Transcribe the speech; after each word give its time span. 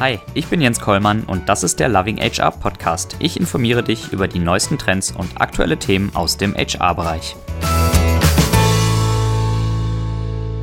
Hi, 0.00 0.20
ich 0.32 0.46
bin 0.46 0.60
Jens 0.60 0.78
Kollmann 0.78 1.24
und 1.24 1.48
das 1.48 1.64
ist 1.64 1.80
der 1.80 1.88
Loving 1.88 2.18
HR 2.18 2.52
Podcast. 2.52 3.16
Ich 3.18 3.36
informiere 3.36 3.82
dich 3.82 4.12
über 4.12 4.28
die 4.28 4.38
neuesten 4.38 4.78
Trends 4.78 5.10
und 5.10 5.40
aktuelle 5.40 5.76
Themen 5.76 6.14
aus 6.14 6.36
dem 6.36 6.54
HR-Bereich. 6.54 7.34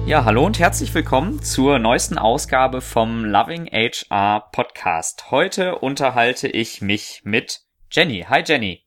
Ja, 0.05 0.23
hallo 0.23 0.45
und 0.45 0.57
herzlich 0.57 0.93
willkommen 0.93 1.41
zur 1.41 1.79
neuesten 1.79 2.17
Ausgabe 2.17 2.79
vom 2.79 3.25
Loving 3.25 3.65
HR 3.65 4.39
Podcast. 4.53 5.29
Heute 5.31 5.79
unterhalte 5.79 6.47
ich 6.47 6.81
mich 6.81 7.23
mit 7.25 7.59
Jenny. 7.91 8.25
Hi 8.29 8.41
Jenny. 8.41 8.85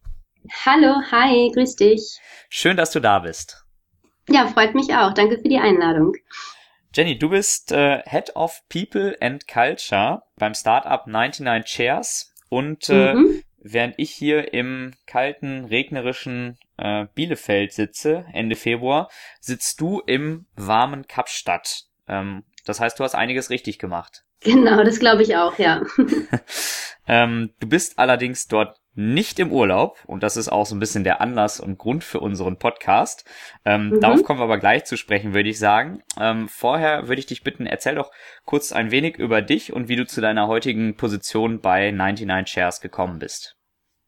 Hallo, 0.64 0.94
hi, 1.12 1.50
grüß 1.52 1.76
dich. 1.76 2.20
Schön, 2.48 2.78
dass 2.78 2.90
du 2.90 3.00
da 3.00 3.18
bist. 3.18 3.66
Ja, 4.30 4.46
freut 4.46 4.74
mich 4.74 4.94
auch. 4.94 5.12
Danke 5.12 5.36
für 5.36 5.48
die 5.50 5.58
Einladung. 5.58 6.14
Jenny, 6.98 7.16
du 7.16 7.28
bist 7.28 7.70
äh, 7.70 8.02
Head 8.06 8.34
of 8.34 8.60
People 8.68 9.16
and 9.20 9.46
Culture 9.46 10.24
beim 10.34 10.52
Startup 10.52 11.06
99 11.06 11.64
Chairs 11.64 12.34
und 12.48 12.90
äh, 12.90 13.14
mhm. 13.14 13.44
während 13.58 13.94
ich 13.98 14.10
hier 14.10 14.52
im 14.52 14.94
kalten, 15.06 15.66
regnerischen 15.66 16.58
äh, 16.76 17.06
Bielefeld 17.14 17.72
sitze, 17.72 18.24
Ende 18.32 18.56
Februar, 18.56 19.08
sitzt 19.38 19.80
du 19.80 20.00
im 20.00 20.46
warmen 20.56 21.06
Kapstadt. 21.06 21.84
Ähm, 22.08 22.42
das 22.64 22.80
heißt, 22.80 22.98
du 22.98 23.04
hast 23.04 23.14
einiges 23.14 23.50
richtig 23.50 23.78
gemacht. 23.78 24.24
Genau, 24.40 24.82
das 24.82 24.98
glaube 24.98 25.22
ich 25.22 25.36
auch, 25.36 25.56
ja. 25.56 25.82
ähm, 27.06 27.50
du 27.60 27.68
bist 27.68 28.00
allerdings 28.00 28.48
dort 28.48 28.76
nicht 28.98 29.38
im 29.38 29.52
Urlaub 29.52 29.98
und 30.06 30.24
das 30.24 30.36
ist 30.36 30.48
auch 30.48 30.66
so 30.66 30.74
ein 30.74 30.80
bisschen 30.80 31.04
der 31.04 31.20
Anlass 31.20 31.60
und 31.60 31.78
Grund 31.78 32.02
für 32.02 32.18
unseren 32.18 32.58
Podcast. 32.58 33.24
Ähm, 33.64 33.90
mhm. 33.90 34.00
Darauf 34.00 34.24
kommen 34.24 34.40
wir 34.40 34.44
aber 34.44 34.58
gleich 34.58 34.86
zu 34.86 34.96
sprechen, 34.96 35.34
würde 35.34 35.48
ich 35.48 35.58
sagen. 35.60 36.02
Ähm, 36.20 36.48
vorher 36.48 37.06
würde 37.06 37.20
ich 37.20 37.26
dich 37.26 37.44
bitten, 37.44 37.64
erzähl 37.64 37.94
doch 37.94 38.10
kurz 38.44 38.72
ein 38.72 38.90
wenig 38.90 39.16
über 39.16 39.40
dich 39.40 39.72
und 39.72 39.88
wie 39.88 39.94
du 39.94 40.04
zu 40.04 40.20
deiner 40.20 40.48
heutigen 40.48 40.96
Position 40.96 41.60
bei 41.60 41.92
99 41.92 42.52
Shares 42.52 42.80
gekommen 42.80 43.20
bist. 43.20 43.58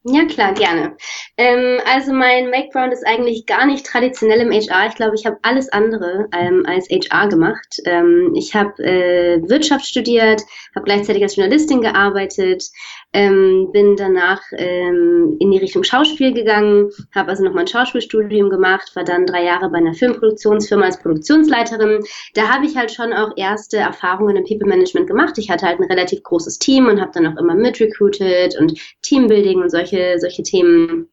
Ja, 0.04 0.24
klar, 0.24 0.54
gerne. 0.54 0.96
Ähm, 1.36 1.78
also 1.84 2.14
mein 2.14 2.50
Background 2.50 2.94
ist 2.94 3.06
eigentlich 3.06 3.44
gar 3.44 3.66
nicht 3.66 3.84
traditionell 3.84 4.40
im 4.40 4.50
HR. 4.50 4.86
Ich 4.88 4.94
glaube, 4.94 5.14
ich 5.14 5.26
habe 5.26 5.36
alles 5.42 5.70
andere 5.70 6.26
ähm, 6.32 6.64
als 6.66 6.88
HR 6.88 7.28
gemacht. 7.28 7.76
Ähm, 7.84 8.32
ich 8.34 8.54
habe 8.54 8.82
äh, 8.82 9.42
Wirtschaft 9.46 9.84
studiert, 9.84 10.40
habe 10.74 10.86
gleichzeitig 10.86 11.22
als 11.22 11.36
Journalistin 11.36 11.82
gearbeitet, 11.82 12.64
ähm, 13.12 13.70
bin 13.72 13.96
danach 13.96 14.40
ähm, 14.52 15.36
in 15.40 15.50
die 15.50 15.58
Richtung 15.58 15.82
Schauspiel 15.82 16.32
gegangen, 16.32 16.90
habe 17.14 17.30
also 17.30 17.42
nochmal 17.42 17.64
ein 17.64 17.68
Schauspielstudium 17.68 18.50
gemacht, 18.50 18.94
war 18.94 19.04
dann 19.04 19.26
drei 19.26 19.44
Jahre 19.44 19.68
bei 19.70 19.78
einer 19.78 19.94
Filmproduktionsfirma 19.94 20.84
als 20.86 21.00
Produktionsleiterin. 21.00 22.04
Da 22.34 22.48
habe 22.48 22.66
ich 22.66 22.76
halt 22.76 22.92
schon 22.92 23.12
auch 23.12 23.32
erste 23.36 23.78
Erfahrungen 23.78 24.36
im 24.36 24.44
People 24.44 24.68
Management 24.68 25.08
gemacht. 25.08 25.38
Ich 25.38 25.50
hatte 25.50 25.66
halt 25.66 25.80
ein 25.80 25.90
relativ 25.90 26.22
großes 26.22 26.58
Team 26.58 26.86
und 26.86 27.00
habe 27.00 27.10
dann 27.12 27.26
auch 27.26 27.40
immer 27.40 27.54
mitrecruited 27.54 28.56
und 28.58 28.78
Teambuilding 29.02 29.60
und 29.60 29.70
solche, 29.70 30.16
solche 30.18 30.42
Themen 30.42 31.08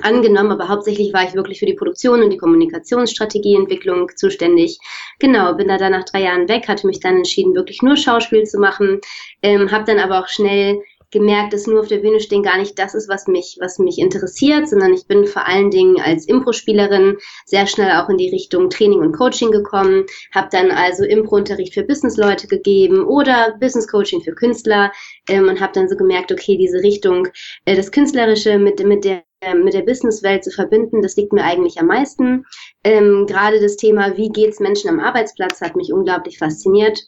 angenommen, 0.00 0.52
aber 0.52 0.68
hauptsächlich 0.68 1.12
war 1.12 1.24
ich 1.24 1.34
wirklich 1.34 1.58
für 1.58 1.66
die 1.66 1.74
Produktion 1.74 2.22
und 2.22 2.30
die 2.30 2.38
Kommunikationsstrategieentwicklung 2.38 4.10
zuständig. 4.16 4.78
Genau, 5.18 5.54
bin 5.54 5.68
da 5.68 5.76
dann 5.76 5.92
nach 5.92 6.04
drei 6.04 6.22
Jahren 6.22 6.48
weg, 6.48 6.66
hatte 6.68 6.86
mich 6.86 7.00
dann 7.00 7.18
entschieden, 7.18 7.54
wirklich 7.54 7.82
nur 7.82 7.96
Schauspiel 7.96 8.44
zu 8.44 8.58
machen, 8.58 9.00
ähm, 9.42 9.70
habe 9.70 9.84
dann 9.84 9.98
aber 9.98 10.20
auch 10.20 10.28
schnell 10.28 10.80
gemerkt, 11.12 11.52
dass 11.52 11.66
nur 11.66 11.80
auf 11.80 11.88
der 11.88 11.98
Bühne 11.98 12.20
stehen 12.20 12.42
gar 12.42 12.58
nicht 12.58 12.78
das 12.78 12.94
ist, 12.94 13.08
was 13.08 13.28
mich, 13.28 13.58
was 13.60 13.78
mich 13.78 13.98
interessiert, 13.98 14.68
sondern 14.68 14.92
ich 14.92 15.06
bin 15.06 15.26
vor 15.26 15.46
allen 15.46 15.70
Dingen 15.70 16.00
als 16.00 16.26
Impro-Spielerin 16.26 17.18
sehr 17.44 17.66
schnell 17.66 17.92
auch 17.92 18.08
in 18.08 18.16
die 18.16 18.30
Richtung 18.30 18.70
Training 18.70 19.00
und 19.00 19.12
Coaching 19.12 19.50
gekommen, 19.50 20.06
habe 20.34 20.48
dann 20.50 20.70
also 20.70 21.04
Impro-Unterricht 21.04 21.74
für 21.74 21.84
Businessleute 21.84 22.48
gegeben 22.48 23.04
oder 23.04 23.56
Business-Coaching 23.60 24.22
für 24.22 24.34
Künstler 24.34 24.90
ähm, 25.28 25.48
und 25.48 25.60
habe 25.60 25.72
dann 25.74 25.88
so 25.88 25.96
gemerkt, 25.96 26.32
okay, 26.32 26.56
diese 26.56 26.82
Richtung, 26.82 27.28
äh, 27.66 27.76
das 27.76 27.92
Künstlerische 27.92 28.58
mit, 28.58 28.84
mit 28.84 29.04
der 29.04 29.22
mit 29.54 29.74
der 29.74 29.82
Businesswelt 29.82 30.44
zu 30.44 30.52
verbinden, 30.52 31.02
das 31.02 31.16
liegt 31.16 31.32
mir 31.32 31.42
eigentlich 31.42 31.80
am 31.80 31.86
meisten. 31.86 32.44
Ähm, 32.84 33.26
Gerade 33.26 33.60
das 33.60 33.76
Thema, 33.76 34.16
wie 34.16 34.28
geht's 34.28 34.60
Menschen 34.60 34.88
am 34.88 35.00
Arbeitsplatz, 35.00 35.60
hat 35.60 35.74
mich 35.74 35.92
unglaublich 35.92 36.38
fasziniert. 36.38 37.00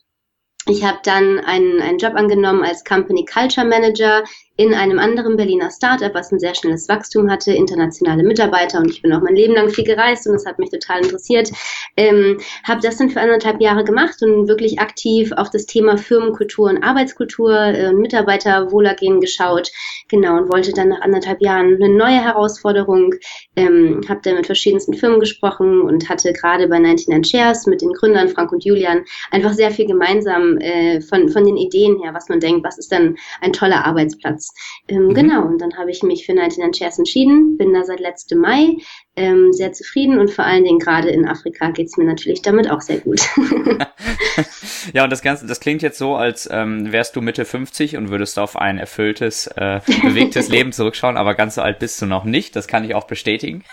Ich 0.66 0.82
habe 0.82 0.98
dann 1.02 1.40
einen, 1.40 1.80
einen 1.82 1.98
Job 1.98 2.14
angenommen 2.14 2.64
als 2.64 2.84
Company 2.84 3.26
Culture 3.26 3.66
Manager 3.66 4.24
in 4.56 4.72
einem 4.72 5.00
anderen 5.00 5.36
Berliner 5.36 5.70
Startup, 5.70 6.14
was 6.14 6.30
ein 6.30 6.38
sehr 6.38 6.54
schnelles 6.54 6.88
Wachstum 6.88 7.28
hatte, 7.28 7.52
internationale 7.52 8.22
Mitarbeiter 8.22 8.78
und 8.78 8.90
ich 8.90 9.02
bin 9.02 9.12
auch 9.12 9.20
mein 9.20 9.34
Leben 9.34 9.54
lang 9.54 9.68
viel 9.70 9.84
gereist 9.84 10.26
und 10.26 10.34
das 10.34 10.46
hat 10.46 10.60
mich 10.60 10.70
total 10.70 11.02
interessiert. 11.02 11.50
Ähm, 11.96 12.38
habe 12.62 12.80
das 12.80 12.96
dann 12.96 13.10
für 13.10 13.20
anderthalb 13.20 13.60
Jahre 13.60 13.82
gemacht 13.82 14.22
und 14.22 14.46
wirklich 14.46 14.78
aktiv 14.78 15.32
auf 15.32 15.50
das 15.50 15.66
Thema 15.66 15.96
Firmenkultur 15.96 16.70
und 16.70 16.84
Arbeitskultur 16.84 17.52
äh, 17.52 17.92
Mitarbeiterwohlergehen 17.92 19.20
geschaut. 19.20 19.70
Genau 20.08 20.36
und 20.36 20.48
wollte 20.52 20.72
dann 20.72 20.90
nach 20.90 21.00
anderthalb 21.00 21.40
Jahren 21.40 21.74
eine 21.74 21.88
neue 21.88 22.22
Herausforderung. 22.22 23.14
Ähm, 23.56 24.02
habe 24.08 24.20
dann 24.22 24.36
mit 24.36 24.46
verschiedensten 24.46 24.94
Firmen 24.94 25.18
gesprochen 25.18 25.80
und 25.80 26.08
hatte 26.08 26.32
gerade 26.32 26.68
bei 26.68 26.78
99 26.78 27.28
Shares 27.28 27.66
mit 27.66 27.82
den 27.82 27.92
Gründern 27.92 28.28
Frank 28.28 28.52
und 28.52 28.64
Julian 28.64 29.04
einfach 29.30 29.52
sehr 29.52 29.70
viel 29.70 29.86
gemeinsam 29.86 30.58
äh, 30.58 31.00
von, 31.00 31.28
von 31.28 31.44
den 31.44 31.56
Ideen 31.56 32.00
her, 32.00 32.14
was 32.14 32.28
man 32.28 32.38
denkt, 32.38 32.64
was 32.64 32.78
ist 32.78 32.92
dann 32.92 33.16
ein 33.40 33.52
toller 33.52 33.84
Arbeitsplatz. 33.84 34.43
März. 34.44 34.52
Ähm, 34.88 35.06
mhm. 35.06 35.14
Genau, 35.14 35.42
und 35.46 35.60
dann 35.60 35.76
habe 35.76 35.90
ich 35.90 36.02
mich 36.02 36.26
für 36.26 36.34
99 36.34 36.78
Chairs 36.78 36.98
entschieden, 36.98 37.56
bin 37.56 37.72
da 37.72 37.84
seit 37.84 38.00
letztem 38.00 38.38
Mai 38.38 38.76
ähm, 39.16 39.52
sehr 39.52 39.72
zufrieden 39.72 40.18
und 40.18 40.30
vor 40.30 40.44
allen 40.44 40.64
Dingen 40.64 40.78
gerade 40.78 41.08
in 41.10 41.26
Afrika 41.26 41.70
geht 41.70 41.86
es 41.86 41.96
mir 41.96 42.04
natürlich 42.04 42.42
damit 42.42 42.70
auch 42.70 42.80
sehr 42.80 42.98
gut. 42.98 43.20
ja, 44.92 45.04
und 45.04 45.10
das 45.10 45.22
Ganze, 45.22 45.46
das 45.46 45.60
klingt 45.60 45.82
jetzt 45.82 45.98
so, 45.98 46.16
als 46.16 46.48
ähm, 46.50 46.92
wärst 46.92 47.16
du 47.16 47.20
Mitte 47.20 47.44
50 47.44 47.96
und 47.96 48.10
würdest 48.10 48.38
auf 48.38 48.56
ein 48.56 48.78
erfülltes, 48.78 49.46
äh, 49.46 49.80
bewegtes 50.02 50.48
Leben 50.48 50.72
zurückschauen, 50.72 51.16
aber 51.16 51.34
ganz 51.34 51.54
so 51.54 51.62
alt 51.62 51.78
bist 51.78 52.00
du 52.02 52.06
noch 52.06 52.24
nicht, 52.24 52.56
das 52.56 52.66
kann 52.66 52.84
ich 52.84 52.94
auch 52.94 53.06
bestätigen. 53.06 53.64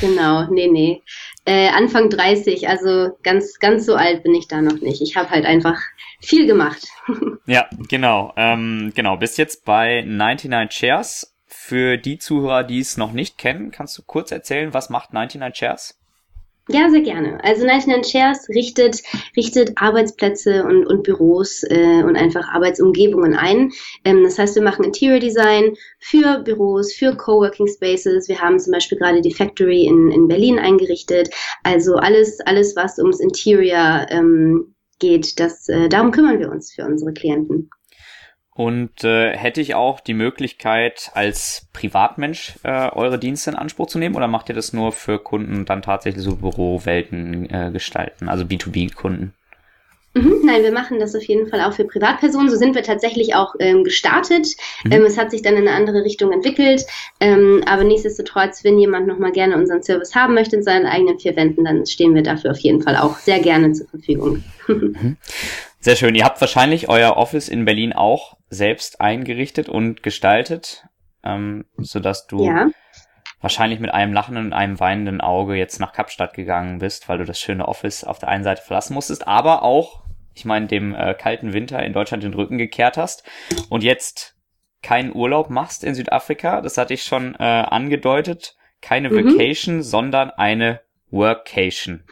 Genau, 0.00 0.50
nee, 0.50 0.68
nee. 0.68 1.02
Äh, 1.46 1.68
Anfang 1.68 2.10
30, 2.10 2.68
also 2.68 3.16
ganz, 3.22 3.60
ganz 3.60 3.86
so 3.86 3.94
alt 3.94 4.24
bin 4.24 4.34
ich 4.34 4.48
da 4.48 4.60
noch 4.60 4.80
nicht. 4.80 5.00
Ich 5.00 5.16
habe 5.16 5.30
halt 5.30 5.46
einfach 5.46 5.80
viel 6.20 6.46
gemacht. 6.46 6.88
ja, 7.46 7.68
genau. 7.88 8.32
Ähm, 8.36 8.92
genau, 8.94 9.16
bis 9.16 9.36
jetzt 9.36 9.64
bei 9.64 10.02
99 10.02 10.76
Chairs. 10.76 11.32
Für 11.46 11.96
die 11.96 12.18
Zuhörer, 12.18 12.64
die 12.64 12.80
es 12.80 12.96
noch 12.96 13.12
nicht 13.12 13.38
kennen, 13.38 13.70
kannst 13.70 13.96
du 13.96 14.02
kurz 14.02 14.32
erzählen, 14.32 14.74
was 14.74 14.90
macht 14.90 15.12
99 15.12 15.56
Chairs? 15.56 15.98
Ja, 16.68 16.90
sehr 16.90 17.02
gerne. 17.02 17.38
Also 17.44 17.64
99 17.64 18.10
Chairs 18.12 18.48
richtet, 18.48 19.00
richtet 19.36 19.72
Arbeitsplätze 19.76 20.64
und, 20.64 20.84
und 20.84 21.04
Büros 21.04 21.62
äh, 21.62 22.02
und 22.02 22.16
einfach 22.16 22.48
Arbeitsumgebungen 22.48 23.34
ein. 23.34 23.70
Ähm, 24.04 24.24
das 24.24 24.36
heißt, 24.36 24.56
wir 24.56 24.62
machen 24.62 24.84
Interior 24.84 25.20
Design 25.20 25.74
für 26.00 26.40
Büros, 26.40 26.92
für 26.92 27.16
Coworking 27.16 27.68
Spaces. 27.68 28.28
Wir 28.28 28.40
haben 28.40 28.58
zum 28.58 28.72
Beispiel 28.72 28.98
gerade 28.98 29.20
die 29.20 29.32
Factory 29.32 29.84
in, 29.84 30.10
in 30.10 30.26
Berlin 30.26 30.58
eingerichtet. 30.58 31.30
Also 31.62 31.94
alles, 31.96 32.40
alles, 32.40 32.74
was 32.74 32.98
ums 32.98 33.20
Interior 33.20 34.06
ähm, 34.10 34.74
geht, 34.98 35.38
das, 35.38 35.68
äh, 35.68 35.88
darum 35.88 36.10
kümmern 36.10 36.40
wir 36.40 36.50
uns 36.50 36.74
für 36.74 36.84
unsere 36.84 37.12
Klienten. 37.12 37.70
Und 38.56 39.04
äh, 39.04 39.36
hätte 39.36 39.60
ich 39.60 39.74
auch 39.74 40.00
die 40.00 40.14
Möglichkeit, 40.14 41.10
als 41.12 41.66
Privatmensch 41.74 42.54
äh, 42.62 42.88
eure 42.90 43.18
Dienste 43.18 43.50
in 43.50 43.56
Anspruch 43.56 43.86
zu 43.86 43.98
nehmen 43.98 44.16
oder 44.16 44.28
macht 44.28 44.48
ihr 44.48 44.54
das 44.54 44.72
nur 44.72 44.92
für 44.92 45.18
Kunden 45.18 45.66
dann 45.66 45.82
tatsächlich 45.82 46.24
so 46.24 46.36
Bürowelten 46.36 47.50
äh, 47.50 47.70
gestalten, 47.70 48.30
also 48.30 48.44
B2B-Kunden? 48.44 49.34
Mhm, 50.14 50.40
nein, 50.44 50.62
wir 50.62 50.72
machen 50.72 50.98
das 50.98 51.14
auf 51.14 51.24
jeden 51.24 51.48
Fall 51.48 51.60
auch 51.60 51.74
für 51.74 51.84
Privatpersonen. 51.84 52.48
So 52.48 52.56
sind 52.56 52.74
wir 52.74 52.82
tatsächlich 52.82 53.34
auch 53.34 53.54
ähm, 53.58 53.84
gestartet. 53.84 54.46
Mhm. 54.84 54.92
Ähm, 54.92 55.04
es 55.04 55.18
hat 55.18 55.30
sich 55.30 55.42
dann 55.42 55.56
in 55.56 55.68
eine 55.68 55.76
andere 55.76 56.04
Richtung 56.04 56.32
entwickelt. 56.32 56.86
Ähm, 57.20 57.62
aber 57.66 57.84
nichtsdestotrotz, 57.84 58.64
wenn 58.64 58.78
jemand 58.78 59.06
nochmal 59.06 59.32
gerne 59.32 59.56
unseren 59.56 59.82
Service 59.82 60.14
haben 60.14 60.32
möchte 60.32 60.56
in 60.56 60.62
seinen 60.62 60.86
eigenen 60.86 61.18
vier 61.18 61.36
Wänden, 61.36 61.66
dann 61.66 61.84
stehen 61.84 62.14
wir 62.14 62.22
dafür 62.22 62.52
auf 62.52 62.58
jeden 62.58 62.80
Fall 62.80 62.96
auch 62.96 63.18
sehr 63.18 63.40
gerne 63.40 63.72
zur 63.72 63.88
Verfügung. 63.88 64.42
Mhm. 64.66 65.18
Sehr 65.86 65.94
schön. 65.94 66.16
Ihr 66.16 66.24
habt 66.24 66.40
wahrscheinlich 66.40 66.88
euer 66.88 67.16
Office 67.16 67.48
in 67.48 67.64
Berlin 67.64 67.92
auch 67.92 68.36
selbst 68.48 69.00
eingerichtet 69.00 69.68
und 69.68 70.02
gestaltet, 70.02 70.84
ähm, 71.22 71.64
sodass 71.76 72.26
du 72.26 72.44
ja. 72.44 72.70
wahrscheinlich 73.40 73.78
mit 73.78 73.94
einem 73.94 74.12
lachenden 74.12 74.46
und 74.46 74.52
einem 74.52 74.80
weinenden 74.80 75.20
Auge 75.20 75.54
jetzt 75.54 75.78
nach 75.78 75.92
Kapstadt 75.92 76.34
gegangen 76.34 76.80
bist, 76.80 77.08
weil 77.08 77.18
du 77.18 77.24
das 77.24 77.38
schöne 77.38 77.68
Office 77.68 78.02
auf 78.02 78.18
der 78.18 78.30
einen 78.30 78.42
Seite 78.42 78.62
verlassen 78.62 78.94
musstest, 78.94 79.28
aber 79.28 79.62
auch, 79.62 80.02
ich 80.34 80.44
meine, 80.44 80.66
dem 80.66 80.92
äh, 80.92 81.14
kalten 81.14 81.52
Winter 81.52 81.80
in 81.84 81.92
Deutschland 81.92 82.24
den 82.24 82.34
Rücken 82.34 82.58
gekehrt 82.58 82.96
hast 82.96 83.22
und 83.68 83.84
jetzt 83.84 84.34
keinen 84.82 85.14
Urlaub 85.14 85.50
machst 85.50 85.84
in 85.84 85.94
Südafrika. 85.94 86.62
Das 86.62 86.78
hatte 86.78 86.94
ich 86.94 87.04
schon 87.04 87.36
äh, 87.36 87.44
angedeutet. 87.44 88.56
Keine 88.82 89.08
mhm. 89.08 89.38
Vacation, 89.38 89.84
sondern 89.84 90.30
eine 90.30 90.80
Workation. 91.10 92.02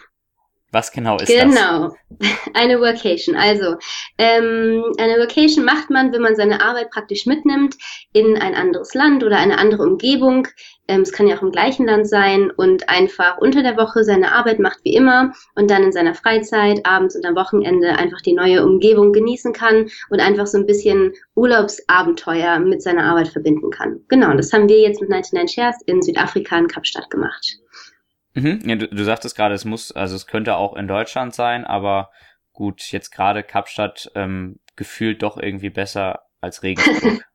Was 0.75 0.91
genau 0.91 1.17
ist 1.19 1.29
genau. 1.29 1.45
das? 1.89 1.97
Genau, 2.19 2.35
eine 2.55 2.81
Workation. 2.81 3.37
Also 3.37 3.77
ähm, 4.19 4.83
eine 4.99 5.21
Workation 5.21 5.65
macht 5.65 5.89
man, 5.89 6.13
wenn 6.13 6.21
man 6.21 6.35
seine 6.35 6.61
Arbeit 6.61 6.91
praktisch 6.91 7.27
mitnimmt 7.27 7.77
in 8.13 8.37
ein 8.37 8.57
anderes 8.57 8.93
Land 8.93 9.23
oder 9.23 9.39
eine 9.39 9.59
andere 9.59 9.85
Umgebung. 9.85 10.49
Ähm, 10.89 11.03
es 11.03 11.13
kann 11.13 11.29
ja 11.29 11.37
auch 11.37 11.43
im 11.43 11.53
gleichen 11.53 11.87
Land 11.87 12.09
sein 12.09 12.51
und 12.51 12.89
einfach 12.89 13.39
unter 13.39 13.63
der 13.63 13.77
Woche 13.77 14.03
seine 14.03 14.33
Arbeit 14.33 14.59
macht 14.59 14.81
wie 14.83 14.97
immer 14.97 15.33
und 15.55 15.71
dann 15.71 15.85
in 15.85 15.93
seiner 15.93 16.15
Freizeit, 16.15 16.85
abends 16.85 17.15
und 17.15 17.25
am 17.25 17.37
Wochenende 17.37 17.97
einfach 17.97 18.21
die 18.23 18.35
neue 18.35 18.65
Umgebung 18.65 19.13
genießen 19.13 19.53
kann 19.53 19.89
und 20.11 20.21
einfach 20.21 20.49
so 20.49 20.59
ein 20.59 20.67
bisschen 20.67 21.13
Urlaubsabenteuer 21.37 22.59
mit 22.59 22.83
seiner 22.83 23.05
Arbeit 23.05 23.29
verbinden 23.29 23.71
kann. 23.71 24.01
Genau, 24.09 24.35
das 24.35 24.53
haben 24.53 24.69
wir 24.69 24.81
jetzt 24.81 25.01
mit 25.01 25.09
99 25.09 25.55
Shares 25.55 25.77
in 25.87 26.03
Südafrika 26.03 26.59
in 26.59 26.67
Kapstadt 26.67 27.09
gemacht. 27.11 27.61
Mhm. 28.35 28.61
Ja, 28.65 28.77
du, 28.77 28.89
du 28.89 29.05
sagtest 29.05 29.37
gerade, 29.37 29.55
es 29.55 29.65
muss, 29.65 29.93
also 29.93 30.17
es 30.17 30.27
könnte 30.27 30.57
auch 30.57 30.75
in 30.75 30.89
Deutschland 30.89 31.35
sein, 31.35 31.65
aber 31.65 32.11
gut, 32.53 32.83
jetzt 32.93 33.11
gerade 33.11 33.43
Kapstadt 33.43 34.11
ähm, 34.15 34.59
gefühlt 34.77 35.23
doch 35.23 35.37
irgendwie 35.39 35.71
besser 35.71 36.27
als 36.41 36.63
Regensburg. 36.63 37.25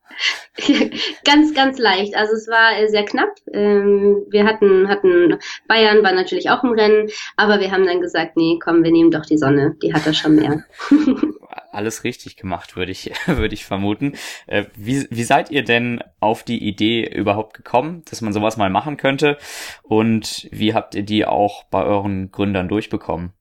ganz, 1.26 1.54
ganz 1.54 1.78
leicht. 1.78 2.16
Also 2.16 2.34
es 2.34 2.48
war 2.48 2.78
äh, 2.78 2.88
sehr 2.88 3.06
knapp. 3.06 3.30
Ähm, 3.52 4.26
wir 4.30 4.46
hatten, 4.46 4.88
hatten, 4.88 5.38
Bayern 5.68 6.04
war 6.04 6.12
natürlich 6.12 6.50
auch 6.50 6.64
im 6.64 6.72
Rennen, 6.72 7.10
aber 7.36 7.60
wir 7.60 7.72
haben 7.72 7.86
dann 7.86 8.02
gesagt, 8.02 8.36
nee, 8.36 8.60
komm, 8.62 8.84
wir 8.84 8.92
nehmen 8.92 9.12
doch 9.12 9.26
die 9.26 9.38
Sonne. 9.38 9.76
Die 9.82 9.94
hat 9.94 10.06
da 10.06 10.14
schon 10.14 10.36
mehr. 10.36 10.64
Alles 11.72 12.04
richtig 12.04 12.36
gemacht, 12.36 12.76
würde 12.76 12.92
ich, 12.92 13.12
würde 13.28 13.54
ich 13.54 13.66
vermuten. 13.66 14.14
Äh, 14.48 14.66
wie, 14.76 15.08
wie 15.10 15.24
seid 15.24 15.52
ihr 15.52 15.64
denn 15.64 16.04
auf 16.20 16.44
die 16.44 16.64
Idee 16.68 17.08
überhaupt 17.08 17.56
gekommen, 17.56 18.04
dass 18.10 18.22
man 18.22 18.34
sowas 18.34 18.58
mal 18.58 18.70
machen 18.70 18.98
könnte? 18.98 19.38
Und 19.84 20.48
wie 20.52 20.74
habt 20.74 20.96
ihr 20.96 21.04
die 21.04 21.26
auch 21.26 21.64
bei 21.66 21.84
euren 21.84 22.32
Gründern 22.32 22.68
durchbekommen? 22.68 23.34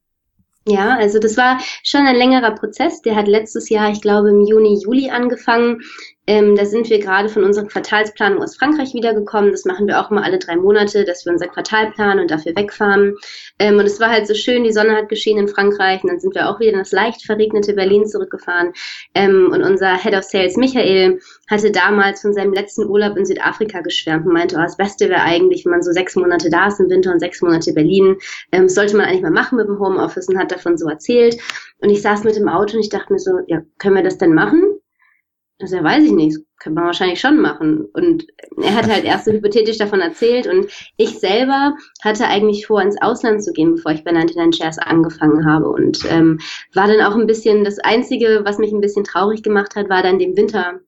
Ja, 0.69 0.97
also 0.99 1.19
das 1.19 1.37
war 1.39 1.59
schon 1.83 2.07
ein 2.07 2.17
längerer 2.17 2.55
Prozess. 2.55 3.01
Der 3.01 3.17
hat 3.17 3.27
letztes 3.27 3.71
Jahr, 3.71 3.91
ich 3.91 4.03
glaube, 4.03 4.29
im 4.29 4.43
Juni, 4.45 4.79
Juli 4.83 5.09
angefangen. 5.09 5.81
Ähm, 6.29 6.57
da 6.57 6.67
sind 6.67 6.91
wir 6.91 6.99
gerade 6.99 7.31
von 7.31 7.43
unserer 7.43 7.65
Quartalsplanung 7.65 8.43
aus 8.43 8.55
Frankreich 8.55 8.93
wiedergekommen. 8.93 9.51
Das 9.51 9.65
machen 9.65 9.87
wir 9.87 9.99
auch 9.99 10.11
immer 10.11 10.23
alle 10.23 10.39
drei 10.39 10.57
Monate, 10.57 11.07
dass 11.07 11.25
wir 11.25 11.33
unser 11.33 11.49
Quartal 11.49 11.91
planen 11.93 12.21
und 12.21 12.31
dafür 12.31 12.55
wegfahren. 12.55 13.17
Ähm, 13.59 13.79
und 13.79 13.87
es 13.87 13.99
war 13.99 14.11
halt 14.11 14.27
so 14.27 14.35
schön, 14.35 14.63
die 14.63 14.73
Sonne 14.73 14.95
hat 14.95 15.09
geschienen 15.09 15.47
in 15.47 15.49
Frankreich 15.49 16.05
und 16.05 16.11
dann 16.11 16.21
sind 16.21 16.35
wir 16.35 16.51
auch 16.51 16.61
wieder 16.61 16.73
in 16.73 16.79
das 16.81 16.93
leicht 16.93 17.25
verregnete 17.25 17.73
Berlin 17.73 18.05
zurückgefahren. 18.05 18.75
Ähm, 19.15 19.51
und 19.51 19.63
unser 19.63 19.97
Head 19.97 20.15
of 20.15 20.23
Sales, 20.23 20.59
Michael, 20.59 21.19
hatte 21.49 21.71
damals 21.71 22.21
von 22.21 22.35
seinem 22.35 22.53
letzten 22.53 22.85
Urlaub 22.85 23.17
in 23.17 23.25
Südafrika 23.25 23.81
geschwärmt 23.81 24.27
und 24.27 24.35
meinte, 24.35 24.57
oh, 24.57 24.63
das 24.63 24.77
Beste 24.77 25.09
wäre 25.09 25.23
eigentlich, 25.23 25.65
wenn 25.65 25.73
man 25.73 25.83
so 25.83 25.93
sechs 25.93 26.15
Monate 26.15 26.51
da 26.51 26.67
ist 26.67 26.79
im 26.79 26.91
Winter 26.91 27.11
und 27.11 27.21
sechs 27.21 27.41
Monate 27.41 27.73
Berlin. 27.73 28.17
Ähm, 28.53 28.69
sollte 28.69 28.99
man 28.99 29.07
eigentlich 29.07 29.23
mal 29.23 29.31
machen 29.31 29.57
mit 29.57 29.67
dem 29.67 29.79
Homeoffice 29.79 30.29
und 30.29 30.39
hat 30.39 30.53
davon 30.53 30.77
so 30.77 30.91
erzählt. 30.91 31.39
Und 31.81 31.89
ich 31.89 32.03
saß 32.03 32.25
mit 32.25 32.37
dem 32.37 32.51
Auto 32.51 32.77
und 32.77 32.83
ich 32.83 32.91
dachte 32.91 33.15
mir 33.15 33.19
so, 33.19 33.39
ja, 33.47 33.63
können 33.79 33.95
wir 33.95 34.03
das 34.03 34.19
denn 34.19 34.35
machen? 34.35 34.79
Also 35.61 35.77
ja, 35.77 35.83
weiß 35.83 36.05
ich 36.05 36.13
nicht, 36.13 36.37
das 36.37 36.45
könnte 36.61 36.77
man 36.77 36.87
wahrscheinlich 36.87 37.21
schon 37.21 37.41
machen. 37.41 37.85
Und 37.93 38.27
er 38.63 38.75
hat 38.75 38.89
halt 38.89 39.05
erst 39.05 39.25
so 39.25 39.33
hypothetisch 39.33 39.79
davon 39.79 40.01
erzählt 40.01 40.47
und 40.47 40.67
ich 40.97 41.19
selber 41.19 41.75
hatte 42.03 42.27
eigentlich 42.27 42.67
vor, 42.67 42.81
ins 42.81 43.01
Ausland 43.01 43.43
zu 43.43 43.53
gehen, 43.53 43.75
bevor 43.75 43.93
ich 43.93 44.05
bei 44.05 44.13
99 44.13 44.61
Shares 44.61 44.79
angefangen 44.79 45.47
habe 45.47 45.69
und 45.69 46.05
ähm, 46.09 46.39
war 46.75 46.87
dann 46.87 47.01
auch 47.01 47.17
ein 47.17 47.27
bisschen, 47.27 47.65
das 47.65 47.79
Einzige, 47.81 48.43
was 48.45 48.59
mich 48.59 48.73
ein 48.73 48.81
bisschen 48.81 49.05
traurig 49.05 49.43
gemacht 49.43 49.75
hat, 49.75 49.89
war 49.89 50.03
dann 50.03 50.19
dem 50.19 50.37
Winter 50.37 50.81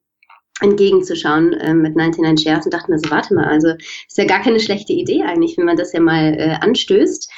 entgegenzuschauen 0.61 1.55
äh, 1.55 1.75
mit 1.75 1.97
99 1.97 2.45
Shares 2.45 2.65
und 2.67 2.75
dachte 2.75 2.91
mir 2.91 2.99
so, 2.99 3.11
warte 3.11 3.35
mal, 3.35 3.47
also 3.47 3.69
ist 3.69 4.19
ja 4.19 4.25
gar 4.25 4.43
keine 4.43 4.61
schlechte 4.61 4.93
Idee 4.93 5.23
eigentlich, 5.23 5.57
wenn 5.57 5.65
man 5.65 5.77
das 5.77 5.93
ja 5.93 6.01
mal 6.01 6.35
äh, 6.35 6.57
anstößt. 6.61 7.31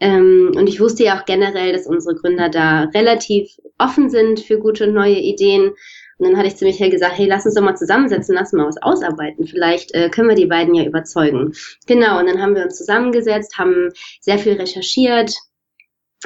Ähm, 0.00 0.52
und 0.56 0.68
ich 0.68 0.80
wusste 0.80 1.04
ja 1.04 1.18
auch 1.18 1.24
generell, 1.24 1.72
dass 1.72 1.86
unsere 1.86 2.16
Gründer 2.16 2.48
da 2.48 2.84
relativ 2.94 3.48
offen 3.78 4.10
sind 4.10 4.40
für 4.40 4.58
gute 4.58 4.88
neue 4.88 5.18
Ideen 5.18 5.72
und 6.18 6.28
dann 6.28 6.36
hatte 6.36 6.48
ich 6.48 6.56
zu 6.56 6.64
Michael 6.64 6.90
gesagt, 6.90 7.18
hey, 7.18 7.26
lass 7.26 7.44
uns 7.44 7.54
doch 7.54 7.62
mal 7.62 7.76
zusammensetzen, 7.76 8.34
lass 8.34 8.52
mal 8.52 8.66
was 8.66 8.80
ausarbeiten. 8.82 9.46
Vielleicht 9.46 9.94
äh, 9.94 10.08
können 10.10 10.28
wir 10.28 10.36
die 10.36 10.46
beiden 10.46 10.74
ja 10.74 10.84
überzeugen. 10.84 11.52
Genau, 11.86 12.18
und 12.18 12.26
dann 12.26 12.40
haben 12.40 12.54
wir 12.54 12.64
uns 12.64 12.76
zusammengesetzt, 12.76 13.58
haben 13.58 13.90
sehr 14.20 14.38
viel 14.38 14.54
recherchiert, 14.54 15.34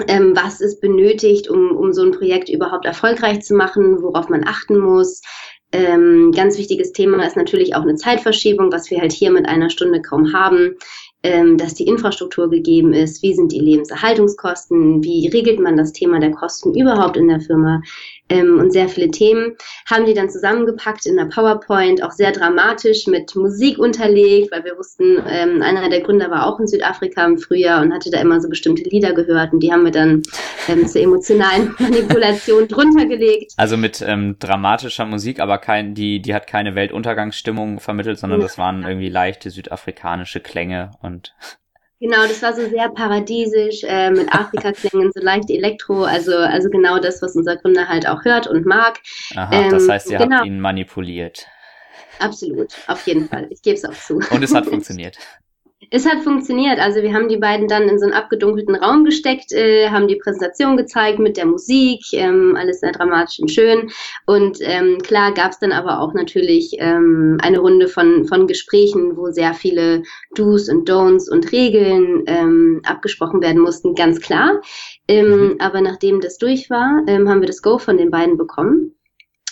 ähm, 0.07 0.37
was 0.37 0.61
es 0.61 0.81
benötigt, 0.81 1.49
um, 1.49 1.77
um 1.77 1.93
so 1.93 2.03
ein 2.03 2.13
Projekt 2.13 2.49
überhaupt 2.49 2.85
erfolgreich 2.85 3.43
zu 3.43 3.55
machen, 3.55 4.03
worauf 4.03 4.29
man 4.29 4.47
achten 4.47 4.79
muss. 4.79 5.23
Ähm, 5.71 6.33
ganz 6.35 6.57
wichtiges 6.57 6.93
Thema 6.93 7.27
ist 7.27 7.37
natürlich 7.37 7.75
auch 7.75 7.83
eine 7.83 7.97
Zeitverschiebung, 7.97 8.73
was 8.73 8.91
wir 8.91 9.01
halt 9.01 9.13
hier 9.13 9.31
mit 9.31 9.47
einer 9.47 9.69
Stunde 9.69 10.01
kaum 10.01 10.33
haben 10.33 10.77
ähm, 11.23 11.57
dass 11.57 11.75
die 11.75 11.87
Infrastruktur 11.87 12.49
gegeben 12.49 12.93
ist, 12.93 13.23
wie 13.23 13.35
sind 13.35 13.53
die 13.53 13.59
Lebenserhaltungskosten, 13.59 15.03
wie 15.03 15.29
regelt 15.29 15.59
man 15.59 15.77
das 15.77 15.93
Thema 15.93 16.21
der 16.21 16.31
Kosten 16.31 16.75
überhaupt 16.75 17.17
in 17.17 17.29
der 17.29 17.41
Firma 17.41 17.83
ähm, 18.29 18.59
und 18.59 18.73
sehr 18.73 18.89
viele 18.89 19.11
Themen 19.11 19.57
haben 19.91 20.07
die 20.07 20.15
dann 20.15 20.31
zusammengepackt 20.31 21.07
in 21.07 21.17
der 21.17 21.27
PowerPoint, 21.27 22.03
auch 22.03 22.11
sehr 22.11 22.33
dramatisch 22.33 23.07
mit 23.07 23.35
Musik 23.35 23.79
unterlegt, 23.79 24.53
weil 24.53 24.65
wir 24.65 24.77
wussten, 24.77 25.19
ähm, 25.29 25.63
einer 25.63 25.89
der 25.89 26.01
Gründer 26.01 26.31
war 26.31 26.47
auch 26.47 26.61
in 26.61 26.67
Südafrika 26.67 27.25
im 27.25 27.39
Frühjahr 27.39 27.83
und 27.83 27.93
hatte 27.93 28.11
da 28.11 28.21
immer 28.21 28.41
so 28.41 28.49
bestimmte 28.49 28.83
Lieder 28.89 29.13
gehört 29.13 29.53
und 29.53 29.61
die 29.61 29.73
haben 29.73 29.85
wir 29.85 29.93
dann 29.93 30.23
ähm, 30.69 30.87
zur 30.87 31.01
emotionalen 31.01 31.75
Manipulation 31.79 32.69
drunter 32.69 33.07
gelegt. 33.07 33.53
Also 33.57 33.77
mit 33.77 34.03
ähm, 34.07 34.37
dramatischer 34.39 35.07
Musik, 35.07 35.41
aber 35.41 35.59
kein, 35.59 35.95
die, 35.95 36.21
die 36.21 36.35
hat 36.35 36.47
keine 36.47 36.75
Weltuntergangsstimmung 36.75 37.81
vermittelt, 37.81 38.19
sondern 38.19 38.41
ja. 38.41 38.47
das 38.47 38.59
waren 38.59 38.83
irgendwie 38.85 39.09
leichte 39.09 39.51
südafrikanische 39.51 40.41
Klänge 40.41 40.93
und 41.01 41.35
Genau, 42.01 42.23
das 42.29 42.41
war 42.43 42.53
so 42.53 42.69
sehr 42.69 42.89
paradiesisch, 42.91 43.83
äh, 43.83 44.11
mit 44.11 44.33
Afrika-Klängen, 44.33 45.11
so 45.13 45.21
leicht 45.21 45.51
Elektro, 45.51 46.05
also, 46.05 46.37
also 46.37 46.71
genau 46.71 47.01
das, 47.01 47.21
was 47.23 47.35
unser 47.35 47.57
Gründer 47.57 47.89
halt 47.89 48.09
auch 48.09 48.25
hört 48.25 48.47
und 48.47 48.67
mag. 48.67 49.01
Aha, 49.35 49.53
ähm, 49.53 49.71
das 49.71 49.89
heißt, 49.89 50.11
ihr 50.11 50.19
genau. 50.19 50.37
habt 50.37 50.47
ihn 50.47 50.61
manipuliert. 50.61 51.47
Absolut, 52.21 52.73
auf 52.87 53.05
jeden 53.07 53.29
Fall. 53.29 53.49
Ich 53.51 53.63
gebe 53.63 53.77
es 53.77 53.85
auch 53.85 53.95
zu. 53.95 54.21
Und 54.31 54.43
es 54.43 54.55
hat 54.55 54.67
funktioniert. 54.71 55.19
Es 55.91 56.07
hat 56.07 56.25
funktioniert. 56.25 56.81
Also 56.81 57.03
wir 57.03 57.15
haben 57.15 57.29
die 57.29 57.37
beiden 57.37 57.69
dann 57.69 57.89
in 57.89 58.01
so 58.01 58.05
einen 58.05 58.15
abgedunkelten 58.15 58.75
Raum 58.75 59.05
gesteckt, 59.05 59.53
äh, 59.53 59.91
haben 59.91 60.09
die 60.09 60.17
Präsentation 60.17 60.77
gezeigt 60.77 61.21
mit 61.21 61.37
der 61.37 61.47
Musik, 61.47 62.01
ähm, 62.13 62.57
alles 62.59 62.81
sehr 62.81 62.91
dramatisch 62.91 63.39
und 63.39 63.51
schön. 63.51 63.89
Und 64.27 64.59
ähm, 64.61 64.99
klar 64.99 65.33
gab 65.33 65.53
es 65.53 65.61
dann 65.61 65.71
aber 65.71 66.01
auch 66.01 66.15
natürlich 66.15 66.77
ähm, 66.79 67.39
eine 67.41 67.61
Runde 67.61 67.87
von, 67.87 68.27
von 68.27 68.49
Gesprächen, 68.49 69.17
wo 69.17 69.31
sehr 69.31 69.55
viele 69.55 70.03
Do's 70.35 70.69
und 70.69 70.91
Don'ts 70.91 71.31
und 71.31 71.53
Regeln 71.53 72.25
ähm, 72.27 72.81
abgesprochen 72.85 73.41
werden 73.41 73.63
mussten, 73.63 73.95
ganz 73.95 74.21
klar. 74.21 74.61
Ähm, 75.07 75.31
mhm. 75.31 75.57
Aber 75.61 75.81
nachdem 75.81 76.21
das 76.21 76.39
durch 76.39 76.71
war, 76.71 77.05
ähm, 77.07 77.29
haben 77.29 77.41
wir 77.41 77.47
das 77.47 77.63
Go 77.63 77.79
von 77.79 77.97
den 77.97 78.11
beiden 78.11 78.37
bekommen. 78.37 78.98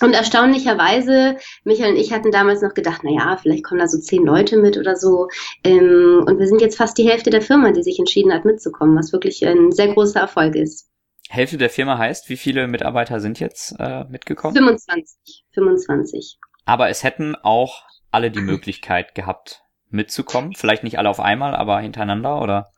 Und 0.03 0.13
erstaunlicherweise, 0.13 1.37
Michael 1.65 1.93
und 1.93 1.97
ich 1.97 2.13
hatten 2.13 2.31
damals 2.31 2.61
noch 2.61 2.75
gedacht, 2.75 3.01
na 3.03 3.11
ja, 3.11 3.37
vielleicht 3.39 3.65
kommen 3.65 3.81
da 3.81 3.89
so 3.89 3.99
zehn 3.99 4.25
Leute 4.25 4.59
mit 4.59 4.77
oder 4.77 4.97
so. 4.97 5.29
Ähm, 5.65 6.25
und 6.27 6.39
wir 6.39 6.47
sind 6.47 6.61
jetzt 6.61 6.77
fast 6.77 6.99
die 6.99 7.09
Hälfte 7.09 7.31
der 7.31 7.41
Firma, 7.41 7.73
die 7.73 7.83
sich 7.83 7.99
entschieden 7.99 8.33
hat, 8.33 8.45
mitzukommen, 8.45 8.97
was 8.97 9.13
wirklich 9.13 9.47
ein 9.47 9.73
sehr 9.73 9.89
großer 9.89 10.21
Erfolg 10.21 10.55
ist. 10.55 10.91
Hälfte 11.29 11.57
der 11.57 11.71
Firma 11.71 11.99
heißt, 11.99 12.29
wie 12.29 12.37
viele 12.37 12.69
Mitarbeiter 12.69 13.21
sind 13.21 13.41
jetzt 13.41 13.75
äh, 13.79 14.05
mitgekommen? 14.05 14.55
25. 14.55 15.45
25. 15.53 16.39
Aber 16.67 16.89
es 16.89 17.03
hätten 17.03 17.35
auch 17.35 17.83
alle 18.11 18.31
die 18.31 18.41
Möglichkeit 18.41 19.15
gehabt, 19.15 19.63
mitzukommen. 19.89 20.55
Vielleicht 20.55 20.85
nicht 20.85 20.99
alle 20.99 21.09
auf 21.09 21.21
einmal, 21.21 21.55
aber 21.55 21.81
hintereinander, 21.81 22.41
oder? 22.43 22.71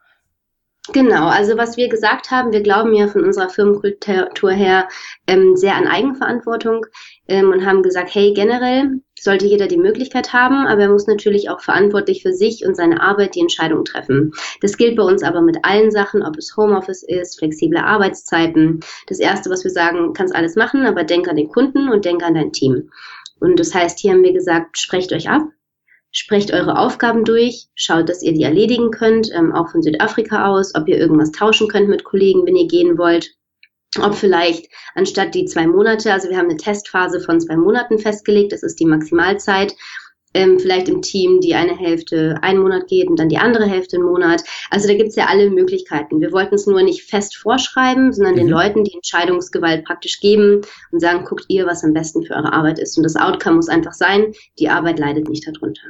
Genau, 0.93 1.29
also 1.29 1.59
was 1.59 1.77
wir 1.77 1.89
gesagt 1.89 2.31
haben, 2.31 2.53
wir 2.53 2.63
glauben 2.63 2.95
ja 2.95 3.09
von 3.09 3.23
unserer 3.23 3.51
Firmenkultur 3.51 4.51
her 4.51 4.89
ähm, 5.27 5.55
sehr 5.55 5.75
an 5.75 5.87
Eigenverantwortung 5.87 6.87
ähm, 7.29 7.53
und 7.53 7.65
haben 7.65 7.83
gesagt, 7.83 8.15
hey, 8.15 8.33
generell 8.35 9.01
sollte 9.19 9.47
jeder 9.47 9.67
die 9.69 9.77
Möglichkeit 9.77 10.33
haben, 10.33 10.67
aber 10.67 10.83
er 10.83 10.89
muss 10.89 11.07
natürlich 11.07 11.51
auch 11.51 11.61
verantwortlich 11.61 12.23
für 12.23 12.33
sich 12.33 12.67
und 12.67 12.77
seine 12.77 13.03
Arbeit 13.03 13.35
die 13.35 13.41
Entscheidung 13.41 13.85
treffen. 13.85 14.33
Das 14.61 14.77
gilt 14.77 14.97
bei 14.97 15.03
uns 15.03 15.23
aber 15.23 15.43
mit 15.43 15.59
allen 15.63 15.91
Sachen, 15.91 16.23
ob 16.23 16.37
es 16.37 16.57
Homeoffice 16.57 17.03
ist, 17.03 17.39
flexible 17.39 17.79
Arbeitszeiten. 17.79 18.81
Das 19.07 19.19
Erste, 19.21 19.51
was 19.51 19.63
wir 19.65 19.71
sagen, 19.71 20.13
kannst 20.15 20.35
alles 20.35 20.57
machen, 20.57 20.87
aber 20.87 21.05
denk 21.05 21.29
an 21.29 21.37
den 21.37 21.49
Kunden 21.49 21.89
und 21.91 22.05
denk 22.05 22.23
an 22.23 22.35
dein 22.35 22.53
Team. 22.53 22.91
Und 23.41 23.61
das 23.61 23.75
heißt, 23.75 24.01
hier 24.01 24.13
haben 24.13 24.25
wir 24.25 24.33
gesagt, 24.33 24.79
sprecht 24.79 25.13
euch 25.13 25.29
ab, 25.29 25.43
Sprecht 26.11 26.55
eure 26.55 26.79
Aufgaben 26.79 27.25
durch, 27.25 27.67
schaut, 27.75 28.09
dass 28.09 28.23
ihr 28.23 28.33
die 28.33 28.43
erledigen 28.43 28.91
könnt, 28.91 29.31
ähm, 29.35 29.53
auch 29.53 29.69
von 29.69 29.83
Südafrika 29.83 30.47
aus, 30.47 30.75
ob 30.75 30.89
ihr 30.89 30.97
irgendwas 30.97 31.33
tauschen 31.33 31.69
könnt 31.69 31.89
mit 31.89 32.03
Kollegen, 32.03 32.47
wenn 32.47 32.57
ihr 32.57 32.67
gehen 32.67 32.97
wollt. 32.97 33.35
Ob 34.01 34.15
vielleicht 34.15 34.69
anstatt 34.95 35.35
die 35.35 35.47
zwei 35.47 35.67
Monate, 35.67 36.13
also 36.13 36.29
wir 36.29 36.37
haben 36.37 36.51
eine 36.51 36.59
Testphase 36.59 37.21
von 37.21 37.41
zwei 37.41 37.57
Monaten 37.57 37.99
festgelegt, 37.99 38.53
das 38.53 38.63
ist 38.63 38.79
die 38.81 38.85
Maximalzeit, 38.85 39.75
ähm, 40.35 40.59
vielleicht 40.59 40.89
im 40.89 41.01
Team 41.01 41.41
die 41.41 41.55
eine 41.55 41.77
Hälfte 41.77 42.39
einen 42.43 42.61
Monat 42.61 42.87
geht 42.87 43.09
und 43.09 43.19
dann 43.19 43.29
die 43.29 43.39
andere 43.39 43.67
Hälfte 43.67 43.97
einen 43.97 44.05
Monat. 44.05 44.45
Also 44.71 44.87
da 44.87 44.95
gibt's 44.95 45.17
ja 45.17 45.27
alle 45.27 45.51
Möglichkeiten. 45.51 46.21
Wir 46.21 46.33
wollten 46.33 46.55
es 46.55 46.67
nur 46.67 46.83
nicht 46.83 47.09
fest 47.09 47.37
vorschreiben, 47.37 48.13
sondern 48.13 48.35
mhm. 48.35 48.39
den 48.39 48.49
Leuten 48.49 48.85
die 48.85 48.95
Entscheidungsgewalt 48.95 49.85
praktisch 49.85 50.21
geben 50.21 50.61
und 50.93 51.01
sagen, 51.01 51.25
guckt 51.25 51.47
ihr, 51.49 51.67
was 51.67 51.83
am 51.83 51.95
besten 51.95 52.25
für 52.25 52.35
eure 52.35 52.53
Arbeit 52.53 52.79
ist. 52.79 52.97
Und 52.99 53.05
das 53.05 53.17
Outcome 53.17 53.57
muss 53.57 53.69
einfach 53.69 53.95
sein, 53.95 54.33
die 54.59 54.69
Arbeit 54.69 54.99
leidet 54.99 55.29
nicht 55.29 55.47
darunter. 55.47 55.83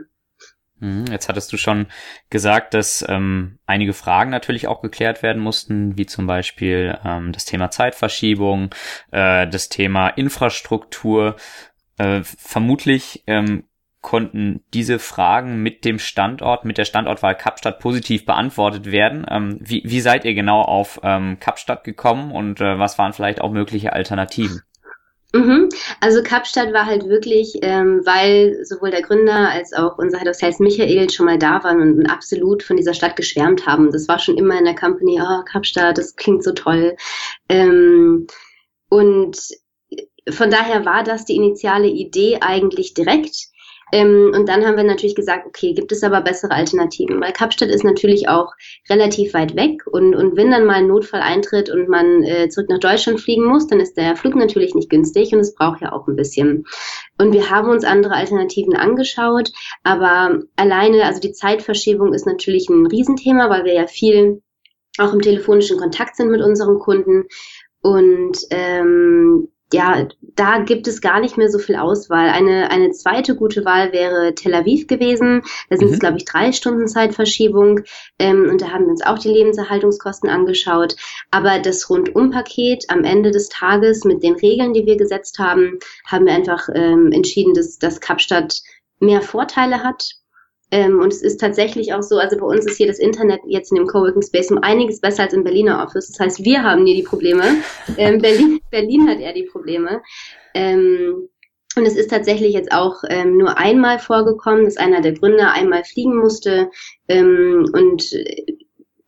Mhm, 0.81 1.07
jetzt 1.11 1.29
hattest 1.29 1.53
du 1.53 1.57
schon 1.57 1.87
gesagt, 2.31 2.75
dass 2.75 3.05
ähm, 3.09 3.59
einige 3.67 3.93
Fragen 3.93 4.31
natürlich 4.31 4.69
auch 4.69 4.81
geklärt 4.81 5.23
werden 5.23 5.43
mussten, 5.43 5.99
wie 5.99 6.07
zum 6.07 6.27
Beispiel 6.27 6.99
ähm, 7.05 7.33
das 7.33 7.45
Thema 7.45 7.71
Zeitverschiebung, 7.71 8.71
äh, 9.11 9.49
das 9.49 9.69
Thema 9.69 10.09
Infrastruktur. 10.09 11.37
Äh, 11.97 12.23
vermutlich 12.23 13.25
ähm, 13.27 13.65
konnten 14.01 14.65
diese 14.73 15.01
Fragen 15.01 15.63
mit 15.63 15.85
dem 15.85 15.99
Standort, 15.99 16.65
mit 16.65 16.79
der 16.79 16.85
Standortwahl 16.85 17.35
Kapstadt 17.35 17.81
positiv 17.81 18.25
beantwortet 18.25 18.87
werden. 18.87 19.27
Ähm, 19.29 19.59
wie, 19.61 19.83
wie 19.85 20.01
seid 20.01 20.25
ihr 20.25 20.35
genau 20.35 20.63
auf 20.63 21.01
ähm, 21.03 21.41
Kapstadt 21.41 21.83
gekommen 21.83 22.31
und 22.31 22.61
äh, 22.61 22.79
was 22.79 22.99
waren 22.99 23.13
vielleicht 23.13 23.41
auch 23.41 23.51
mögliche 23.51 23.93
Alternativen? 23.93 24.63
Mhm. 25.35 25.69
Also 26.01 26.23
Kapstadt 26.23 26.73
war 26.73 26.87
halt 26.87 27.07
wirklich, 27.07 27.59
ähm, 27.61 28.01
weil 28.05 28.65
sowohl 28.65 28.91
der 28.91 29.03
Gründer 29.03 29.51
als 29.51 29.75
auch 29.75 29.99
unser 29.99 30.19
Head 30.19 30.29
of 30.29 30.35
Sales 30.37 30.59
Michael 30.59 31.11
schon 31.11 31.27
mal 31.27 31.39
da 31.39 31.63
waren 31.65 31.81
und 31.81 32.07
absolut 32.07 32.63
von 32.63 32.79
dieser 32.79 32.95
Stadt 32.95 33.15
geschwärmt 33.15 33.67
haben. 33.67 33.91
Das 33.93 34.09
war 34.09 34.19
schon 34.19 34.39
immer 34.39 34.59
in 34.59 34.65
der 34.65 34.75
Company, 34.75 35.21
oh, 35.21 35.43
Kapstadt, 35.45 35.99
das 35.99 36.17
klingt 36.17 36.43
so 36.43 36.53
toll. 36.53 36.97
Ähm, 37.51 38.27
und 38.89 39.39
von 40.31 40.51
daher 40.51 40.87
war 40.87 41.05
das 41.05 41.27
die 41.27 41.37
initiale 41.37 41.89
Idee 41.89 42.39
eigentlich 42.41 42.95
direkt. 42.95 43.48
Ähm, 43.93 44.33
und 44.35 44.49
dann 44.49 44.65
haben 44.65 44.77
wir 44.77 44.85
natürlich 44.85 45.15
gesagt, 45.15 45.47
okay, 45.47 45.73
gibt 45.73 45.93
es 45.93 46.03
aber 46.03 46.21
bessere 46.21 46.53
Alternativen? 46.53 47.21
Weil 47.21 47.33
Kapstadt 47.33 47.69
ist 47.69 47.85
natürlich 47.85 48.29
auch 48.29 48.53
relativ 48.89 49.35
weit 49.35 49.57
weg 49.57 49.87
und, 49.87 50.15
und 50.15 50.37
wenn 50.37 50.51
dann 50.51 50.67
mal 50.67 50.77
ein 50.77 50.89
Notfall 50.89 51.21
eintritt 51.21 51.71
und 51.71 51.89
man 51.89 52.23
äh, 52.23 52.49
zurück 52.49 52.69
nach 52.69 52.81
Deutschland 52.81 53.21
fliegen 53.21 53.45
muss, 53.45 53.67
dann 53.67 53.81
ist 53.81 53.97
der 53.97 54.17
Flug 54.17 54.35
natürlich 54.35 54.75
nicht 54.75 54.91
günstig 54.91 55.33
und 55.33 55.41
es 55.41 55.55
braucht 55.55 55.81
ja 55.81 55.93
auch 55.93 56.07
ein 56.09 56.17
bisschen. 56.17 56.65
Und 57.19 57.33
wir 57.33 57.51
haben 57.51 57.71
uns 57.71 57.85
andere 57.85 58.15
Alternativen 58.15 58.77
angeschaut, 58.77 59.51
aber 59.83 60.41
alleine, 60.57 61.05
also 61.05 61.21
die 61.21 61.33
Zeitverschiebung 61.33 62.13
ist 62.13 62.27
natürlich 62.27 62.69
ein 62.69 62.87
Riesenthema, 62.87 63.51
weil 63.51 63.65
wir 63.65 63.75
ja 63.75 63.87
viel 63.87 64.43
auch 64.99 65.13
im 65.13 65.23
telefonischen 65.23 65.79
Kontakt 65.79 66.17
sind 66.17 66.31
mit 66.31 66.43
unseren 66.43 66.79
Kunden. 66.79 67.25
Und 67.81 68.39
ähm, 68.51 69.49
ja, 69.73 70.09
da 70.21 70.59
gibt 70.59 70.89
es 70.89 71.01
gar 71.01 71.21
nicht 71.21 71.37
mehr 71.37 71.51
so 71.51 71.59
viel 71.59 71.77
Auswahl. 71.77 72.31
Eine, 72.31 72.71
eine 72.71 72.91
zweite 72.91 73.37
gute 73.37 73.65
Wahl 73.65 73.93
wäre 73.93 74.35
Tel 74.35 74.55
Aviv 74.55 74.87
gewesen. 74.87 75.43
Da 75.69 75.77
sind 75.77 75.89
mhm. 75.89 75.95
es, 75.95 76.01
glaube 76.01 76.17
ich, 76.17 76.25
drei 76.25 76.53
Stunden 76.53 76.89
Zeitverschiebung. 76.89 77.81
Ähm, 78.19 78.49
und 78.51 78.63
da 78.63 78.71
haben 78.71 78.85
wir 78.85 78.91
uns 78.91 79.05
auch 79.05 79.19
die 79.19 79.29
Lebenserhaltungskosten 79.29 80.31
angeschaut. 80.31 80.97
Aber 81.31 81.59
das 81.59 81.91
Rundumpaket 81.91 82.87
am 82.89 83.05
Ende 83.05 83.31
des 83.31 83.51
Tages 83.51 84.05
mit 84.05 84.23
den 84.23 84.37
Regeln, 84.37 84.73
die 84.73 84.87
wir 84.87 84.97
gesetzt 84.97 85.39
haben, 85.39 85.79
haben 86.07 86.25
wir 86.25 86.33
einfach 86.33 86.69
ähm, 86.75 87.13
entschieden, 87.13 87.53
dass, 87.53 87.79
dass 87.79 88.01
Kapstadt 88.01 88.63
mehr 89.01 89.21
Vorteile 89.21 89.85
hat 89.85 90.18
ähm, 90.71 91.01
und 91.01 91.13
es 91.13 91.23
ist 91.23 91.41
tatsächlich 91.41 91.95
auch 91.95 92.03
so, 92.03 92.19
also 92.19 92.37
bei 92.37 92.47
uns 92.47 92.67
ist 92.67 92.77
hier 92.77 92.87
das 92.87 92.99
Internet 92.99 93.41
jetzt 93.47 93.71
in 93.73 93.77
dem 93.77 93.87
Coworking 93.87 94.23
Space 94.23 94.51
um 94.51 94.59
einiges 94.59 95.01
besser 95.01 95.23
als 95.23 95.33
im 95.33 95.45
Berliner 95.45 95.83
Office. 95.83 96.09
Das 96.09 96.21
heißt, 96.21 96.45
wir 96.45 96.63
haben 96.63 96.85
hier 96.85 96.97
die 96.97 97.03
Probleme. 97.03 97.43
Ähm, 97.97 98.19
Berlin, 98.23 98.61
Berlin 98.71 99.09
hat 99.09 99.19
eher 99.19 99.33
die 99.33 99.49
Probleme. 99.51 100.03
Ähm, 100.55 101.29
und 101.77 101.87
es 101.87 101.97
ist 101.97 102.11
tatsächlich 102.11 102.55
jetzt 102.55 102.73
auch 102.73 103.03
ähm, 103.09 103.39
nur 103.39 103.57
einmal 103.57 103.99
vorgekommen, 103.99 104.65
dass 104.65 104.77
einer 104.77 105.01
der 105.01 105.13
Gründer 105.13 105.53
einmal 105.53 105.85
fliegen 105.85 106.17
musste. 106.17 106.71
Ähm, 107.07 107.67
und 107.73 108.11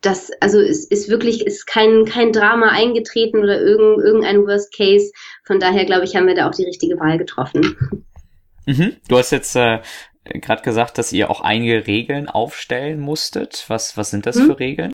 das, 0.02 0.30
also 0.40 0.60
es 0.60 0.86
ist 0.86 1.08
wirklich, 1.10 1.46
ist 1.46 1.66
kein, 1.66 2.04
kein 2.06 2.32
Drama 2.32 2.68
eingetreten 2.68 3.38
oder 3.38 3.60
irgend, 3.60 4.02
irgendein 4.02 4.46
Worst 4.46 4.74
Case. 4.74 5.10
Von 5.44 5.60
daher, 5.60 5.84
glaube 5.84 6.04
ich, 6.04 6.16
haben 6.16 6.26
wir 6.26 6.34
da 6.34 6.48
auch 6.48 6.54
die 6.54 6.64
richtige 6.64 6.98
Wahl 6.98 7.18
getroffen. 7.18 7.76
Mhm. 8.66 8.96
Du 9.08 9.18
hast 9.18 9.32
jetzt 9.32 9.56
äh, 9.56 9.80
gerade 10.34 10.62
gesagt, 10.62 10.98
dass 10.98 11.12
ihr 11.12 11.30
auch 11.30 11.40
einige 11.40 11.86
Regeln 11.86 12.28
aufstellen 12.28 13.00
musstet. 13.00 13.64
Was, 13.68 13.96
was 13.96 14.10
sind 14.10 14.26
das 14.26 14.36
hm. 14.36 14.46
für 14.46 14.58
Regeln? 14.58 14.92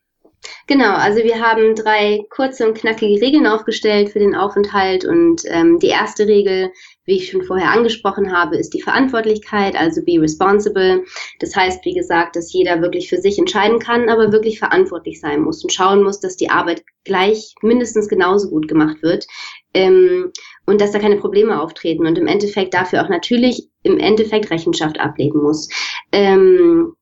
Genau, 0.68 0.94
also 0.94 1.22
wir 1.22 1.40
haben 1.40 1.76
drei 1.76 2.24
kurze 2.28 2.66
und 2.66 2.76
knackige 2.76 3.20
Regeln 3.20 3.46
aufgestellt 3.46 4.10
für 4.10 4.18
den 4.18 4.34
Aufenthalt 4.34 5.04
und 5.04 5.42
ähm, 5.46 5.78
die 5.78 5.88
erste 5.88 6.26
Regel, 6.26 6.72
wie 7.04 7.18
ich 7.18 7.30
schon 7.30 7.44
vorher 7.44 7.70
angesprochen 7.70 8.36
habe, 8.36 8.56
ist 8.56 8.74
die 8.74 8.82
Verantwortlichkeit, 8.82 9.76
also 9.76 10.02
be 10.04 10.20
responsible. 10.20 11.04
Das 11.38 11.54
heißt, 11.54 11.84
wie 11.84 11.94
gesagt, 11.94 12.34
dass 12.34 12.52
jeder 12.52 12.80
wirklich 12.82 13.08
für 13.08 13.18
sich 13.18 13.38
entscheiden 13.38 13.78
kann, 13.78 14.08
aber 14.08 14.32
wirklich 14.32 14.58
verantwortlich 14.58 15.20
sein 15.20 15.42
muss 15.42 15.62
und 15.62 15.72
schauen 15.72 16.02
muss, 16.02 16.18
dass 16.18 16.36
die 16.36 16.50
Arbeit 16.50 16.82
gleich 17.04 17.54
mindestens 17.62 18.08
genauso 18.08 18.50
gut 18.50 18.66
gemacht 18.66 19.02
wird 19.02 19.26
ähm, 19.72 20.32
und 20.66 20.80
dass 20.80 20.90
da 20.90 20.98
keine 20.98 21.18
Probleme 21.18 21.62
auftreten 21.62 22.06
und 22.06 22.18
im 22.18 22.26
Endeffekt 22.26 22.74
dafür 22.74 23.04
auch 23.04 23.08
natürlich 23.08 23.68
im 23.86 23.98
Endeffekt 23.98 24.50
Rechenschaft 24.50 25.00
ablegen 25.00 25.42
muss. 25.42 25.68
Ähm, 26.12 26.94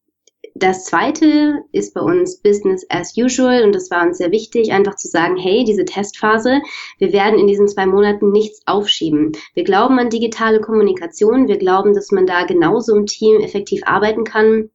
das 0.57 0.85
zweite 0.85 1.65
ist 1.73 1.95
bei 1.95 2.01
uns 2.01 2.41
Business 2.41 2.87
as 2.89 3.17
usual 3.17 3.65
und 3.65 3.75
das 3.75 3.91
war 3.91 4.07
uns 4.07 4.19
sehr 4.19 4.31
wichtig, 4.31 4.71
einfach 4.71 4.95
zu 4.95 5.09
sagen, 5.09 5.37
hey, 5.37 5.65
diese 5.65 5.85
Testphase, 5.85 6.63
wir 6.99 7.13
werden 7.13 7.41
in 7.41 7.49
diesen 7.49 7.67
zwei 7.67 7.87
Monaten 7.87 8.31
nichts 8.31 8.63
aufschieben. 8.65 9.33
Wir 9.55 9.65
glauben 9.65 9.99
an 9.99 10.11
digitale 10.11 10.61
Kommunikation, 10.61 11.49
wir 11.49 11.59
glauben, 11.59 11.93
dass 11.93 12.13
man 12.13 12.27
da 12.27 12.45
genauso 12.45 12.95
im 12.95 13.07
Team 13.07 13.41
effektiv 13.41 13.83
arbeiten 13.85 14.23
kann. 14.23 14.71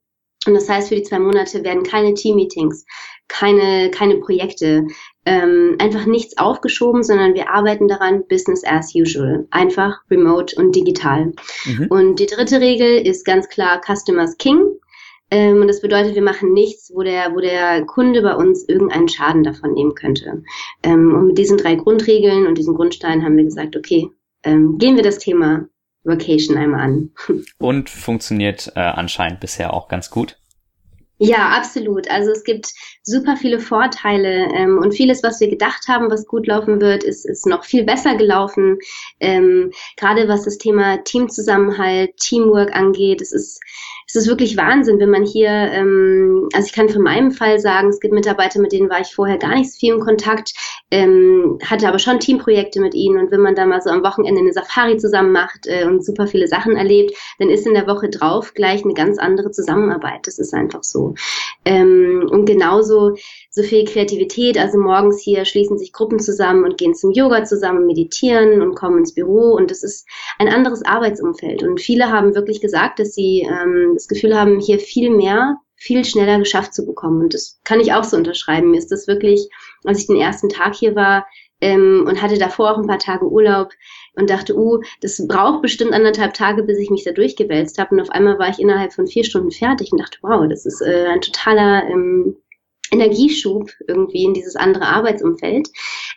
Und 0.45 0.53
das 0.53 0.67
heißt, 0.67 0.89
für 0.89 0.95
die 0.95 1.03
zwei 1.03 1.19
Monate 1.19 1.63
werden 1.63 1.83
keine 1.83 2.13
Team-Meetings, 2.13 2.85
keine, 3.29 3.89
keine 3.91 4.17
Projekte, 4.17 4.85
ähm, 5.29 5.75
einfach 5.77 6.07
nichts 6.07 6.37
aufgeschoben, 6.39 7.03
sondern 7.03 7.35
wir 7.35 7.51
arbeiten 7.51 7.87
daran 7.87 8.25
Business 8.27 8.63
as 8.65 8.95
usual. 8.95 9.47
Einfach 9.51 10.01
remote 10.09 10.55
und 10.55 10.75
digital. 10.75 11.33
Mhm. 11.65 11.87
Und 11.89 12.19
die 12.19 12.25
dritte 12.25 12.59
Regel 12.59 13.05
ist 13.05 13.25
ganz 13.25 13.47
klar 13.47 13.79
Customers 13.85 14.37
King. 14.37 14.63
Ähm, 15.29 15.61
und 15.61 15.67
das 15.67 15.81
bedeutet, 15.81 16.15
wir 16.15 16.23
machen 16.23 16.51
nichts, 16.53 16.91
wo 16.91 17.03
der, 17.03 17.35
wo 17.35 17.39
der 17.41 17.85
Kunde 17.85 18.23
bei 18.23 18.35
uns 18.35 18.67
irgendeinen 18.67 19.07
Schaden 19.07 19.43
davon 19.43 19.73
nehmen 19.73 19.93
könnte. 19.93 20.41
Ähm, 20.81 21.13
und 21.13 21.27
mit 21.27 21.37
diesen 21.37 21.57
drei 21.57 21.75
Grundregeln 21.75 22.47
und 22.47 22.57
diesen 22.57 22.73
Grundsteinen 22.73 23.23
haben 23.23 23.37
wir 23.37 23.43
gesagt, 23.43 23.77
okay, 23.77 24.09
ähm, 24.43 24.79
gehen 24.79 24.95
wir 24.95 25.03
das 25.03 25.19
Thema 25.19 25.67
Vacation 26.03 26.57
einmal 26.57 26.81
an. 26.81 27.11
Und 27.59 27.89
funktioniert 27.89 28.71
äh, 28.75 28.79
anscheinend 28.79 29.41
bisher 29.41 29.73
auch 29.73 29.89
ganz 29.89 30.09
gut. 30.09 30.38
Ja, 31.21 31.49
absolut. 31.49 32.09
Also 32.09 32.31
es 32.31 32.45
gibt 32.45 32.71
super 33.03 33.35
viele 33.35 33.59
Vorteile 33.59 34.47
ähm, 34.55 34.77
und 34.77 34.93
vieles, 34.93 35.21
was 35.21 35.41
wir 35.41 35.49
gedacht 35.49 35.87
haben, 35.89 36.09
was 36.09 36.25
gut 36.25 36.47
laufen 36.47 36.79
wird, 36.79 37.03
ist, 37.03 37.25
ist 37.25 37.45
noch 37.45 37.65
viel 37.65 37.83
besser 37.83 38.15
gelaufen. 38.15 38.77
Ähm, 39.19 39.71
gerade 39.97 40.29
was 40.29 40.43
das 40.45 40.57
Thema 40.57 41.03
Teamzusammenhalt, 41.03 42.15
Teamwork 42.17 42.73
angeht, 42.73 43.21
es 43.21 43.33
ist 43.33 43.59
es 44.09 44.15
ist 44.15 44.27
wirklich 44.27 44.57
Wahnsinn, 44.57 44.99
wenn 44.99 45.11
man 45.11 45.23
hier, 45.23 45.49
ähm, 45.49 46.49
also 46.53 46.65
ich 46.65 46.73
kann 46.73 46.89
von 46.89 47.03
meinem 47.03 47.31
Fall 47.31 47.59
sagen, 47.59 47.89
es 47.89 47.99
gibt 47.99 48.11
Mitarbeiter, 48.11 48.59
mit 48.59 48.71
denen 48.71 48.89
war 48.89 48.99
ich 48.99 49.13
vorher 49.13 49.37
gar 49.37 49.53
nicht 49.53 49.71
so 49.71 49.77
viel 49.77 49.93
in 49.93 49.99
Kontakt, 49.99 50.53
ähm, 50.89 51.59
hatte 51.63 51.87
aber 51.87 51.99
schon 51.99 52.19
Teamprojekte 52.19 52.81
mit 52.81 52.95
ihnen 52.95 53.19
und 53.19 53.31
wenn 53.31 53.41
man 53.41 53.53
da 53.53 53.67
mal 53.67 53.81
so 53.81 53.91
am 53.91 54.03
Wochenende 54.03 54.41
eine 54.41 54.51
Safari 54.51 54.97
zusammen 54.97 55.31
macht 55.31 55.67
äh, 55.67 55.85
und 55.85 56.03
super 56.03 56.25
viele 56.25 56.47
Sachen 56.47 56.75
erlebt, 56.75 57.15
dann 57.37 57.49
ist 57.49 57.67
in 57.67 57.75
der 57.75 57.85
Woche 57.85 58.09
drauf 58.09 58.55
gleich 58.55 58.83
eine 58.83 58.95
ganz 58.95 59.19
andere 59.19 59.51
Zusammenarbeit. 59.51 60.25
Das 60.25 60.39
ist 60.39 60.55
einfach 60.55 60.83
so. 60.83 61.13
Ähm, 61.63 62.27
und 62.31 62.45
genauso 62.45 63.15
so 63.49 63.63
viel 63.63 63.85
Kreativität. 63.85 64.57
Also 64.57 64.77
morgens 64.77 65.21
hier 65.21 65.45
schließen 65.45 65.77
sich 65.77 65.91
Gruppen 65.91 66.19
zusammen 66.19 66.63
und 66.63 66.77
gehen 66.77 66.93
zum 66.93 67.11
Yoga 67.11 67.43
zusammen, 67.43 67.85
meditieren 67.85 68.61
und 68.61 68.75
kommen 68.75 68.99
ins 68.99 69.13
Büro. 69.13 69.55
Und 69.55 69.71
das 69.71 69.83
ist 69.83 70.07
ein 70.37 70.49
anderes 70.49 70.85
Arbeitsumfeld. 70.85 71.63
Und 71.63 71.81
viele 71.81 72.11
haben 72.11 72.35
wirklich 72.35 72.61
gesagt, 72.61 72.99
dass 72.99 73.13
sie 73.13 73.47
ähm, 73.49 73.91
das 73.95 74.07
Gefühl 74.07 74.37
haben, 74.37 74.59
hier 74.59 74.79
viel 74.79 75.09
mehr, 75.09 75.57
viel 75.75 76.05
schneller 76.05 76.37
geschafft 76.37 76.73
zu 76.73 76.85
bekommen. 76.85 77.23
Und 77.23 77.33
das 77.33 77.59
kann 77.63 77.79
ich 77.79 77.93
auch 77.93 78.03
so 78.03 78.17
unterschreiben. 78.17 78.71
Mir 78.71 78.77
ist 78.77 78.91
das 78.91 79.07
wirklich, 79.07 79.49
als 79.83 79.99
ich 79.99 80.07
den 80.07 80.17
ersten 80.17 80.49
Tag 80.49 80.75
hier 80.75 80.95
war, 80.95 81.25
ähm, 81.61 82.05
und 82.07 82.21
hatte 82.21 82.37
davor 82.37 82.71
auch 82.71 82.77
ein 82.77 82.87
paar 82.87 82.99
Tage 82.99 83.25
Urlaub 83.25 83.71
und 84.15 84.29
dachte, 84.29 84.57
uh, 84.57 84.81
das 85.01 85.25
braucht 85.27 85.61
bestimmt 85.61 85.93
anderthalb 85.93 86.33
Tage, 86.33 86.63
bis 86.63 86.77
ich 86.77 86.89
mich 86.89 87.03
da 87.03 87.11
durchgewälzt 87.11 87.77
habe. 87.77 87.95
Und 87.95 88.01
auf 88.01 88.09
einmal 88.11 88.39
war 88.39 88.49
ich 88.49 88.59
innerhalb 88.59 88.93
von 88.93 89.07
vier 89.07 89.23
Stunden 89.23 89.51
fertig 89.51 89.91
und 89.91 89.99
dachte, 89.99 90.19
wow, 90.21 90.47
das 90.49 90.65
ist 90.65 90.81
äh, 90.81 91.07
ein 91.07 91.21
totaler 91.21 91.83
ähm, 91.89 92.37
Energieschub 92.91 93.71
irgendwie 93.87 94.23
in 94.23 94.33
dieses 94.33 94.55
andere 94.55 94.85
Arbeitsumfeld. 94.85 95.69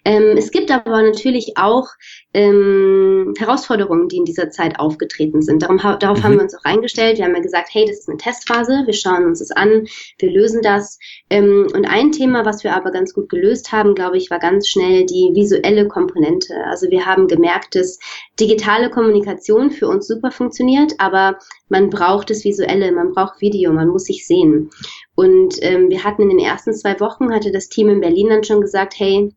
Ähm, 0.05 0.37
es 0.37 0.51
gibt 0.51 0.71
aber 0.71 1.03
natürlich 1.03 1.57
auch 1.57 1.89
ähm, 2.35 3.35
Herausforderungen, 3.39 4.09
die 4.09 4.17
in 4.17 4.25
dieser 4.25 4.51
Zeit 4.51 4.79
aufgetreten 4.79 5.43
sind. 5.43 5.63
Darum, 5.63 5.79
darauf 5.79 6.19
mhm. 6.19 6.23
haben 6.23 6.35
wir 6.35 6.43
uns 6.43 6.55
auch 6.55 6.65
eingestellt. 6.65 7.19
Wir 7.19 7.27
haben 7.27 7.35
ja 7.35 7.43
gesagt, 7.43 7.69
hey, 7.73 7.85
das 7.87 8.01
ist 8.01 8.09
eine 8.09 8.19
Testphase, 8.19 8.83
wir 8.87 8.95
schauen 8.95 9.25
uns 9.27 9.41
das 9.41 9.51
an, 9.51 9.87
wir 10.19 10.31
lösen 10.31 10.63
das. 10.63 10.99
Ähm, 11.29 11.67
und 11.75 11.85
ein 11.85 12.13
Thema, 12.13 12.45
was 12.45 12.65
wir 12.65 12.75
aber 12.75 12.91
ganz 12.91 13.13
gut 13.13 13.29
gelöst 13.29 13.73
haben, 13.73 13.95
glaube 13.95 14.17
ich, 14.17 14.31
war 14.31 14.39
ganz 14.39 14.69
schnell 14.69 15.05
die 15.05 15.31
visuelle 15.35 15.89
Komponente. 15.89 16.55
Also 16.67 16.91
wir 16.91 17.05
haben 17.05 17.29
gemerkt, 17.29 17.75
dass 17.75 17.99
digitale 18.41 18.91
Kommunikation 18.91 19.71
für 19.71 19.89
uns 19.89 20.07
super 20.07 20.31
funktioniert, 20.31 20.95
aber 20.99 21.39
man 21.69 21.91
braucht 21.91 22.31
das 22.31 22.45
Visuelle, 22.45 22.93
man 22.93 23.13
braucht 23.13 23.41
Video, 23.41 23.73
man 23.73 23.89
muss 23.89 24.05
sich 24.05 24.27
sehen. 24.27 24.71
Und 25.15 25.57
ähm, 25.61 25.91
wir 25.91 26.03
hatten 26.05 26.23
in 26.23 26.31
den 26.31 26.39
ersten 26.39 26.73
zwei 26.73 26.99
Wochen, 27.01 27.33
hatte 27.33 27.53
das 27.53 27.69
Team 27.69 27.89
in 27.91 28.01
Berlin 28.01 28.29
dann 28.31 28.45
schon 28.45 28.61
gesagt, 28.61 28.95
hey, 28.97 29.35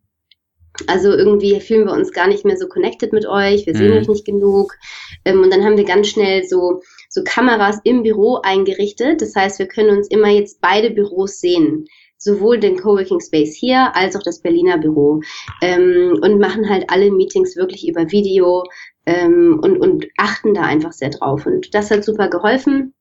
also 0.88 1.12
irgendwie 1.12 1.60
fühlen 1.60 1.86
wir 1.86 1.94
uns 1.94 2.12
gar 2.12 2.27
nicht 2.27 2.46
mehr 2.46 2.58
so 2.58 2.67
connected 2.67 3.13
mit 3.13 3.25
euch, 3.25 3.65
wir 3.65 3.75
sehen 3.75 3.91
mhm. 3.91 3.98
euch 3.98 4.08
nicht 4.08 4.25
genug. 4.25 4.75
Ähm, 5.24 5.41
und 5.41 5.51
dann 5.51 5.63
haben 5.63 5.77
wir 5.77 5.86
ganz 5.86 6.08
schnell 6.08 6.44
so, 6.44 6.82
so 7.10 7.22
Kameras 7.24 7.79
im 7.84 8.03
Büro 8.03 8.39
eingerichtet. 8.44 9.22
Das 9.22 9.36
heißt, 9.36 9.60
wir 9.60 9.67
können 9.67 9.98
uns 9.98 10.10
immer 10.10 10.29
jetzt 10.29 10.62
beide 10.62 10.91
Büros 10.91 11.39
sehen 11.39 11.86
sowohl 12.17 12.60
den 12.60 12.77
Coworking 12.77 13.20
Space 13.20 13.55
hier 13.55 13.96
als 13.96 14.15
auch 14.15 14.24
das 14.24 14.41
Berliner 14.41 14.79
Büro 14.79 15.22
ähm, 15.62 16.17
und 16.22 16.39
machen 16.39 16.67
halt 16.67 16.89
alle 16.89 17.12
Meetings 17.12 17.55
wirklich 17.55 17.88
über 17.88 18.12
Video 18.12 18.63
ähm, 19.05 19.60
und, 19.62 19.77
und 19.77 20.08
achten 20.17 20.55
da 20.55 20.63
einfach 20.63 20.91
sehr 20.91 21.12
drauf. 21.12 21.46
Und 21.46 21.75
das 21.75 21.91
hat 21.91 22.03
super 22.03 22.27
geholfen. 22.29 22.94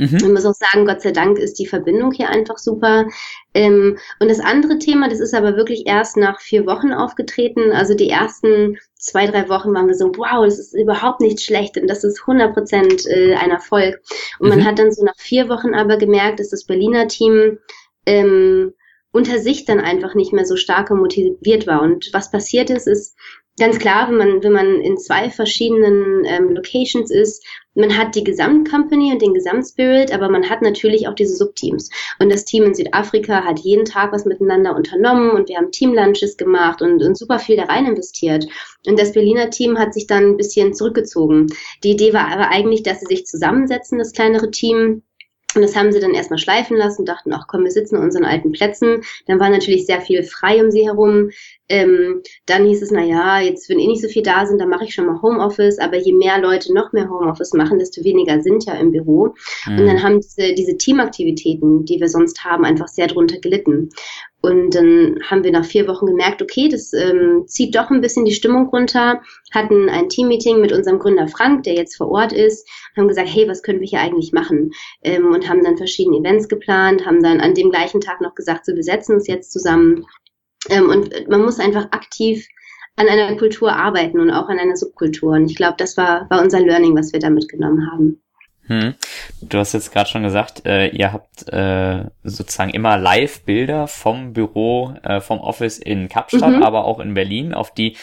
Mhm. 0.00 0.16
Ich 0.16 0.28
muss 0.28 0.46
auch 0.46 0.54
sagen, 0.54 0.86
Gott 0.86 1.02
sei 1.02 1.12
Dank 1.12 1.38
ist 1.38 1.58
die 1.58 1.66
Verbindung 1.66 2.12
hier 2.12 2.30
einfach 2.30 2.56
super. 2.56 3.06
Ähm, 3.52 3.98
und 4.18 4.30
das 4.30 4.40
andere 4.40 4.78
Thema, 4.78 5.10
das 5.10 5.20
ist 5.20 5.34
aber 5.34 5.56
wirklich 5.56 5.86
erst 5.86 6.16
nach 6.16 6.40
vier 6.40 6.64
Wochen 6.64 6.92
aufgetreten. 6.92 7.72
Also 7.72 7.94
die 7.94 8.08
ersten 8.08 8.78
zwei, 8.94 9.26
drei 9.26 9.50
Wochen 9.50 9.74
waren 9.74 9.88
wir 9.88 9.94
so, 9.94 10.06
wow, 10.16 10.44
das 10.44 10.58
ist 10.58 10.74
überhaupt 10.74 11.20
nicht 11.20 11.42
schlecht 11.42 11.76
und 11.76 11.86
das 11.86 12.02
ist 12.02 12.20
100 12.20 12.54
Prozent 12.54 13.06
äh, 13.08 13.34
ein 13.34 13.50
Erfolg. 13.50 14.00
Und 14.38 14.48
mhm. 14.48 14.56
man 14.56 14.64
hat 14.64 14.78
dann 14.78 14.90
so 14.90 15.04
nach 15.04 15.18
vier 15.18 15.50
Wochen 15.50 15.74
aber 15.74 15.98
gemerkt, 15.98 16.40
dass 16.40 16.48
das 16.48 16.64
Berliner 16.64 17.06
Team 17.06 17.58
ähm, 18.06 18.72
unter 19.12 19.38
sich 19.38 19.66
dann 19.66 19.80
einfach 19.80 20.14
nicht 20.14 20.32
mehr 20.32 20.46
so 20.46 20.56
stark 20.56 20.90
motiviert 20.90 21.66
war. 21.66 21.82
Und 21.82 22.08
was 22.12 22.30
passiert 22.30 22.70
ist, 22.70 22.86
ist 22.86 23.16
ganz 23.60 23.78
klar, 23.78 24.08
wenn 24.08 24.16
man, 24.16 24.42
wenn 24.42 24.52
man 24.52 24.80
in 24.80 24.98
zwei 24.98 25.30
verschiedenen 25.30 26.24
ähm, 26.24 26.54
Locations 26.54 27.10
ist, 27.10 27.46
man 27.74 27.96
hat 27.96 28.16
die 28.16 28.24
Gesamtcompany 28.24 29.12
und 29.12 29.22
den 29.22 29.34
Gesamtspirit, 29.34 30.12
aber 30.12 30.28
man 30.28 30.50
hat 30.50 30.62
natürlich 30.62 31.06
auch 31.06 31.14
diese 31.14 31.36
Subteams. 31.36 31.88
Und 32.18 32.32
das 32.32 32.44
Team 32.44 32.64
in 32.64 32.74
Südafrika 32.74 33.44
hat 33.44 33.60
jeden 33.60 33.84
Tag 33.84 34.12
was 34.12 34.24
miteinander 34.24 34.74
unternommen 34.74 35.30
und 35.30 35.48
wir 35.48 35.56
haben 35.56 35.70
Teamlunches 35.70 36.36
gemacht 36.36 36.82
und, 36.82 37.02
und 37.02 37.16
super 37.16 37.38
viel 37.38 37.56
da 37.56 37.64
rein 37.64 37.86
investiert. 37.86 38.46
Und 38.86 38.98
das 38.98 39.12
Berliner 39.12 39.50
Team 39.50 39.78
hat 39.78 39.94
sich 39.94 40.06
dann 40.06 40.30
ein 40.30 40.36
bisschen 40.36 40.74
zurückgezogen. 40.74 41.46
Die 41.84 41.92
Idee 41.92 42.12
war 42.12 42.32
aber 42.32 42.48
eigentlich, 42.48 42.82
dass 42.82 43.00
sie 43.00 43.06
sich 43.06 43.26
zusammensetzen, 43.26 43.98
das 43.98 44.12
kleinere 44.12 44.50
Team, 44.50 45.02
und 45.54 45.62
das 45.62 45.74
haben 45.74 45.92
sie 45.92 46.00
dann 46.00 46.14
erstmal 46.14 46.38
schleifen 46.38 46.76
lassen, 46.76 47.04
dachten, 47.04 47.32
ach 47.32 47.46
komm, 47.48 47.64
wir 47.64 47.70
sitzen 47.70 47.96
an 47.96 48.04
unseren 48.04 48.24
alten 48.24 48.52
Plätzen. 48.52 49.02
Dann 49.26 49.40
war 49.40 49.50
natürlich 49.50 49.86
sehr 49.86 50.00
viel 50.00 50.22
frei 50.22 50.62
um 50.62 50.70
sie 50.70 50.86
herum. 50.86 51.30
Ähm, 51.68 52.22
dann 52.46 52.66
hieß 52.66 52.82
es, 52.82 52.90
na 52.90 53.02
ja, 53.02 53.40
jetzt 53.40 53.68
wenn 53.68 53.78
eh 53.78 53.86
nicht 53.86 54.02
so 54.02 54.08
viel 54.08 54.22
da 54.22 54.46
sind, 54.46 54.60
dann 54.60 54.68
mache 54.68 54.84
ich 54.84 54.94
schon 54.94 55.06
mal 55.06 55.20
Homeoffice. 55.22 55.78
Aber 55.78 55.96
je 55.96 56.12
mehr 56.12 56.40
Leute 56.40 56.72
noch 56.72 56.92
mehr 56.92 57.08
Homeoffice 57.10 57.52
machen, 57.54 57.78
desto 57.78 58.04
weniger 58.04 58.40
sind 58.42 58.64
ja 58.64 58.74
im 58.74 58.92
Büro. 58.92 59.34
Mhm. 59.66 59.78
Und 59.78 59.86
dann 59.86 60.02
haben 60.02 60.20
diese, 60.20 60.54
diese 60.54 60.76
Teamaktivitäten, 60.76 61.84
die 61.84 62.00
wir 62.00 62.08
sonst 62.08 62.44
haben, 62.44 62.64
einfach 62.64 62.88
sehr 62.88 63.08
drunter 63.08 63.38
gelitten. 63.38 63.90
Und 64.42 64.74
dann 64.74 65.18
haben 65.22 65.44
wir 65.44 65.52
nach 65.52 65.64
vier 65.64 65.86
Wochen 65.86 66.06
gemerkt, 66.06 66.40
okay, 66.40 66.68
das 66.68 66.92
ähm, 66.92 67.44
zieht 67.46 67.74
doch 67.74 67.90
ein 67.90 68.00
bisschen 68.00 68.24
die 68.24 68.32
Stimmung 68.32 68.68
runter, 68.68 69.20
hatten 69.52 69.88
ein 69.90 70.08
Teammeeting 70.08 70.60
mit 70.60 70.72
unserem 70.72 70.98
Gründer 70.98 71.28
Frank, 71.28 71.64
der 71.64 71.74
jetzt 71.74 71.96
vor 71.96 72.10
Ort 72.10 72.32
ist, 72.32 72.66
haben 72.96 73.08
gesagt, 73.08 73.28
hey, 73.30 73.46
was 73.48 73.62
können 73.62 73.80
wir 73.80 73.88
hier 73.88 74.00
eigentlich 74.00 74.32
machen? 74.32 74.70
Ähm, 75.02 75.26
und 75.26 75.48
haben 75.48 75.62
dann 75.62 75.76
verschiedene 75.76 76.18
Events 76.18 76.48
geplant, 76.48 77.04
haben 77.04 77.22
dann 77.22 77.40
an 77.40 77.54
dem 77.54 77.70
gleichen 77.70 78.00
Tag 78.00 78.20
noch 78.20 78.34
gesagt, 78.34 78.64
so, 78.64 78.74
wir 78.74 78.82
setzen 78.82 79.14
uns 79.14 79.26
jetzt 79.26 79.52
zusammen. 79.52 80.06
Ähm, 80.70 80.88
und 80.88 81.28
man 81.28 81.42
muss 81.42 81.60
einfach 81.60 81.84
aktiv 81.90 82.46
an 82.96 83.08
einer 83.08 83.36
Kultur 83.36 83.72
arbeiten 83.72 84.20
und 84.20 84.30
auch 84.30 84.48
an 84.48 84.58
einer 84.58 84.76
Subkultur. 84.76 85.32
Und 85.32 85.50
ich 85.50 85.56
glaube, 85.56 85.76
das 85.78 85.96
war, 85.96 86.28
war 86.30 86.42
unser 86.42 86.60
Learning, 86.60 86.96
was 86.96 87.12
wir 87.12 87.20
da 87.20 87.30
mitgenommen 87.30 87.90
haben. 87.90 88.22
Hm. 88.70 88.94
Du 89.42 89.58
hast 89.58 89.72
jetzt 89.72 89.92
gerade 89.92 90.08
schon 90.08 90.22
gesagt, 90.22 90.64
äh, 90.64 90.86
ihr 90.90 91.12
habt 91.12 91.48
äh, 91.52 92.04
sozusagen 92.22 92.70
immer 92.70 92.96
Live-Bilder 92.96 93.88
vom 93.88 94.32
Büro, 94.32 94.94
äh, 95.02 95.20
vom 95.20 95.40
Office 95.40 95.78
in 95.78 96.08
Kapstadt, 96.08 96.52
mhm. 96.52 96.62
aber 96.62 96.84
auch 96.84 97.00
in 97.00 97.14
Berlin, 97.14 97.52
auf 97.52 97.74
die 97.74 97.96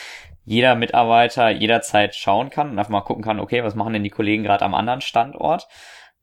jeder 0.44 0.76
Mitarbeiter 0.76 1.50
jederzeit 1.52 2.16
schauen 2.16 2.50
kann 2.50 2.72
und 2.72 2.80
einfach 2.80 2.92
mal 2.92 3.02
gucken 3.02 3.24
kann, 3.24 3.40
okay, 3.40 3.64
was 3.64 3.76
machen 3.76 3.94
denn 3.94 4.04
die 4.04 4.10
Kollegen 4.10 4.44
gerade 4.44 4.66
am 4.66 4.74
anderen 4.74 5.00
Standort? 5.00 5.68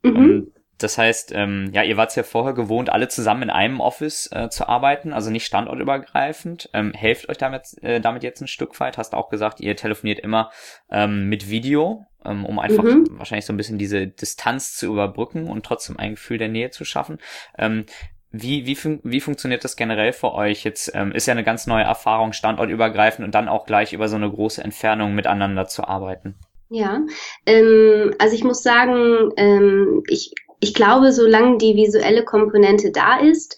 Mhm. 0.02 0.52
Das 0.78 0.98
heißt, 0.98 1.32
ähm, 1.34 1.70
ja, 1.72 1.82
ihr 1.82 1.96
wart 1.96 2.14
ja 2.16 2.22
vorher 2.22 2.52
gewohnt, 2.52 2.90
alle 2.90 3.08
zusammen 3.08 3.44
in 3.44 3.50
einem 3.50 3.80
Office 3.80 4.28
äh, 4.32 4.50
zu 4.50 4.68
arbeiten, 4.68 5.12
also 5.12 5.30
nicht 5.30 5.46
standortübergreifend. 5.46 6.68
Ähm, 6.74 6.92
helft 6.92 7.28
euch 7.28 7.38
damit, 7.38 7.82
äh, 7.82 8.00
damit 8.00 8.22
jetzt 8.22 8.40
ein 8.40 8.48
Stück 8.48 8.78
weit? 8.80 8.98
Hast 8.98 9.14
auch 9.14 9.30
gesagt, 9.30 9.60
ihr 9.60 9.76
telefoniert 9.76 10.18
immer 10.18 10.50
ähm, 10.90 11.28
mit 11.28 11.48
Video, 11.48 12.04
ähm, 12.13 12.13
um 12.24 12.58
einfach 12.58 12.84
mhm. 12.84 13.06
wahrscheinlich 13.18 13.46
so 13.46 13.52
ein 13.52 13.56
bisschen 13.56 13.78
diese 13.78 14.06
Distanz 14.06 14.76
zu 14.76 14.86
überbrücken 14.86 15.48
und 15.48 15.64
trotzdem 15.64 15.98
ein 15.98 16.12
Gefühl 16.12 16.38
der 16.38 16.48
Nähe 16.48 16.70
zu 16.70 16.84
schaffen. 16.84 17.18
Ähm, 17.58 17.86
wie, 18.30 18.66
wie, 18.66 18.74
fun 18.74 19.00
wie 19.04 19.20
funktioniert 19.20 19.62
das 19.62 19.76
generell 19.76 20.12
für 20.12 20.34
euch? 20.34 20.64
Jetzt 20.64 20.90
ähm, 20.94 21.12
ist 21.12 21.26
ja 21.26 21.32
eine 21.32 21.44
ganz 21.44 21.66
neue 21.66 21.84
Erfahrung, 21.84 22.32
standortübergreifend 22.32 23.24
und 23.24 23.34
dann 23.34 23.48
auch 23.48 23.64
gleich 23.64 23.92
über 23.92 24.08
so 24.08 24.16
eine 24.16 24.28
große 24.28 24.62
Entfernung 24.62 25.14
miteinander 25.14 25.66
zu 25.66 25.84
arbeiten. 25.84 26.34
Ja, 26.68 27.02
ähm, 27.46 28.12
also 28.18 28.34
ich 28.34 28.42
muss 28.42 28.62
sagen, 28.62 29.30
ähm, 29.36 30.02
ich 30.08 30.32
ich 30.64 30.72
glaube, 30.72 31.12
solange 31.12 31.58
die 31.58 31.76
visuelle 31.76 32.24
Komponente 32.24 32.90
da 32.90 33.18
ist, 33.18 33.54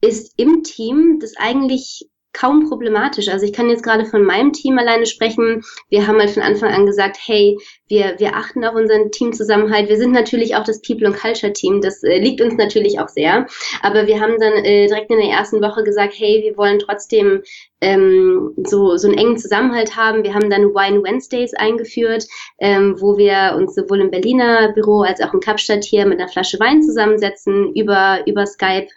ist 0.00 0.38
im 0.38 0.62
Team 0.62 1.18
das 1.20 1.32
eigentlich 1.36 2.08
kaum 2.32 2.68
problematisch. 2.68 3.28
Also 3.28 3.44
ich 3.44 3.52
kann 3.52 3.68
jetzt 3.68 3.82
gerade 3.82 4.04
von 4.04 4.24
meinem 4.24 4.52
Team 4.52 4.78
alleine 4.78 5.06
sprechen. 5.06 5.62
Wir 5.88 6.06
haben 6.06 6.18
halt 6.18 6.30
von 6.30 6.42
Anfang 6.42 6.70
an 6.70 6.86
gesagt, 6.86 7.18
hey, 7.24 7.58
wir, 7.88 8.14
wir 8.18 8.34
achten 8.34 8.64
auf 8.64 8.74
unseren 8.74 9.10
Teamzusammenhalt. 9.10 9.88
Wir 9.88 9.98
sind 9.98 10.12
natürlich 10.12 10.56
auch 10.56 10.64
das 10.64 10.80
People 10.80 11.06
and 11.06 11.16
Culture 11.16 11.52
Team. 11.52 11.80
Das 11.80 12.02
äh, 12.02 12.18
liegt 12.18 12.40
uns 12.40 12.54
natürlich 12.56 12.98
auch 12.98 13.08
sehr. 13.08 13.46
Aber 13.82 14.06
wir 14.06 14.20
haben 14.20 14.38
dann 14.40 14.64
äh, 14.64 14.86
direkt 14.86 15.10
in 15.10 15.18
der 15.18 15.28
ersten 15.28 15.60
Woche 15.60 15.84
gesagt, 15.84 16.14
hey, 16.16 16.40
wir 16.42 16.56
wollen 16.56 16.78
trotzdem 16.78 17.42
ähm, 17.82 18.54
so, 18.64 18.96
so 18.96 19.08
einen 19.08 19.18
engen 19.18 19.36
Zusammenhalt 19.36 19.96
haben. 19.96 20.22
Wir 20.22 20.32
haben 20.32 20.48
dann 20.48 20.74
Wine 20.74 21.02
Wednesdays 21.02 21.52
eingeführt, 21.54 22.26
ähm, 22.58 22.96
wo 22.98 23.18
wir 23.18 23.54
uns 23.56 23.74
sowohl 23.74 24.00
im 24.00 24.10
Berliner 24.10 24.72
Büro 24.72 25.02
als 25.02 25.20
auch 25.20 25.34
in 25.34 25.40
Kapstadt 25.40 25.84
hier 25.84 26.06
mit 26.06 26.18
einer 26.18 26.28
Flasche 26.28 26.58
Wein 26.60 26.82
zusammensetzen 26.82 27.74
über, 27.74 28.20
über 28.26 28.46
Skype 28.46 28.88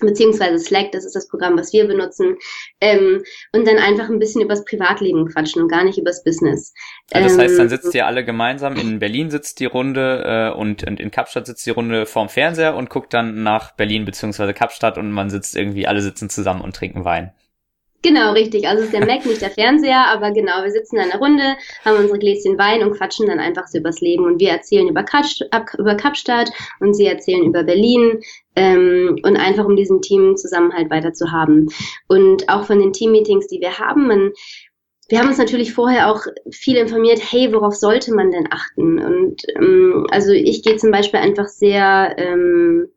beziehungsweise 0.00 0.58
Slack, 0.58 0.92
das 0.92 1.04
ist 1.04 1.14
das 1.14 1.28
Programm, 1.28 1.58
was 1.58 1.72
wir 1.72 1.86
benutzen, 1.86 2.36
ähm, 2.80 3.22
und 3.52 3.66
dann 3.66 3.78
einfach 3.78 4.08
ein 4.08 4.18
bisschen 4.18 4.42
übers 4.42 4.64
Privatleben 4.64 5.26
quatschen 5.28 5.62
und 5.62 5.68
gar 5.68 5.84
nicht 5.84 5.98
übers 5.98 6.22
Business. 6.24 6.72
Ja, 7.12 7.20
das 7.20 7.38
heißt, 7.38 7.58
dann 7.58 7.66
ähm, 7.66 7.70
sitzt 7.70 7.94
ihr 7.94 8.06
alle 8.06 8.24
gemeinsam, 8.24 8.76
in 8.76 8.98
Berlin 8.98 9.30
sitzt 9.30 9.60
die 9.60 9.66
Runde 9.66 10.52
äh, 10.54 10.58
und, 10.58 10.84
und 10.84 11.00
in 11.00 11.10
Kapstadt 11.10 11.46
sitzt 11.46 11.66
die 11.66 11.70
Runde 11.70 12.06
vorm 12.06 12.28
Fernseher 12.28 12.76
und 12.76 12.90
guckt 12.90 13.14
dann 13.14 13.42
nach 13.42 13.72
Berlin 13.72 14.04
beziehungsweise 14.04 14.54
Kapstadt 14.54 14.98
und 14.98 15.10
man 15.10 15.30
sitzt 15.30 15.56
irgendwie, 15.56 15.86
alle 15.86 16.02
sitzen 16.02 16.30
zusammen 16.30 16.60
und 16.60 16.76
trinken 16.76 17.04
Wein. 17.04 17.32
Genau, 18.00 18.32
richtig. 18.32 18.68
Also 18.68 18.84
ist 18.84 18.92
der 18.92 19.04
Mac, 19.04 19.26
nicht 19.26 19.42
der 19.42 19.50
Fernseher, 19.50 20.06
aber 20.06 20.30
genau, 20.30 20.62
wir 20.62 20.70
sitzen 20.70 20.96
in 20.96 21.02
einer 21.02 21.18
Runde, 21.18 21.56
haben 21.84 21.98
unsere 21.98 22.18
Gläschen 22.18 22.56
Wein 22.56 22.82
und 22.82 22.96
quatschen 22.96 23.26
dann 23.26 23.40
einfach 23.40 23.66
so 23.66 23.78
übers 23.78 24.00
Leben. 24.00 24.24
Und 24.24 24.38
wir 24.38 24.50
erzählen 24.50 24.88
über, 24.88 25.02
Katsch, 25.02 25.40
über 25.76 25.96
Kapstadt 25.96 26.50
und 26.78 26.94
sie 26.94 27.06
erzählen 27.06 27.44
über 27.44 27.64
Berlin 27.64 28.20
ähm, 28.54 29.16
und 29.24 29.36
einfach 29.36 29.64
um 29.64 29.74
diesen 29.74 30.00
Teamzusammenhalt 30.00 30.90
weiter 30.90 31.12
zu 31.12 31.32
haben. 31.32 31.68
Und 32.06 32.48
auch 32.48 32.64
von 32.64 32.78
den 32.78 32.92
Teammeetings, 32.92 33.48
die 33.48 33.60
wir 33.60 33.80
haben, 33.80 34.06
man, 34.06 34.32
wir 35.08 35.18
haben 35.18 35.28
uns 35.28 35.38
natürlich 35.38 35.72
vorher 35.72 36.12
auch 36.12 36.22
viel 36.52 36.76
informiert, 36.76 37.20
hey, 37.20 37.52
worauf 37.52 37.74
sollte 37.74 38.14
man 38.14 38.30
denn 38.30 38.46
achten? 38.50 39.00
Und 39.00 39.42
ähm, 39.56 40.06
also 40.10 40.30
ich 40.30 40.62
gehe 40.62 40.76
zum 40.76 40.92
Beispiel 40.92 41.18
einfach 41.18 41.48
sehr 41.48 42.14
ähm, 42.16 42.88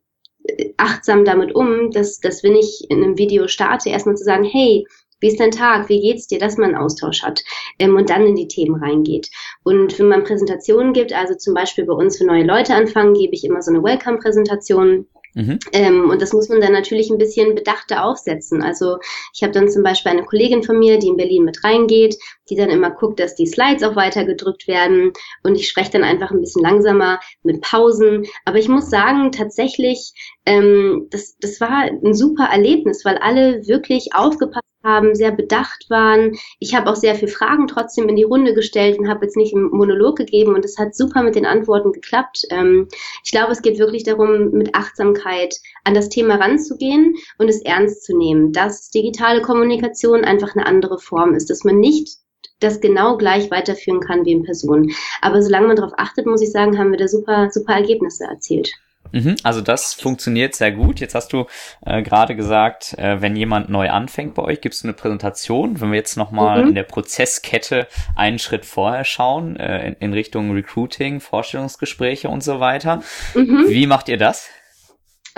achtsam 0.77 1.25
damit 1.25 1.55
um, 1.55 1.91
dass, 1.91 2.19
dass 2.19 2.43
wenn 2.43 2.55
ich 2.55 2.85
in 2.89 3.03
einem 3.03 3.17
Video 3.17 3.47
starte, 3.47 3.89
erstmal 3.89 4.15
zu 4.15 4.23
sagen, 4.23 4.43
hey, 4.43 4.85
wie 5.19 5.27
ist 5.27 5.39
dein 5.39 5.51
Tag? 5.51 5.87
Wie 5.87 6.01
geht's 6.01 6.27
dir, 6.27 6.39
dass 6.39 6.57
man 6.57 6.73
einen 6.73 6.83
Austausch 6.83 7.21
hat 7.23 7.43
ähm, 7.79 7.95
und 7.95 8.09
dann 8.09 8.25
in 8.25 8.35
die 8.35 8.47
Themen 8.47 8.83
reingeht. 8.83 9.29
Und 9.63 9.97
wenn 9.99 10.07
man 10.07 10.23
Präsentationen 10.23 10.93
gibt, 10.93 11.13
also 11.13 11.35
zum 11.35 11.53
Beispiel 11.53 11.85
bei 11.85 11.93
uns 11.93 12.17
für 12.17 12.25
neue 12.25 12.43
Leute 12.43 12.73
anfangen, 12.73 13.13
gebe 13.13 13.33
ich 13.33 13.43
immer 13.43 13.61
so 13.61 13.71
eine 13.71 13.83
Welcome-Präsentation 13.83 15.07
Mhm. 15.33 15.59
Ähm, 15.71 16.09
und 16.09 16.21
das 16.21 16.33
muss 16.33 16.49
man 16.49 16.61
dann 16.61 16.73
natürlich 16.73 17.09
ein 17.09 17.17
bisschen 17.17 17.55
bedachter 17.55 18.03
aufsetzen. 18.03 18.61
Also 18.61 18.97
ich 19.33 19.43
habe 19.43 19.53
dann 19.53 19.69
zum 19.69 19.83
Beispiel 19.83 20.11
eine 20.11 20.25
Kollegin 20.25 20.63
von 20.63 20.77
mir, 20.77 20.99
die 20.99 21.07
in 21.07 21.17
Berlin 21.17 21.45
mit 21.45 21.63
reingeht, 21.63 22.17
die 22.49 22.55
dann 22.55 22.69
immer 22.69 22.91
guckt, 22.91 23.19
dass 23.19 23.35
die 23.35 23.47
Slides 23.47 23.83
auch 23.83 23.95
weiter 23.95 24.25
gedrückt 24.25 24.67
werden. 24.67 25.13
Und 25.43 25.55
ich 25.55 25.69
spreche 25.69 25.91
dann 25.91 26.03
einfach 26.03 26.31
ein 26.31 26.41
bisschen 26.41 26.63
langsamer 26.63 27.19
mit 27.43 27.61
Pausen. 27.61 28.25
Aber 28.45 28.57
ich 28.57 28.67
muss 28.67 28.89
sagen, 28.89 29.31
tatsächlich, 29.31 30.13
ähm, 30.45 31.07
das, 31.11 31.37
das 31.39 31.61
war 31.61 31.83
ein 31.83 32.13
super 32.13 32.45
Erlebnis, 32.51 33.05
weil 33.05 33.17
alle 33.17 33.67
wirklich 33.67 34.09
aufgepasst 34.13 34.65
haben, 34.83 35.15
sehr 35.15 35.31
bedacht 35.31 35.85
waren. 35.89 36.33
Ich 36.59 36.75
habe 36.75 36.89
auch 36.89 36.95
sehr 36.95 37.15
viele 37.15 37.31
Fragen 37.31 37.67
trotzdem 37.67 38.09
in 38.09 38.15
die 38.15 38.23
Runde 38.23 38.53
gestellt 38.53 38.99
und 38.99 39.09
habe 39.09 39.25
jetzt 39.25 39.37
nicht 39.37 39.55
einen 39.55 39.69
Monolog 39.69 40.17
gegeben 40.17 40.55
und 40.55 40.65
es 40.65 40.77
hat 40.77 40.95
super 40.95 41.23
mit 41.23 41.35
den 41.35 41.45
Antworten 41.45 41.91
geklappt. 41.91 42.45
Ähm, 42.49 42.87
ich 43.23 43.31
glaube, 43.31 43.51
es 43.51 43.61
geht 43.61 43.79
wirklich 43.79 44.03
darum, 44.03 44.51
mit 44.51 44.75
Achtsamkeit 44.75 45.55
an 45.83 45.93
das 45.93 46.09
Thema 46.09 46.35
ranzugehen 46.35 47.15
und 47.37 47.49
es 47.49 47.61
ernst 47.61 48.03
zu 48.03 48.17
nehmen, 48.17 48.51
dass 48.51 48.89
digitale 48.89 49.41
Kommunikation 49.41 50.23
einfach 50.23 50.55
eine 50.55 50.65
andere 50.65 50.99
Form 50.99 51.33
ist, 51.33 51.49
dass 51.49 51.63
man 51.63 51.79
nicht 51.79 52.17
das 52.59 52.79
genau 52.79 53.17
gleich 53.17 53.51
weiterführen 53.51 53.99
kann 53.99 54.25
wie 54.25 54.33
in 54.33 54.43
Person. 54.43 54.91
Aber 55.21 55.41
solange 55.41 55.67
man 55.67 55.75
darauf 55.75 55.93
achtet, 55.97 56.25
muss 56.25 56.41
ich 56.41 56.51
sagen, 56.51 56.77
haben 56.77 56.91
wir 56.91 56.97
da 56.97 57.07
super, 57.07 57.49
super 57.51 57.73
Ergebnisse 57.73 58.25
erzielt. 58.25 58.71
Mhm, 59.11 59.35
also 59.43 59.61
das 59.61 59.93
funktioniert 59.93 60.55
sehr 60.55 60.71
gut. 60.71 60.99
Jetzt 60.99 61.15
hast 61.15 61.33
du 61.33 61.45
äh, 61.85 62.01
gerade 62.01 62.35
gesagt, 62.35 62.97
äh, 62.97 63.21
wenn 63.21 63.35
jemand 63.35 63.69
neu 63.69 63.89
anfängt 63.89 64.35
bei 64.35 64.43
euch, 64.43 64.61
gibst 64.61 64.83
du 64.83 64.87
eine 64.87 64.93
Präsentation. 64.93 65.81
Wenn 65.81 65.91
wir 65.91 65.97
jetzt 65.97 66.17
nochmal 66.17 66.63
mhm. 66.63 66.69
in 66.69 66.75
der 66.75 66.83
Prozesskette 66.83 67.87
einen 68.15 68.39
Schritt 68.39 68.65
vorher 68.65 69.03
schauen, 69.03 69.55
äh, 69.57 69.87
in, 69.87 69.93
in, 69.99 70.13
Richtung 70.13 70.51
Recruiting, 70.51 71.19
Vorstellungsgespräche 71.19 72.29
und 72.29 72.43
so 72.43 72.59
weiter. 72.59 73.01
Mhm. 73.35 73.65
Wie 73.67 73.87
macht 73.87 74.09
ihr 74.09 74.17
das? 74.17 74.49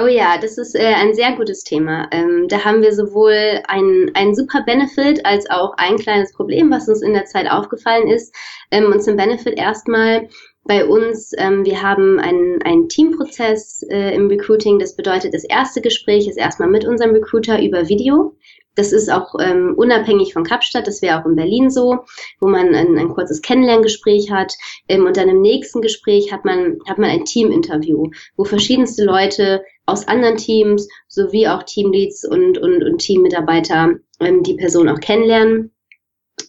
Oh 0.01 0.07
ja, 0.07 0.39
das 0.41 0.57
ist 0.57 0.73
äh, 0.73 0.93
ein 0.95 1.13
sehr 1.13 1.35
gutes 1.35 1.63
Thema. 1.63 2.07
Ähm, 2.11 2.47
da 2.47 2.65
haben 2.65 2.81
wir 2.81 2.93
sowohl 2.93 3.61
ein, 3.67 4.09
ein 4.15 4.33
super 4.33 4.63
Benefit 4.65 5.23
als 5.23 5.47
auch 5.51 5.75
ein 5.77 5.97
kleines 5.97 6.33
Problem, 6.33 6.71
was 6.71 6.89
uns 6.89 7.03
in 7.03 7.13
der 7.13 7.25
Zeit 7.25 7.49
aufgefallen 7.49 8.07
ist. 8.07 8.33
Ähm, 8.71 8.91
und 8.91 9.03
zum 9.03 9.15
Benefit 9.17 9.55
erstmal, 9.55 10.29
bei 10.65 10.85
uns, 10.85 11.31
ähm, 11.37 11.65
wir 11.65 11.81
haben 11.81 12.19
einen, 12.19 12.61
einen 12.61 12.87
Teamprozess 12.87 13.83
äh, 13.89 14.15
im 14.15 14.27
Recruiting. 14.27 14.79
Das 14.79 14.95
bedeutet, 14.95 15.33
das 15.33 15.43
erste 15.43 15.81
Gespräch 15.81 16.27
ist 16.27 16.37
erstmal 16.37 16.69
mit 16.69 16.85
unserem 16.85 17.11
Recruiter 17.11 17.61
über 17.61 17.89
Video. 17.89 18.35
Das 18.75 18.91
ist 18.91 19.11
auch 19.11 19.35
ähm, 19.39 19.75
unabhängig 19.77 20.33
von 20.33 20.43
Kapstadt, 20.43 20.87
das 20.87 21.01
wäre 21.01 21.21
auch 21.21 21.25
in 21.27 21.35
Berlin 21.35 21.69
so, 21.69 21.99
wo 22.39 22.47
man 22.47 22.73
ein, 22.73 22.97
ein 22.97 23.09
kurzes 23.09 23.41
Kennenlerngespräch 23.41 24.31
hat. 24.31 24.53
Ähm, 24.87 25.05
und 25.05 25.17
dann 25.17 25.29
im 25.29 25.41
nächsten 25.41 25.81
Gespräch 25.81 26.31
hat 26.31 26.43
man, 26.45 26.79
hat 26.87 26.97
man 26.97 27.09
ein 27.09 27.25
Teaminterview, 27.25 28.09
wo 28.35 28.45
verschiedenste 28.45 29.03
Leute 29.03 29.63
aus 29.85 30.07
anderen 30.07 30.37
Teams 30.37 30.87
sowie 31.07 31.47
auch 31.47 31.63
Teamleads 31.63 32.25
und, 32.25 32.57
und, 32.57 32.83
und 32.83 32.97
Teammitarbeiter 32.99 33.95
ähm, 34.19 34.43
die 34.43 34.55
Person 34.55 34.89
auch 34.89 34.99
kennenlernen. 34.99 35.72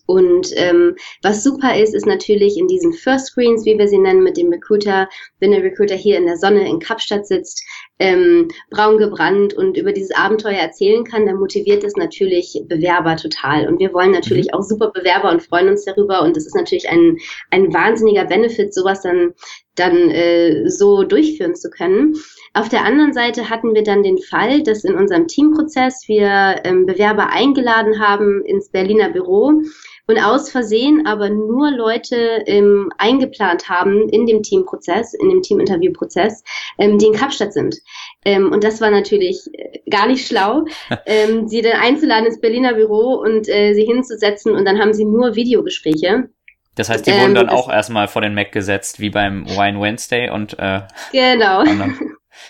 Und 0.07 0.51
ähm, 0.57 0.97
was 1.23 1.43
super 1.43 1.77
ist, 1.79 1.95
ist 1.95 2.07
natürlich 2.07 2.59
in 2.59 2.67
diesen 2.69 2.93
First 2.93 3.29
Screens, 3.29 3.64
wie 3.64 3.79
wir 3.79 3.88
sie 3.88 3.99
nennen, 3.99 4.23
mit 4.23 4.37
dem 4.37 4.51
Recruiter, 4.51 5.09
wenn 5.40 5.53
der 5.53 5.62
Recruiter 5.62 5.95
hier 5.95 6.19
in 6.19 6.27
der 6.27 6.37
Sonne 6.37 6.69
in 6.69 6.79
Kapstadt 6.79 7.27
sitzt, 7.27 7.64
ähm, 7.99 8.49
braun 8.71 8.99
gebrannt 8.99 9.55
und 9.55 9.77
über 9.77 9.93
dieses 9.93 10.11
Abenteuer 10.14 10.59
erzählen 10.59 11.05
kann, 11.05 11.27
dann 11.27 11.37
motiviert 11.37 11.85
das 11.85 11.95
natürlich 11.95 12.61
Bewerber 12.69 13.17
total. 13.17 13.69
Und 13.69 13.79
wir 13.79 13.93
wollen 13.93 14.11
natürlich 14.11 14.49
mhm. 14.49 14.55
auch 14.55 14.62
super 14.62 14.90
Bewerber 14.90 15.31
und 15.31 15.43
freuen 15.43 15.69
uns 15.69 15.85
darüber. 15.85 16.23
Und 16.23 16.37
es 16.37 16.47
ist 16.47 16.57
natürlich 16.57 16.88
ein, 16.88 17.19
ein 17.51 17.73
wahnsinniger 17.73 18.25
Benefit, 18.25 18.75
sowas 18.75 19.03
dann, 19.03 19.33
dann 19.77 20.11
äh, 20.11 20.69
so 20.69 21.05
durchführen 21.05 21.55
zu 21.55 21.71
können. 21.71 22.14
Auf 22.53 22.69
der 22.69 22.85
anderen 22.85 23.12
Seite 23.12 23.49
hatten 23.49 23.75
wir 23.75 23.83
dann 23.83 24.03
den 24.03 24.19
Fall, 24.19 24.62
dass 24.62 24.85
in 24.85 24.97
unserem 24.97 25.27
Teamprozess 25.29 26.05
wir 26.07 26.61
ähm, 26.64 26.87
Bewerber 26.87 27.31
eingeladen 27.31 28.01
haben 28.01 28.45
ins 28.45 28.71
Berliner 28.71 29.11
Büro 29.11 29.62
und 30.07 30.19
aus 30.19 30.51
Versehen 30.51 31.07
aber 31.07 31.31
nur 31.31 31.71
Leute 31.71 32.43
ähm, 32.47 32.90
eingeplant 32.99 33.69
haben 33.69 34.09
in 34.09 34.27
dem 34.27 34.43
Teamprozess, 34.43 35.14
in 35.14 35.31
dem 35.31 35.43
Teaminterviewprozess, 35.43 36.43
ähm, 36.79 36.99
die 36.99 37.07
in 37.07 37.14
Kapstadt 37.14 37.53
sind. 37.53 37.77
Ähm, 38.25 38.53
und 38.53 38.64
das 38.64 38.81
war 38.81 38.90
natürlich 38.90 39.49
äh, 39.53 39.81
gar 39.90 40.07
nicht 40.07 40.27
schlau, 40.27 40.64
ähm, 41.07 41.49
sie 41.49 41.62
dann 41.62 41.81
einzuladen 41.81 42.27
ins 42.27 42.40
Berliner 42.40 42.75
Büro 42.75 43.14
und 43.14 43.49
äh, 43.49 43.75
sie 43.75 43.85
hinzusetzen 43.85 44.55
und 44.55 44.64
dann 44.64 44.79
haben 44.79 44.93
sie 44.93 45.05
nur 45.05 45.35
Videogespräche. 45.35 46.29
Das 46.77 46.88
heißt, 46.88 47.07
die 47.07 47.12
wurden 47.12 47.29
ähm, 47.29 47.35
dann 47.35 47.49
auch 47.51 47.71
erstmal 47.71 48.09
vor 48.09 48.23
den 48.23 48.35
Mac 48.35 48.51
gesetzt, 48.51 48.99
wie 48.99 49.11
beim 49.11 49.47
Wine 49.47 49.81
Wednesday 49.81 50.31
und 50.31 50.59
äh, 50.59 50.81
genau. 51.12 51.64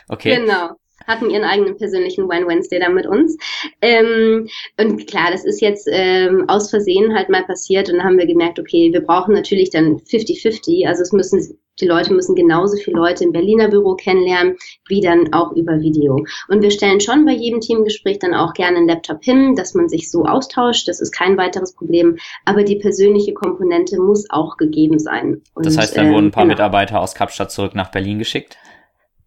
Okay. 0.09 0.37
Genau 0.37 0.77
hatten 1.07 1.31
ihren 1.31 1.45
eigenen 1.45 1.77
persönlichen 1.77 2.29
Wine 2.29 2.47
Wednesday 2.47 2.81
da 2.81 2.88
mit 2.88 3.07
uns. 3.07 3.37
Ähm, 3.81 4.49
und 4.79 5.07
klar, 5.07 5.31
das 5.31 5.45
ist 5.45 5.61
jetzt 5.61 5.88
ähm, 5.90 6.45
aus 6.49 6.71
Versehen 6.71 7.14
halt 7.14 7.29
mal 7.29 7.45
passiert 7.45 7.88
und 7.88 7.99
dann 7.99 8.07
haben 8.07 8.19
wir 8.19 8.27
gemerkt, 8.27 8.59
okay, 8.59 8.93
wir 8.93 9.01
brauchen 9.01 9.35
natürlich 9.35 9.71
dann 9.71 9.99
50-50. 9.99 10.87
Also 10.87 11.03
es 11.03 11.12
müssen 11.12 11.59
die 11.81 11.87
Leute 11.87 12.14
müssen 12.14 12.35
genauso 12.35 12.77
viele 12.77 12.97
Leute 12.97 13.25
im 13.25 13.33
Berliner 13.33 13.69
Büro 13.69 13.95
kennenlernen, 13.95 14.57
wie 14.88 15.01
dann 15.01 15.33
auch 15.33 15.53
über 15.53 15.81
Video. 15.81 16.25
Und 16.49 16.62
wir 16.62 16.71
stellen 16.71 17.01
schon 17.01 17.25
bei 17.25 17.33
jedem 17.33 17.61
Teamgespräch 17.61 18.19
dann 18.21 18.35
auch 18.35 18.53
gerne 18.53 18.79
einen 18.79 18.88
Laptop 18.88 19.25
hin, 19.25 19.57
dass 19.57 19.75
man 19.75 19.88
sich 19.88 20.11
so 20.11 20.25
austauscht. 20.25 20.87
Das 20.87 21.01
ist 21.01 21.12
kein 21.12 21.37
weiteres 21.37 21.75
Problem. 21.75 22.17
Aber 22.45 22.62
die 22.62 22.77
persönliche 22.77 23.35
Komponente 23.35 23.99
muss 23.99 24.27
auch 24.31 24.57
gegeben 24.57 24.99
sein. 24.99 25.43
Und, 25.55 25.67
das 25.67 25.77
heißt, 25.77 25.97
dann 25.97 26.12
wurden 26.12 26.27
ein 26.27 26.31
paar 26.31 26.45
genau. 26.45 26.55
Mitarbeiter 26.55 27.01
aus 27.01 27.14
Kapstadt 27.14 27.51
zurück 27.51 27.75
nach 27.75 27.90
Berlin 27.90 28.19
geschickt? 28.19 28.57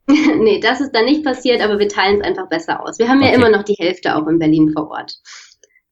nee, 0.38 0.60
das 0.60 0.80
ist 0.80 0.91
dann 0.91 1.06
nicht 1.06 1.24
passiert, 1.24 1.62
aber 1.62 1.80
wir 1.80 1.89
teilen 1.89 2.22
es 2.22 2.28
einfach 2.28 2.48
besser 2.48 2.82
aus. 2.82 2.98
Wir 2.98 3.10
haben 3.10 3.20
okay. 3.20 3.30
ja 3.30 3.36
immer 3.36 3.50
noch 3.50 3.63
die 3.63 3.76
Hälfte 3.78 4.15
auch 4.15 4.28
in 4.28 4.39
Berlin 4.39 4.72
vor 4.74 4.89
Ort. 4.89 5.17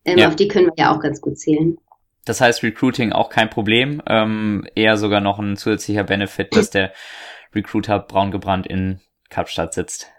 Ähm, 0.06 0.18
ja. 0.18 0.28
Auf 0.28 0.36
die 0.36 0.48
können 0.48 0.68
wir 0.68 0.74
ja 0.78 0.96
auch 0.96 1.02
ganz 1.02 1.20
gut 1.20 1.38
zählen. 1.38 1.78
Das 2.24 2.42
heißt, 2.42 2.64
Recruiting 2.64 3.12
auch 3.12 3.30
kein 3.30 3.50
Problem, 3.50 4.02
ähm, 4.08 4.66
eher 4.74 4.98
sogar 4.98 5.22
noch 5.22 5.38
ein 5.38 5.58
zusätzlicher 5.58 6.04
Benefit, 6.04 6.56
dass 6.56 6.70
der 6.72 6.92
Recruiter 7.54 8.00
braun 8.00 8.32
gebrannt 8.32 8.66
in 8.68 9.00
Kapstadt 9.30 9.74
sitzt. 9.74 10.12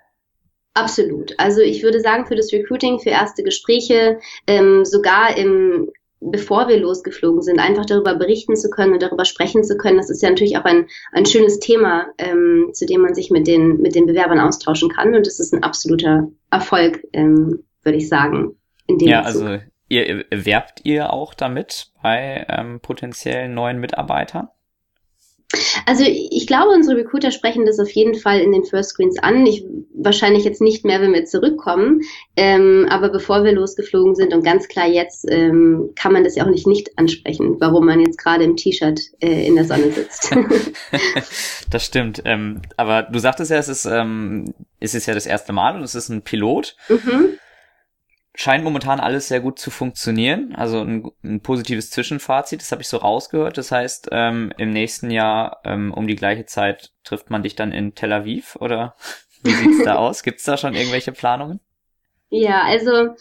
Absolut. 0.74 1.32
Also 1.38 1.62
ich 1.62 1.82
würde 1.82 2.00
sagen, 2.00 2.26
für 2.26 2.36
das 2.36 2.52
Recruiting, 2.52 3.00
für 3.00 3.08
erste 3.08 3.42
Gespräche, 3.42 4.20
ähm, 4.46 4.84
sogar 4.84 5.36
im 5.36 5.90
bevor 6.20 6.68
wir 6.68 6.78
losgeflogen 6.78 7.42
sind, 7.42 7.58
einfach 7.58 7.84
darüber 7.84 8.14
berichten 8.14 8.56
zu 8.56 8.70
können 8.70 8.94
und 8.94 9.02
darüber 9.02 9.24
sprechen 9.24 9.64
zu 9.64 9.76
können. 9.76 9.98
Das 9.98 10.10
ist 10.10 10.22
ja 10.22 10.30
natürlich 10.30 10.56
auch 10.56 10.64
ein, 10.64 10.86
ein 11.12 11.26
schönes 11.26 11.58
Thema, 11.58 12.06
ähm, 12.18 12.70
zu 12.72 12.86
dem 12.86 13.02
man 13.02 13.14
sich 13.14 13.30
mit 13.30 13.46
den, 13.46 13.80
mit 13.80 13.94
den 13.94 14.06
Bewerbern 14.06 14.40
austauschen 14.40 14.88
kann. 14.88 15.14
Und 15.14 15.26
das 15.26 15.40
ist 15.40 15.52
ein 15.52 15.62
absoluter 15.62 16.28
Erfolg, 16.50 17.04
ähm, 17.12 17.64
würde 17.82 17.98
ich 17.98 18.08
sagen. 18.08 18.56
In 18.86 18.98
dem 18.98 19.08
ja, 19.08 19.22
Bezug. 19.22 19.42
also 19.42 19.64
ihr 19.88 20.24
werbt 20.30 20.80
ihr 20.84 21.12
auch 21.12 21.34
damit 21.34 21.92
bei 22.02 22.46
ähm, 22.48 22.80
potenziellen 22.80 23.54
neuen 23.54 23.78
Mitarbeitern? 23.78 24.48
Also 25.86 26.04
ich 26.06 26.46
glaube, 26.46 26.70
unsere 26.70 26.96
Recruiter 26.98 27.30
sprechen 27.30 27.66
das 27.66 27.78
auf 27.78 27.90
jeden 27.90 28.14
Fall 28.14 28.40
in 28.40 28.52
den 28.52 28.64
First 28.64 28.90
Screens 28.90 29.18
an. 29.18 29.46
Ich, 29.46 29.64
wahrscheinlich 29.94 30.44
jetzt 30.44 30.60
nicht 30.60 30.84
mehr, 30.84 31.00
wenn 31.00 31.12
wir 31.12 31.24
zurückkommen. 31.24 32.00
Ähm, 32.36 32.86
aber 32.90 33.08
bevor 33.08 33.44
wir 33.44 33.52
losgeflogen 33.52 34.14
sind 34.14 34.34
und 34.34 34.44
ganz 34.44 34.68
klar 34.68 34.86
jetzt, 34.86 35.24
ähm, 35.30 35.90
kann 35.94 36.12
man 36.12 36.24
das 36.24 36.34
ja 36.34 36.44
auch 36.44 36.50
nicht 36.50 36.66
nicht 36.66 36.98
ansprechen, 36.98 37.56
warum 37.60 37.86
man 37.86 38.00
jetzt 38.00 38.18
gerade 38.18 38.44
im 38.44 38.56
T-Shirt 38.56 39.00
äh, 39.20 39.46
in 39.46 39.54
der 39.54 39.64
Sonne 39.64 39.92
sitzt. 39.92 40.34
das 41.70 41.84
stimmt. 41.84 42.22
Ähm, 42.24 42.62
aber 42.76 43.02
du 43.02 43.18
sagtest 43.18 43.50
ja, 43.50 43.58
es 43.58 43.68
ist, 43.68 43.86
ähm, 43.86 44.52
es 44.80 44.94
ist 44.94 45.06
ja 45.06 45.14
das 45.14 45.26
erste 45.26 45.52
Mal 45.52 45.76
und 45.76 45.82
es 45.82 45.94
ist 45.94 46.08
ein 46.08 46.22
Pilot. 46.22 46.76
Mhm 46.88 47.38
scheint 48.36 48.62
momentan 48.62 49.00
alles 49.00 49.28
sehr 49.28 49.40
gut 49.40 49.58
zu 49.58 49.70
funktionieren. 49.70 50.54
Also 50.54 50.80
ein, 50.82 51.10
ein 51.24 51.40
positives 51.40 51.90
Zwischenfazit, 51.90 52.60
das 52.60 52.70
habe 52.70 52.82
ich 52.82 52.88
so 52.88 52.98
rausgehört. 52.98 53.58
Das 53.58 53.72
heißt, 53.72 54.10
ähm, 54.12 54.52
im 54.58 54.70
nächsten 54.70 55.10
Jahr 55.10 55.60
ähm, 55.64 55.92
um 55.92 56.06
die 56.06 56.16
gleiche 56.16 56.44
Zeit 56.44 56.92
trifft 57.02 57.30
man 57.30 57.42
dich 57.42 57.56
dann 57.56 57.72
in 57.72 57.94
Tel 57.94 58.12
Aviv 58.12 58.56
oder 58.56 58.94
wie 59.42 59.52
sieht's 59.52 59.84
da 59.84 59.96
aus? 59.96 60.22
Gibt's 60.22 60.44
da 60.44 60.56
schon 60.56 60.74
irgendwelche 60.74 61.12
Planungen? 61.12 61.60
Ja, 62.28 62.62
also 62.62 63.14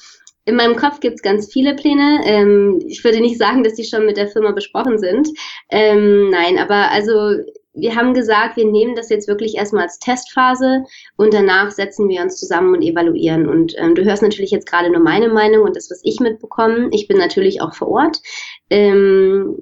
in 0.44 0.56
meinem 0.56 0.76
Kopf 0.76 1.00
gibt's 1.00 1.22
ganz 1.22 1.52
viele 1.52 1.76
Pläne. 1.76 2.22
Ähm, 2.26 2.82
ich 2.86 3.04
würde 3.04 3.22
nicht 3.22 3.38
sagen, 3.38 3.64
dass 3.64 3.76
die 3.76 3.86
schon 3.86 4.06
mit 4.06 4.18
der 4.18 4.28
Firma 4.28 4.52
besprochen 4.52 5.00
sind. 5.00 5.30
Ähm, 5.70 6.30
nein, 6.30 6.60
aber 6.60 6.92
also 6.92 7.38
wir 7.76 7.96
haben 7.96 8.14
gesagt, 8.14 8.58
wir 8.58 8.66
nehmen 8.66 8.96
das 8.96 9.10
jetzt 9.10 9.28
wirklich 9.28 9.56
erstmal 9.56 9.84
als 9.84 10.00
Testphase 10.00 10.84
und 11.18 11.34
danach 11.34 11.72
setzen 11.72 12.08
wir 12.10 12.22
uns 12.22 12.38
zusammen 12.38 12.74
und 12.74 12.82
evaluieren. 12.82 13.48
Und 13.48 13.76
ähm, 13.78 13.96
du 13.96 14.04
hörst 14.04 14.24
natürlich 14.24 14.52
jetzt 14.52 14.68
gerade 14.70 14.90
nur 14.90 15.02
meine 15.02 15.30
Meinung 15.30 15.64
und 15.64 15.76
das, 15.76 15.90
was 15.92 16.02
ich 16.04 16.20
mitbekomme. 16.20 16.90
Ich 16.92 17.08
bin 17.08 17.18
natürlich 17.18 17.62
auch 17.62 17.76
vor 17.76 17.90
Ort. 17.90 18.22
Ähm, 18.70 19.58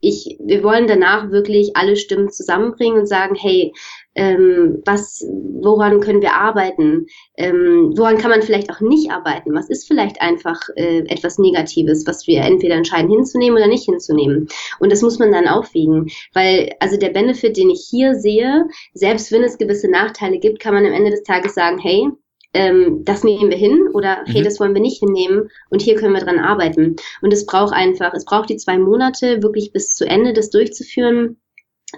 ich, 0.00 0.38
wir 0.40 0.62
wollen 0.62 0.86
danach 0.86 1.30
wirklich 1.30 1.76
alle 1.76 1.96
Stimmen 1.96 2.30
zusammenbringen 2.30 3.00
und 3.00 3.06
sagen, 3.06 3.34
hey, 3.34 3.72
ähm, 4.14 4.82
was, 4.84 5.24
woran 5.60 6.00
können 6.00 6.22
wir 6.22 6.34
arbeiten? 6.34 7.06
Ähm, 7.36 7.92
woran 7.96 8.18
kann 8.18 8.30
man 8.30 8.42
vielleicht 8.42 8.70
auch 8.70 8.80
nicht 8.80 9.10
arbeiten? 9.10 9.54
Was 9.54 9.70
ist 9.70 9.86
vielleicht 9.86 10.20
einfach 10.20 10.60
äh, 10.76 11.00
etwas 11.08 11.38
Negatives, 11.38 12.06
was 12.06 12.26
wir 12.26 12.40
entweder 12.40 12.74
entscheiden 12.74 13.10
hinzunehmen 13.10 13.56
oder 13.56 13.68
nicht 13.68 13.84
hinzunehmen? 13.84 14.48
Und 14.80 14.90
das 14.90 15.02
muss 15.02 15.18
man 15.18 15.32
dann 15.32 15.46
aufwiegen, 15.46 16.08
weil 16.34 16.72
also 16.80 16.96
der 16.96 17.10
Benefit, 17.10 17.56
den 17.56 17.70
ich 17.70 17.86
hier 17.88 18.14
sehe, 18.14 18.66
selbst 18.92 19.30
wenn 19.30 19.44
es 19.44 19.58
gewisse 19.58 19.88
Nachteile 19.88 20.38
gibt, 20.38 20.60
kann 20.60 20.74
man 20.74 20.84
am 20.84 20.92
Ende 20.92 21.10
des 21.10 21.22
Tages 21.22 21.54
sagen, 21.54 21.78
hey, 21.78 22.08
ähm, 22.54 23.04
das 23.04 23.24
nehmen 23.24 23.50
wir 23.50 23.58
hin 23.58 23.88
oder 23.92 24.24
hey, 24.26 24.40
mhm. 24.40 24.44
das 24.44 24.58
wollen 24.58 24.74
wir 24.74 24.80
nicht 24.80 25.00
hinnehmen 25.00 25.50
und 25.70 25.82
hier 25.82 25.96
können 25.96 26.14
wir 26.14 26.24
dran 26.24 26.38
arbeiten. 26.38 26.96
Und 27.20 27.32
es 27.32 27.46
braucht 27.46 27.74
einfach, 27.74 28.14
es 28.14 28.24
braucht 28.24 28.48
die 28.48 28.56
zwei 28.56 28.78
Monate, 28.78 29.42
wirklich 29.42 29.72
bis 29.72 29.94
zu 29.94 30.06
Ende 30.06 30.32
das 30.32 30.50
durchzuführen 30.50 31.38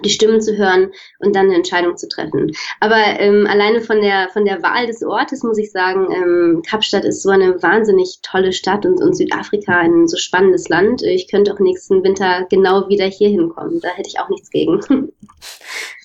die 0.03 0.09
Stimmen 0.09 0.41
zu 0.41 0.55
hören 0.57 0.91
und 1.19 1.35
dann 1.35 1.47
eine 1.47 1.55
Entscheidung 1.55 1.97
zu 1.97 2.07
treffen. 2.07 2.51
Aber 2.79 3.19
ähm, 3.19 3.45
alleine 3.47 3.81
von 3.81 4.01
der 4.01 4.29
von 4.29 4.45
der 4.45 4.63
Wahl 4.63 4.87
des 4.87 5.03
Ortes 5.03 5.43
muss 5.43 5.57
ich 5.57 5.71
sagen, 5.71 6.07
ähm, 6.11 6.61
Kapstadt 6.65 7.03
ist 7.03 7.21
so 7.21 7.29
eine 7.29 7.61
wahnsinnig 7.61 8.19
tolle 8.21 8.53
Stadt 8.53 8.85
und, 8.85 9.01
und 9.01 9.15
Südafrika 9.15 9.79
ein 9.79 10.07
so 10.07 10.17
spannendes 10.17 10.69
Land. 10.69 11.01
Ich 11.01 11.29
könnte 11.29 11.53
auch 11.53 11.59
nächsten 11.59 12.03
Winter 12.03 12.47
genau 12.49 12.87
wieder 12.87 13.05
hier 13.05 13.29
hinkommen. 13.29 13.81
Da 13.81 13.89
hätte 13.89 14.09
ich 14.09 14.19
auch 14.19 14.29
nichts 14.29 14.49
gegen. 14.49 14.79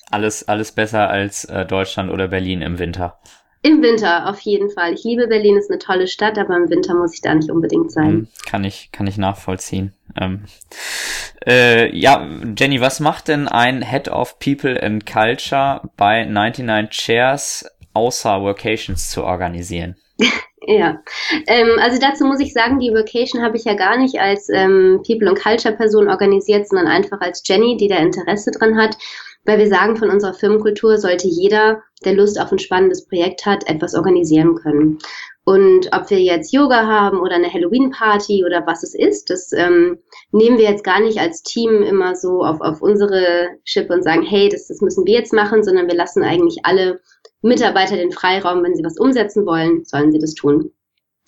Alles 0.09 0.46
alles 0.46 0.70
besser 0.70 1.11
als 1.11 1.46
äh, 1.46 1.66
Deutschland 1.66 2.12
oder 2.12 2.29
Berlin 2.29 2.62
im 2.62 2.79
Winter. 2.79 3.18
Im 3.67 3.83
Winter, 3.83 4.29
auf 4.29 4.39
jeden 4.43 4.71
Fall. 4.71 4.95
Ich 4.95 5.03
liebe 5.03 5.27
Berlin, 5.27 5.57
ist 5.57 5.73
eine 5.73 5.81
tolle 5.81 6.07
Stadt, 6.07 6.39
aber 6.39 6.55
im 6.55 6.71
Winter 6.71 6.95
muss 6.95 7.15
ich 7.15 7.21
da 7.21 7.35
nicht 7.35 7.51
unbedingt 7.51 7.91
sein. 7.91 8.11
Hm, 8.11 8.29
kann 8.49 8.63
ich, 8.63 8.91
kann 8.93 9.09
ich 9.09 9.19
nachvollziehen. 9.19 9.93
Ähm, 10.17 10.45
äh, 11.45 11.93
ja, 11.93 12.29
Jenny, 12.57 12.81
was 12.81 13.01
macht 13.01 13.27
denn 13.27 13.49
ein 13.49 13.83
Head 13.83 14.09
of 14.09 14.39
People 14.39 14.81
and 14.81 15.05
Culture 15.05 15.81
bei 15.97 16.25
99 16.25 16.97
Chairs 16.97 17.67
außer 17.93 18.41
Workations 18.41 19.11
zu 19.11 19.25
organisieren? 19.25 19.97
ja, 20.65 21.01
ähm, 21.49 21.77
also 21.83 21.99
dazu 21.99 22.25
muss 22.25 22.39
ich 22.39 22.53
sagen, 22.53 22.79
die 22.79 22.95
Vacation 22.95 23.43
habe 23.43 23.57
ich 23.57 23.65
ja 23.65 23.75
gar 23.75 23.99
nicht 23.99 24.21
als 24.21 24.49
ähm, 24.49 25.03
People- 25.05 25.29
und 25.29 25.41
Culture-Person 25.41 26.09
organisiert, 26.09 26.69
sondern 26.69 26.87
einfach 26.87 27.21
als 27.21 27.43
Jenny, 27.45 27.77
die 27.77 27.89
da 27.89 27.97
Interesse 27.97 28.53
dran 28.53 28.79
hat 28.79 28.97
weil 29.47 29.59
wir 29.59 29.69
sagen, 29.69 29.97
von 29.97 30.11
unserer 30.11 30.35
Firmenkultur 30.35 30.99
sollte 30.99 31.29
jeder, 31.29 31.83
der 32.05 32.15
Lust 32.15 32.41
auf 32.41 32.53
ein 32.53 32.59
spannendes 32.59 33.07
Projekt 33.07 33.47
hat, 33.47 33.69
etwas 33.69 33.95
organisieren 33.95 34.57
können. 34.57 34.99
Und 35.45 35.89
ob 35.93 36.11
wir 36.11 36.21
jetzt 36.21 36.53
Yoga 36.53 36.87
haben 36.87 37.21
oder 37.21 37.37
eine 37.37 37.53
Halloween-Party 37.53 38.45
oder 38.45 38.67
was 38.67 38.83
es 38.83 38.95
ist, 38.97 39.31
das 39.31 39.53
ähm, 39.53 39.99
nehmen 40.33 40.59
wir 40.59 40.69
jetzt 40.69 40.83
gar 40.83 41.01
nicht 41.01 41.21
als 41.21 41.45
Team 41.45 41.83
immer 41.83 42.17
so 42.17 42.45
auf, 42.45 42.61
auf 42.61 42.83
unsere 42.83 43.51
Schippe 43.63 43.95
und 43.95 44.03
sagen, 44.03 44.23
hey, 44.23 44.49
das, 44.49 44.67
das 44.67 44.81
müssen 44.81 45.07
wir 45.07 45.15
jetzt 45.15 45.33
machen, 45.33 45.63
sondern 45.63 45.87
wir 45.87 45.95
lassen 45.95 46.25
eigentlich 46.25 46.59
alle 46.65 47.01
Mitarbeiter 47.43 47.97
den 47.97 48.11
Freiraum, 48.11 48.65
wenn 48.65 48.75
sie 48.75 48.83
was 48.83 48.99
umsetzen 48.99 49.47
wollen, 49.47 49.85
sollen 49.85 50.11
sie 50.11 50.19
das 50.19 50.35
tun. 50.35 50.73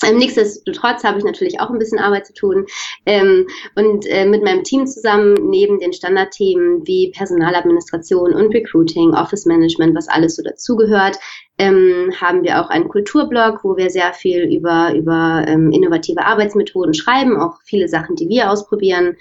Ähm, 0.05 0.19
nichtsdestotrotz 0.19 1.03
habe 1.03 1.19
ich 1.19 1.25
natürlich 1.25 1.61
auch 1.61 1.71
ein 1.71 1.79
bisschen 1.79 1.99
Arbeit 1.99 2.27
zu 2.27 2.33
tun 2.33 2.67
ähm, 3.05 3.49
und 3.75 4.07
äh, 4.07 4.27
mit 4.27 4.45
meinem 4.45 4.63
Team 4.63 4.87
zusammen 4.87 5.35
neben 5.51 5.81
den 5.81 5.93
Standardthemen 5.93 6.87
wie 6.87 7.11
Personaladministration 7.11 8.33
und 8.33 8.55
Recruiting, 8.55 9.15
Office 9.15 9.45
Management, 9.45 9.97
was 9.97 10.09
alles 10.09 10.37
so 10.37 10.43
dazugehört, 10.43 11.19
ähm, 11.59 12.13
haben 12.21 12.45
wir 12.45 12.63
auch 12.63 12.71
einen 12.71 12.89
Kulturblog, 12.89 13.65
wo 13.65 13.77
wir 13.77 13.91
sehr 13.91 14.13
viel 14.13 14.45
über, 14.45 14.95
über 14.95 15.45
ähm, 15.49 15.73
innovative 15.73 16.25
Arbeitsmethoden 16.25 16.95
schreiben, 16.95 17.37
auch 17.37 17.57
viele 17.65 17.89
Sachen, 17.89 18.15
die 18.15 18.29
wir 18.29 18.53
ausprobieren. 18.53 19.17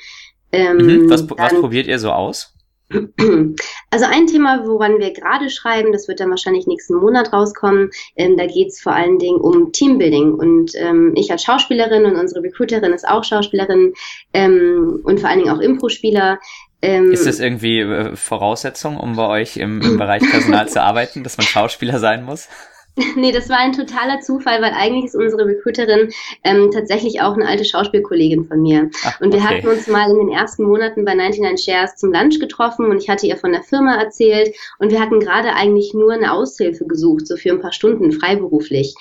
Ähm, 0.51 0.77
mhm. 0.77 1.09
was, 1.09 1.27
was 1.27 1.59
probiert 1.59 1.87
ihr 1.87 1.97
so 1.97 2.11
aus? 2.11 2.56
Also 3.91 4.05
ein 4.05 4.27
Thema, 4.27 4.65
woran 4.65 4.99
wir 4.99 5.11
gerade 5.11 5.49
schreiben, 5.49 5.91
das 5.91 6.07
wird 6.07 6.19
dann 6.19 6.29
wahrscheinlich 6.29 6.67
nächsten 6.67 6.95
Monat 6.95 7.33
rauskommen, 7.33 7.89
ähm, 8.15 8.37
da 8.37 8.45
geht 8.45 8.69
es 8.69 8.81
vor 8.81 8.93
allen 8.93 9.17
Dingen 9.17 9.39
um 9.39 9.71
Teambuilding. 9.71 10.33
Und 10.33 10.71
ähm, 10.75 11.13
ich 11.15 11.31
als 11.31 11.43
Schauspielerin 11.43 12.05
und 12.05 12.15
unsere 12.15 12.43
Recruiterin 12.43 12.93
ist 12.93 13.07
auch 13.07 13.23
Schauspielerin 13.23 13.93
ähm, 14.33 15.01
und 15.03 15.19
vor 15.19 15.29
allen 15.29 15.39
Dingen 15.39 15.51
auch 15.51 15.59
Impro-Spieler. 15.59 16.39
Ähm, 16.81 17.11
ist 17.11 17.25
das 17.25 17.39
irgendwie 17.39 17.79
äh, 17.79 18.15
Voraussetzung, 18.15 18.97
um 18.97 19.15
bei 19.15 19.27
euch 19.27 19.57
im, 19.57 19.81
im 19.81 19.97
Bereich 19.97 20.21
Personal 20.29 20.69
zu 20.69 20.81
arbeiten, 20.81 21.23
dass 21.23 21.37
man 21.37 21.47
Schauspieler 21.47 21.99
sein 21.99 22.23
muss? 22.23 22.47
nee, 23.15 23.31
das 23.31 23.49
war 23.49 23.59
ein 23.59 23.73
totaler 23.73 24.21
Zufall, 24.21 24.61
weil 24.61 24.73
eigentlich 24.73 25.05
ist 25.05 25.15
unsere 25.15 25.45
Recruiterin 25.45 26.11
ähm, 26.43 26.71
tatsächlich 26.71 27.21
auch 27.21 27.33
eine 27.33 27.47
alte 27.47 27.63
Schauspielkollegin 27.63 28.45
von 28.45 28.61
mir. 28.61 28.89
Ach, 29.03 29.21
und 29.21 29.33
wir 29.33 29.39
okay. 29.39 29.57
hatten 29.57 29.67
uns 29.67 29.87
mal 29.87 30.09
in 30.09 30.17
den 30.17 30.29
ersten 30.29 30.63
Monaten 30.63 31.05
bei 31.05 31.13
99 31.13 31.63
Shares 31.63 31.95
zum 31.95 32.11
Lunch 32.11 32.39
getroffen 32.39 32.87
und 32.87 32.97
ich 32.97 33.09
hatte 33.09 33.27
ihr 33.27 33.37
von 33.37 33.51
der 33.51 33.61
Firma 33.61 33.95
erzählt 33.95 34.55
und 34.79 34.91
wir 34.91 34.99
hatten 34.99 35.19
gerade 35.19 35.53
eigentlich 35.53 35.93
nur 35.93 36.13
eine 36.13 36.33
Aushilfe 36.33 36.85
gesucht, 36.85 37.27
so 37.27 37.37
für 37.37 37.51
ein 37.51 37.61
paar 37.61 37.73
Stunden 37.73 38.11
freiberuflich. 38.11 38.95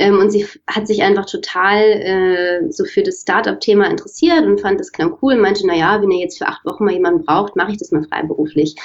Ähm, 0.00 0.18
und 0.18 0.30
sie 0.30 0.46
hat 0.66 0.86
sich 0.86 1.02
einfach 1.02 1.26
total 1.26 1.82
äh, 1.82 2.72
so 2.72 2.86
für 2.86 3.02
das 3.02 3.20
Startup-Thema 3.20 3.90
interessiert 3.90 4.46
und 4.46 4.58
fand 4.58 4.80
das 4.80 4.92
klang 4.92 5.18
cool 5.20 5.34
und 5.34 5.42
meinte, 5.42 5.66
na 5.66 5.76
ja, 5.76 6.00
wenn 6.00 6.10
ihr 6.10 6.20
jetzt 6.20 6.38
für 6.38 6.46
acht 6.46 6.64
Wochen 6.64 6.86
mal 6.86 6.94
jemanden 6.94 7.22
braucht, 7.26 7.54
mache 7.54 7.72
ich 7.72 7.76
das 7.76 7.92
mal 7.92 8.02
freiberuflich. 8.04 8.76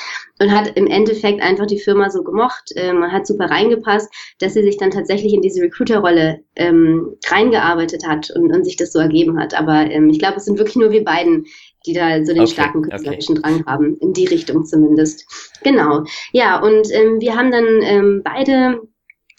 Und 0.42 0.52
hat 0.52 0.76
im 0.76 0.88
Endeffekt 0.88 1.42
einfach 1.42 1.68
die 1.68 1.80
Firma 1.80 2.10
so 2.10 2.22
gemocht. 2.22 2.74
Äh, 2.76 2.92
man 2.92 3.14
hat 3.14 3.26
super 3.26 3.46
reingepasst, 3.46 4.14
dass 4.40 4.56
sie 4.56 4.64
sich 4.64 4.76
dann 4.76 4.92
tatsächlich 4.92 5.34
in 5.34 5.42
diese 5.42 5.62
Recruiter-Rolle 5.62 6.42
ähm, 6.58 7.16
reingearbeitet 7.28 8.06
hat 8.06 8.30
und, 8.32 8.54
und 8.54 8.66
sich 8.66 8.76
das 8.76 8.92
so 8.92 9.00
ergeben 9.00 9.40
hat. 9.40 9.58
Aber 9.58 9.90
ähm, 9.90 10.10
ich 10.10 10.20
glaube, 10.20 10.36
es 10.36 10.46
sind 10.46 10.58
wirklich 10.58 10.76
nur 10.76 10.92
wir 10.92 11.06
beiden, 11.06 11.46
die 11.86 11.94
da 11.94 12.26
so 12.26 12.34
den 12.34 12.44
okay, 12.44 12.52
starken 12.52 12.82
künstlerischen 12.82 13.38
okay. 13.38 13.54
Drang 13.54 13.66
haben, 13.66 13.96
in 14.02 14.12
die 14.12 14.26
Richtung 14.26 14.66
zumindest. 14.66 15.26
Genau. 15.64 16.04
Ja, 16.34 16.62
und 16.62 16.92
ähm, 16.92 17.22
wir 17.22 17.38
haben 17.38 17.52
dann 17.52 17.82
ähm, 17.84 18.22
beide 18.22 18.82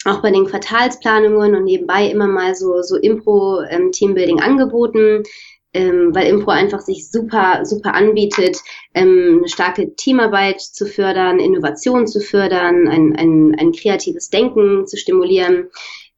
auch 0.07 0.21
bei 0.21 0.31
den 0.31 0.45
Quartalsplanungen 0.45 1.55
und 1.55 1.63
nebenbei 1.63 2.07
immer 2.07 2.27
mal 2.27 2.55
so, 2.55 2.81
so 2.81 2.95
Impro-Teambuilding 2.95 4.37
ähm, 4.37 4.43
angeboten, 4.43 5.23
ähm, 5.73 6.15
weil 6.15 6.27
Impro 6.27 6.51
einfach 6.51 6.81
sich 6.81 7.09
super, 7.11 7.65
super 7.65 7.93
anbietet, 7.93 8.57
ähm, 8.93 9.37
eine 9.39 9.47
starke 9.47 9.95
Teamarbeit 9.95 10.61
zu 10.61 10.85
fördern, 10.85 11.39
Innovation 11.39 12.07
zu 12.07 12.19
fördern, 12.19 12.87
ein, 12.87 13.15
ein, 13.15 13.55
ein 13.59 13.71
kreatives 13.71 14.29
Denken 14.29 14.87
zu 14.87 14.97
stimulieren. 14.97 15.69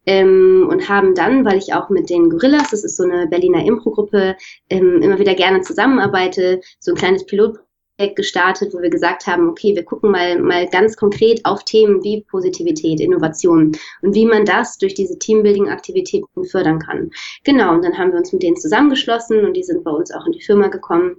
Ähm, 0.05 0.65
und 0.69 0.87
haben 0.87 1.13
dann, 1.13 1.45
weil 1.45 1.57
ich 1.57 1.73
auch 1.73 1.89
mit 1.89 2.09
den 2.09 2.29
Gorillas, 2.29 2.71
das 2.71 2.83
ist 2.83 2.95
so 2.95 3.03
eine 3.03 3.27
Berliner 3.27 3.65
Impro-Gruppe, 3.65 4.37
ähm, 4.69 5.01
immer 5.01 5.19
wieder 5.19 5.35
gerne 5.35 5.61
zusammenarbeite, 5.61 6.61
so 6.79 6.91
ein 6.91 6.97
kleines 6.97 7.25
Pilot 7.25 7.59
gestartet, 8.07 8.73
wo 8.73 8.81
wir 8.81 8.89
gesagt 8.89 9.27
haben, 9.27 9.49
okay, 9.49 9.75
wir 9.75 9.83
gucken 9.83 10.11
mal, 10.11 10.39
mal 10.39 10.67
ganz 10.67 10.95
konkret 10.95 11.45
auf 11.45 11.63
Themen 11.65 12.03
wie 12.03 12.23
Positivität, 12.23 12.99
Innovation 12.99 13.73
und 14.01 14.15
wie 14.15 14.25
man 14.25 14.45
das 14.45 14.77
durch 14.77 14.93
diese 14.93 15.19
Teambuilding-Aktivitäten 15.19 16.45
fördern 16.45 16.79
kann. 16.79 17.11
Genau, 17.43 17.73
und 17.73 17.83
dann 17.83 17.97
haben 17.97 18.11
wir 18.11 18.19
uns 18.19 18.31
mit 18.31 18.43
denen 18.43 18.57
zusammengeschlossen 18.57 19.45
und 19.45 19.55
die 19.55 19.63
sind 19.63 19.83
bei 19.83 19.91
uns 19.91 20.11
auch 20.11 20.25
in 20.25 20.31
die 20.31 20.41
Firma 20.41 20.67
gekommen. 20.67 21.17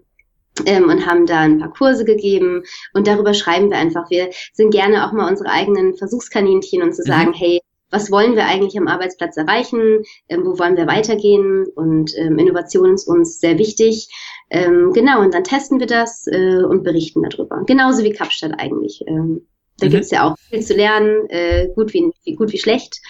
Ähm, 0.67 0.91
und 0.91 1.07
haben 1.07 1.27
da 1.27 1.39
ein 1.39 1.59
paar 1.59 1.73
Kurse 1.73 2.05
gegeben 2.05 2.65
und 2.93 3.07
darüber 3.07 3.35
schreiben 3.35 3.71
wir 3.71 3.79
einfach. 3.79 4.11
Wir 4.11 4.31
sind 4.53 4.73
gerne 4.73 5.07
auch 5.07 5.13
mal 5.13 5.31
unsere 5.31 5.49
eigenen 5.49 5.95
Versuchskaninchen 5.95 6.83
und 6.83 6.93
zu 6.93 7.03
mhm. 7.03 7.07
sagen, 7.07 7.29
mhm. 7.29 7.35
hey, 7.35 7.61
was 7.91 8.11
wollen 8.11 8.37
wir 8.37 8.47
eigentlich 8.47 8.79
am 8.79 8.89
Arbeitsplatz 8.89 9.37
erreichen, 9.37 10.03
ähm, 10.29 10.45
wo 10.45 10.59
wollen 10.59 10.77
wir 10.77 10.87
weitergehen 10.87 11.67
und 11.75 12.17
ähm, 12.17 12.39
Innovation 12.39 12.95
ist 12.95 13.07
uns 13.07 13.41
sehr 13.41 13.59
wichtig. 13.59 14.09
Ähm, 14.51 14.93
genau, 14.93 15.21
und 15.21 15.33
dann 15.33 15.45
testen 15.45 15.79
wir 15.79 15.87
das 15.87 16.27
äh, 16.27 16.63
und 16.63 16.83
berichten 16.83 17.23
darüber. 17.23 17.63
Genauso 17.67 18.03
wie 18.03 18.13
Kapstadt 18.13 18.53
eigentlich. 18.59 19.03
Ähm, 19.07 19.47
da 19.79 19.87
mhm. 19.87 19.91
gibt's 19.91 20.11
ja 20.11 20.25
auch 20.25 20.37
viel 20.51 20.61
zu 20.61 20.75
lernen, 20.75 21.29
äh, 21.29 21.69
gut, 21.75 21.95
wie, 21.95 22.11
wie, 22.25 22.35
gut 22.35 22.53
wie 22.53 22.59
schlecht. 22.59 23.01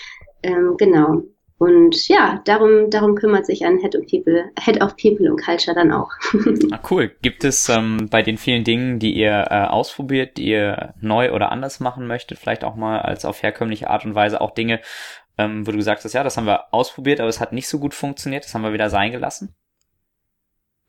Ähm, 0.43 0.77
genau. 0.79 1.23
Und 1.59 2.09
ja, 2.09 2.41
darum, 2.47 2.89
darum 2.89 3.15
kümmert 3.17 3.45
sich 3.45 3.67
ein 3.67 3.79
Head 3.79 3.95
of 3.95 4.07
People, 4.07 4.51
Head 4.59 4.83
of 4.83 4.97
People 4.97 5.31
und 5.31 5.43
Culture 5.43 5.75
dann 5.75 5.93
auch. 5.93 6.09
ah, 6.71 6.81
cool. 6.91 7.11
Gibt 7.21 7.45
es 7.45 7.69
ähm, 7.69 8.09
bei 8.11 8.23
den 8.23 8.39
vielen 8.39 8.65
Dingen, 8.65 8.99
die 8.99 9.13
ihr 9.13 9.47
äh, 9.51 9.67
ausprobiert, 9.67 10.39
die 10.39 10.47
ihr 10.47 10.95
neu 11.03 11.33
oder 11.33 11.53
anders 11.53 11.79
machen 11.79 12.07
möchtet, 12.07 12.39
vielleicht 12.39 12.65
auch 12.65 12.77
mal 12.77 13.01
als 13.01 13.27
auf 13.27 13.43
herkömmliche 13.43 13.91
Art 13.91 14.07
und 14.07 14.15
Weise 14.15 14.41
auch 14.41 14.53
Dinge, 14.53 14.81
ähm, 15.37 15.67
wo 15.67 15.71
du 15.71 15.77
gesagt 15.77 16.03
hast, 16.03 16.15
ja, 16.15 16.25
das 16.25 16.39
haben 16.39 16.47
wir 16.47 16.73
ausprobiert, 16.73 17.21
aber 17.21 17.29
es 17.29 17.41
hat 17.41 17.53
nicht 17.53 17.69
so 17.69 17.79
gut 17.79 17.93
funktioniert, 17.93 18.45
das 18.45 18.55
haben 18.55 18.63
wir 18.63 18.73
wieder 18.73 18.89
sein 18.89 19.13
gelassen? 19.13 19.55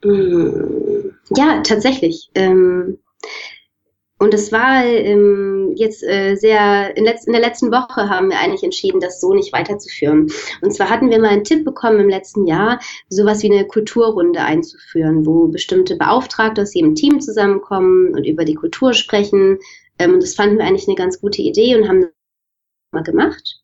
Mm, 0.04 1.12
ja, 1.36 1.62
tatsächlich. 1.62 2.30
Ähm, 2.36 2.98
und 4.18 4.36
es 4.36 4.52
war 4.52 4.86
ähm, 4.86 5.74
jetzt 5.76 6.04
äh, 6.04 6.36
sehr, 6.36 6.96
in, 6.96 7.06
letz 7.06 7.26
in 7.26 7.34
der 7.34 7.42
letzten 7.42 7.72
Woche 7.72 8.08
haben 8.08 8.30
wir 8.30 8.40
eigentlich 8.40 8.64
entschieden, 8.64 9.00
das 9.00 9.20
so 9.20 9.34
nicht 9.34 9.52
weiterzuführen. 9.52 10.32
Und 10.62 10.72
zwar 10.72 10.90
hatten 10.92 11.10
wir 11.10 11.20
mal 11.20 11.30
einen 11.30 11.44
Tipp 11.44 11.66
bekommen 11.66 12.00
im 12.00 12.10
letzten 12.10 12.46
Jahr, 12.46 12.80
sowas 13.10 13.42
wie 13.42 13.52
eine 13.52 13.66
Kulturrunde 13.66 14.42
einzuführen, 14.42 15.26
wo 15.26 15.48
bestimmte 15.48 15.96
Beauftragte 15.96 16.62
aus 16.62 16.76
jedem 16.76 16.94
Team 16.94 17.20
zusammenkommen 17.20 18.14
und 18.14 18.26
über 18.26 18.46
die 18.46 18.54
Kultur 18.54 18.94
sprechen. 18.94 19.58
Ähm, 19.98 20.14
und 20.14 20.24
das 20.24 20.36
fanden 20.36 20.60
wir 20.60 20.66
eigentlich 20.66 20.88
eine 20.88 20.96
ganz 20.96 21.20
gute 21.20 21.42
Idee 21.42 21.76
und 21.76 21.88
haben 21.88 22.02
das 22.02 22.12
mal 22.92 23.04
gemacht 23.04 23.61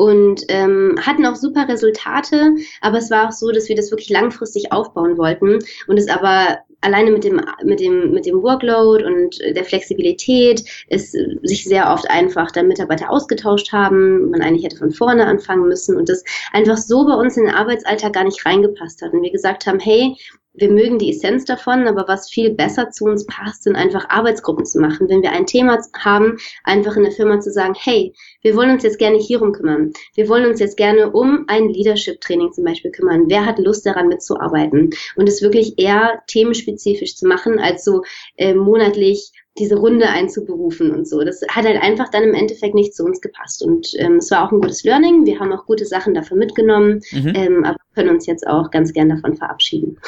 und 0.00 0.46
ähm, 0.48 0.98
hatten 0.98 1.26
auch 1.26 1.36
super 1.36 1.68
Resultate, 1.68 2.54
aber 2.80 2.96
es 2.96 3.10
war 3.10 3.28
auch 3.28 3.32
so, 3.32 3.50
dass 3.50 3.68
wir 3.68 3.76
das 3.76 3.90
wirklich 3.90 4.08
langfristig 4.08 4.72
aufbauen 4.72 5.18
wollten 5.18 5.58
und 5.88 5.98
es 5.98 6.08
aber 6.08 6.60
alleine 6.80 7.10
mit 7.10 7.24
dem, 7.24 7.38
mit 7.62 7.80
dem, 7.80 8.12
mit 8.12 8.24
dem 8.24 8.42
Workload 8.42 9.04
und 9.04 9.38
der 9.54 9.64
Flexibilität 9.66 10.64
ist 10.88 11.14
sich 11.42 11.64
sehr 11.64 11.92
oft 11.92 12.08
einfach 12.08 12.50
dann 12.50 12.68
Mitarbeiter 12.68 13.10
ausgetauscht 13.10 13.72
haben. 13.72 14.30
Man 14.30 14.40
eigentlich 14.40 14.64
hätte 14.64 14.78
von 14.78 14.90
vorne 14.90 15.26
anfangen 15.26 15.68
müssen 15.68 15.98
und 15.98 16.08
das 16.08 16.24
einfach 16.52 16.78
so 16.78 17.04
bei 17.04 17.14
uns 17.14 17.36
in 17.36 17.44
den 17.44 17.54
Arbeitsalltag 17.54 18.14
gar 18.14 18.24
nicht 18.24 18.46
reingepasst 18.46 19.02
hat. 19.02 19.12
Und 19.12 19.22
wir 19.22 19.30
gesagt 19.30 19.66
haben, 19.66 19.80
hey, 19.80 20.16
wir 20.52 20.70
mögen 20.70 20.98
die 20.98 21.10
Essenz 21.10 21.44
davon, 21.44 21.86
aber 21.86 22.08
was 22.08 22.28
viel 22.28 22.50
besser 22.50 22.90
zu 22.90 23.04
uns 23.04 23.24
passt, 23.26 23.64
sind 23.64 23.76
einfach 23.76 24.08
Arbeitsgruppen 24.08 24.66
zu 24.66 24.80
machen. 24.80 25.08
Wenn 25.08 25.22
wir 25.22 25.32
ein 25.32 25.46
Thema 25.46 25.78
haben, 25.96 26.38
einfach 26.64 26.96
in 26.96 27.04
der 27.04 27.12
Firma 27.12 27.40
zu 27.40 27.52
sagen, 27.52 27.74
hey, 27.78 28.12
wir 28.42 28.56
wollen 28.56 28.70
uns 28.70 28.82
jetzt 28.82 28.98
gerne 28.98 29.18
hierum 29.18 29.52
kümmern. 29.52 29.92
Wir 30.14 30.28
wollen 30.28 30.46
uns 30.46 30.60
jetzt 30.60 30.76
gerne 30.76 31.12
um 31.12 31.44
ein 31.46 31.68
Leadership-Training 31.68 32.52
zum 32.52 32.64
Beispiel 32.64 32.90
kümmern. 32.90 33.24
Wer 33.28 33.46
hat 33.46 33.58
Lust 33.58 33.86
daran 33.86 34.08
mitzuarbeiten? 34.08 34.90
Und 35.16 35.28
es 35.28 35.42
wirklich 35.42 35.78
eher 35.78 36.22
themenspezifisch 36.26 37.16
zu 37.16 37.26
machen, 37.26 37.58
als 37.58 37.84
so 37.84 38.02
äh, 38.36 38.54
monatlich 38.54 39.32
diese 39.58 39.76
Runde 39.76 40.08
einzuberufen 40.08 40.92
und 40.92 41.08
so. 41.08 41.22
Das 41.22 41.42
hat 41.48 41.64
halt 41.64 41.82
einfach 41.82 42.08
dann 42.10 42.24
im 42.24 42.34
Endeffekt 42.34 42.74
nicht 42.74 42.94
zu 42.94 43.04
uns 43.04 43.20
gepasst. 43.20 43.62
Und 43.62 43.88
ähm, 43.98 44.16
es 44.16 44.30
war 44.30 44.46
auch 44.46 44.52
ein 44.52 44.60
gutes 44.60 44.84
Learning. 44.84 45.26
Wir 45.26 45.38
haben 45.38 45.52
auch 45.52 45.66
gute 45.66 45.86
Sachen 45.86 46.14
dafür 46.14 46.36
mitgenommen, 46.36 47.00
mhm. 47.12 47.32
ähm, 47.34 47.64
aber 47.64 47.76
können 47.94 48.10
uns 48.10 48.26
jetzt 48.26 48.46
auch 48.46 48.70
ganz 48.70 48.92
gern 48.92 49.08
davon 49.08 49.36
verabschieden. 49.36 49.98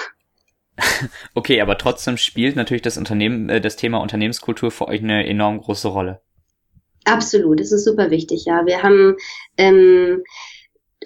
Okay, 1.34 1.60
aber 1.60 1.78
trotzdem 1.78 2.16
spielt 2.16 2.56
natürlich 2.56 2.82
das 2.82 2.98
Unternehmen, 2.98 3.48
äh, 3.48 3.60
das 3.60 3.76
Thema 3.76 3.98
Unternehmenskultur 3.98 4.70
für 4.70 4.88
euch 4.88 5.02
eine 5.02 5.26
enorm 5.26 5.60
große 5.60 5.88
Rolle. 5.88 6.20
Absolut, 7.04 7.58
das 7.58 7.72
ist 7.72 7.84
super 7.84 8.10
wichtig, 8.10 8.44
ja. 8.44 8.64
Wir 8.64 8.82
haben 8.82 9.16
ähm, 9.56 10.22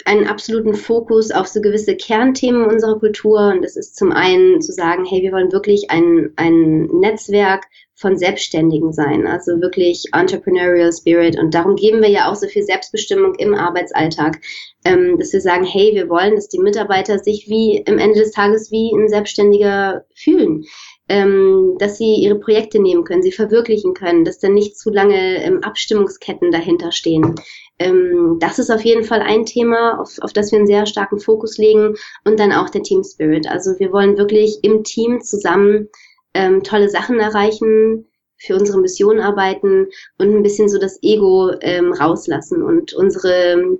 einen 0.05 0.27
absoluten 0.27 0.75
Fokus 0.75 1.31
auf 1.31 1.47
so 1.47 1.61
gewisse 1.61 1.97
Kernthemen 1.97 2.65
unserer 2.65 2.99
Kultur. 2.99 3.53
Und 3.55 3.63
das 3.63 3.77
ist 3.77 3.97
zum 3.97 4.13
einen 4.13 4.61
zu 4.61 4.73
sagen, 4.73 5.05
hey, 5.05 5.23
wir 5.23 5.33
wollen 5.33 5.53
wirklich 5.53 5.91
ein, 5.91 6.33
ein 6.37 6.83
Netzwerk 6.87 7.65
von 7.97 8.19
Selbstständigen 8.19 8.93
sein, 8.93 9.27
also 9.27 9.61
wirklich 9.61 10.05
Entrepreneurial 10.13 10.93
Spirit. 10.93 11.39
Und 11.39 11.55
darum 11.55 11.77
geben 11.77 12.03
wir 12.03 12.11
ja 12.11 12.31
auch 12.31 12.35
so 12.35 12.47
viel 12.47 12.63
Selbstbestimmung 12.63 13.35
im 13.37 13.55
Arbeitsalltag, 13.55 14.39
ähm, 14.85 15.19
dass 15.19 15.33
wir 15.33 15.41
sagen, 15.41 15.65
hey, 15.65 15.93
wir 15.95 16.11
wollen, 16.11 16.35
dass 16.35 16.49
die 16.49 16.59
Mitarbeiter 16.59 17.19
sich 17.19 17.49
wie 17.49 17.79
im 17.79 17.99
Ende 17.99 18.21
des 18.21 18.33
Tages 18.33 18.71
wie 18.71 18.93
ein 18.95 19.09
Selbstständiger 19.09 20.05
fühlen. 20.15 20.65
Ähm, 21.09 21.77
dass 21.79 21.99
sie 21.99 22.17
ihre 22.17 22.35
Projekte 22.35 22.81
nehmen 22.83 23.05
können, 23.05 23.23
sie 23.23 23.31
verwirklichen 23.31 23.95
können, 23.95 24.25
dass 24.25 24.41
dann 24.41 24.55
nicht 24.55 24.77
zu 24.77 24.91
lange 24.91 25.41
ähm, 25.41 25.63
Abstimmungsketten 25.63 26.51
dahinter 26.51 26.91
stehen. 26.91 27.37
Ähm, 27.79 28.39
das 28.41 28.59
ist 28.59 28.71
auf 28.71 28.85
jeden 28.85 29.05
Fall 29.05 29.21
ein 29.21 29.45
Thema, 29.45 30.01
auf, 30.01 30.19
auf 30.21 30.33
das 30.33 30.51
wir 30.51 30.59
einen 30.59 30.67
sehr 30.67 30.87
starken 30.87 31.21
Fokus 31.21 31.59
legen 31.59 31.95
und 32.25 32.41
dann 32.41 32.53
auch 32.53 32.71
der 32.71 32.83
Team 32.83 33.03
Spirit. 33.05 33.47
Also 33.49 33.79
wir 33.79 33.93
wollen 33.93 34.17
wirklich 34.17 34.59
im 34.63 34.85
Team 34.85 35.21
zusammen 35.21 35.89
ähm, 36.35 36.63
tolle 36.63 36.89
Sachen 36.89 37.19
erreichen, 37.19 38.07
für 38.39 38.55
unsere 38.55 38.79
Mission 38.79 39.21
arbeiten 39.21 39.87
und 40.19 40.35
ein 40.35 40.43
bisschen 40.43 40.69
so 40.69 40.79
das 40.79 40.99
Ego 41.03 41.53
ähm, 41.61 41.93
rauslassen 41.93 42.63
und 42.63 42.93
unsere 42.93 43.79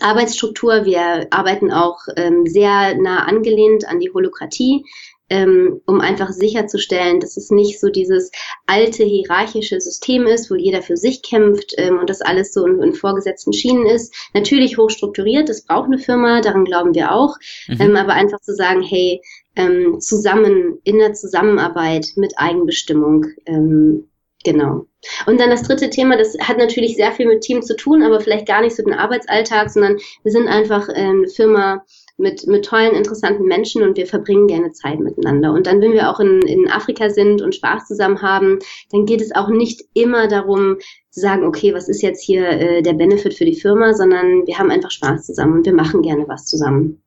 Arbeitsstruktur. 0.00 0.84
Wir 0.84 1.26
arbeiten 1.30 1.70
auch 1.70 1.98
ähm, 2.16 2.46
sehr 2.46 2.96
nah 2.96 3.24
angelehnt 3.24 3.86
an 3.86 4.00
die 4.00 4.10
Holokratie 4.12 4.84
ähm, 5.28 5.80
um 5.86 6.00
einfach 6.00 6.30
sicherzustellen, 6.30 7.20
dass 7.20 7.36
es 7.36 7.50
nicht 7.50 7.80
so 7.80 7.88
dieses 7.88 8.30
alte 8.66 9.04
hierarchische 9.04 9.80
System 9.80 10.26
ist, 10.26 10.50
wo 10.50 10.54
jeder 10.54 10.82
für 10.82 10.96
sich 10.96 11.22
kämpft 11.22 11.74
ähm, 11.78 11.98
und 11.98 12.10
das 12.10 12.20
alles 12.20 12.52
so 12.52 12.66
in, 12.66 12.82
in, 12.82 12.92
vorgesetzten 12.92 13.52
Schienen 13.52 13.86
ist. 13.86 14.14
Natürlich 14.34 14.76
hochstrukturiert, 14.76 15.48
das 15.48 15.64
braucht 15.64 15.86
eine 15.86 15.98
Firma, 15.98 16.40
daran 16.40 16.64
glauben 16.64 16.94
wir 16.94 17.12
auch, 17.12 17.36
mhm. 17.68 17.80
ähm, 17.80 17.96
aber 17.96 18.12
einfach 18.12 18.40
zu 18.40 18.54
sagen, 18.54 18.82
hey, 18.82 19.22
ähm, 19.56 20.00
zusammen, 20.00 20.78
in 20.84 20.98
der 20.98 21.14
Zusammenarbeit 21.14 22.08
mit 22.16 22.34
Eigenbestimmung, 22.36 23.26
ähm, 23.46 24.08
Genau. 24.44 24.86
Und 25.26 25.40
dann 25.40 25.50
das 25.50 25.62
dritte 25.62 25.90
Thema, 25.90 26.16
das 26.16 26.36
hat 26.40 26.58
natürlich 26.58 26.96
sehr 26.96 27.12
viel 27.12 27.26
mit 27.26 27.42
Team 27.42 27.62
zu 27.62 27.76
tun, 27.76 28.02
aber 28.02 28.20
vielleicht 28.20 28.46
gar 28.46 28.60
nicht 28.60 28.74
so 28.74 28.82
den 28.82 28.94
Arbeitsalltag, 28.94 29.70
sondern 29.70 29.98
wir 30.22 30.32
sind 30.32 30.48
einfach 30.48 30.88
äh, 30.88 30.94
eine 30.94 31.28
Firma, 31.28 31.84
mit, 32.22 32.46
mit 32.46 32.64
tollen, 32.64 32.94
interessanten 32.94 33.44
Menschen 33.44 33.82
und 33.82 33.96
wir 33.96 34.06
verbringen 34.06 34.46
gerne 34.46 34.72
Zeit 34.72 35.00
miteinander. 35.00 35.52
Und 35.52 35.66
dann, 35.66 35.80
wenn 35.82 35.92
wir 35.92 36.08
auch 36.08 36.20
in, 36.20 36.40
in 36.42 36.70
Afrika 36.70 37.10
sind 37.10 37.42
und 37.42 37.54
Spaß 37.54 37.86
zusammen 37.86 38.22
haben, 38.22 38.60
dann 38.90 39.04
geht 39.04 39.20
es 39.20 39.34
auch 39.34 39.48
nicht 39.48 39.82
immer 39.92 40.28
darum 40.28 40.78
zu 41.10 41.20
sagen, 41.20 41.44
okay, 41.44 41.74
was 41.74 41.88
ist 41.88 42.00
jetzt 42.00 42.24
hier 42.24 42.48
äh, 42.48 42.82
der 42.82 42.94
Benefit 42.94 43.34
für 43.34 43.44
die 43.44 43.60
Firma, 43.60 43.92
sondern 43.92 44.46
wir 44.46 44.58
haben 44.58 44.70
einfach 44.70 44.90
Spaß 44.90 45.26
zusammen 45.26 45.58
und 45.58 45.66
wir 45.66 45.74
machen 45.74 46.00
gerne 46.00 46.26
was 46.26 46.46
zusammen. 46.46 47.01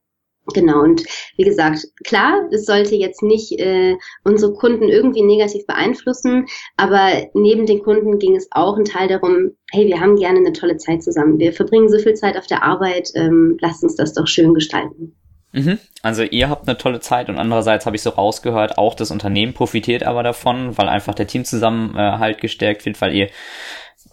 Genau, 0.53 0.81
und 0.81 1.03
wie 1.37 1.43
gesagt, 1.43 1.87
klar, 2.03 2.47
es 2.51 2.65
sollte 2.65 2.95
jetzt 2.95 3.23
nicht 3.23 3.59
äh, 3.59 3.95
unsere 4.23 4.53
Kunden 4.53 4.89
irgendwie 4.89 5.23
negativ 5.23 5.65
beeinflussen, 5.65 6.45
aber 6.77 7.27
neben 7.33 7.65
den 7.65 7.81
Kunden 7.81 8.19
ging 8.19 8.35
es 8.35 8.47
auch 8.51 8.77
ein 8.77 8.85
Teil 8.85 9.07
darum, 9.07 9.51
hey, 9.71 9.87
wir 9.87 9.99
haben 9.99 10.17
gerne 10.17 10.39
eine 10.39 10.53
tolle 10.53 10.77
Zeit 10.77 11.03
zusammen. 11.03 11.39
Wir 11.39 11.51
verbringen 11.51 11.89
so 11.89 11.97
viel 11.97 12.13
Zeit 12.13 12.37
auf 12.37 12.45
der 12.45 12.63
Arbeit, 12.63 13.09
ähm, 13.15 13.57
lasst 13.59 13.83
uns 13.83 13.95
das 13.95 14.13
doch 14.13 14.27
schön 14.27 14.53
gestalten. 14.53 15.15
Mhm. 15.55 15.79
Also 16.01 16.23
ihr 16.23 16.49
habt 16.49 16.67
eine 16.67 16.77
tolle 16.77 16.99
Zeit 16.99 17.29
und 17.29 17.37
andererseits 17.37 17.85
habe 17.85 17.95
ich 17.95 18.01
so 18.01 18.09
rausgehört, 18.09 18.77
auch 18.77 18.93
das 18.93 19.09
Unternehmen 19.09 19.53
profitiert 19.53 20.03
aber 20.03 20.21
davon, 20.21 20.77
weil 20.77 20.89
einfach 20.89 21.15
der 21.15 21.27
Teamzusammenhalt 21.27 22.41
gestärkt 22.41 22.85
wird, 22.85 22.99
weil 22.99 23.15
ihr 23.15 23.29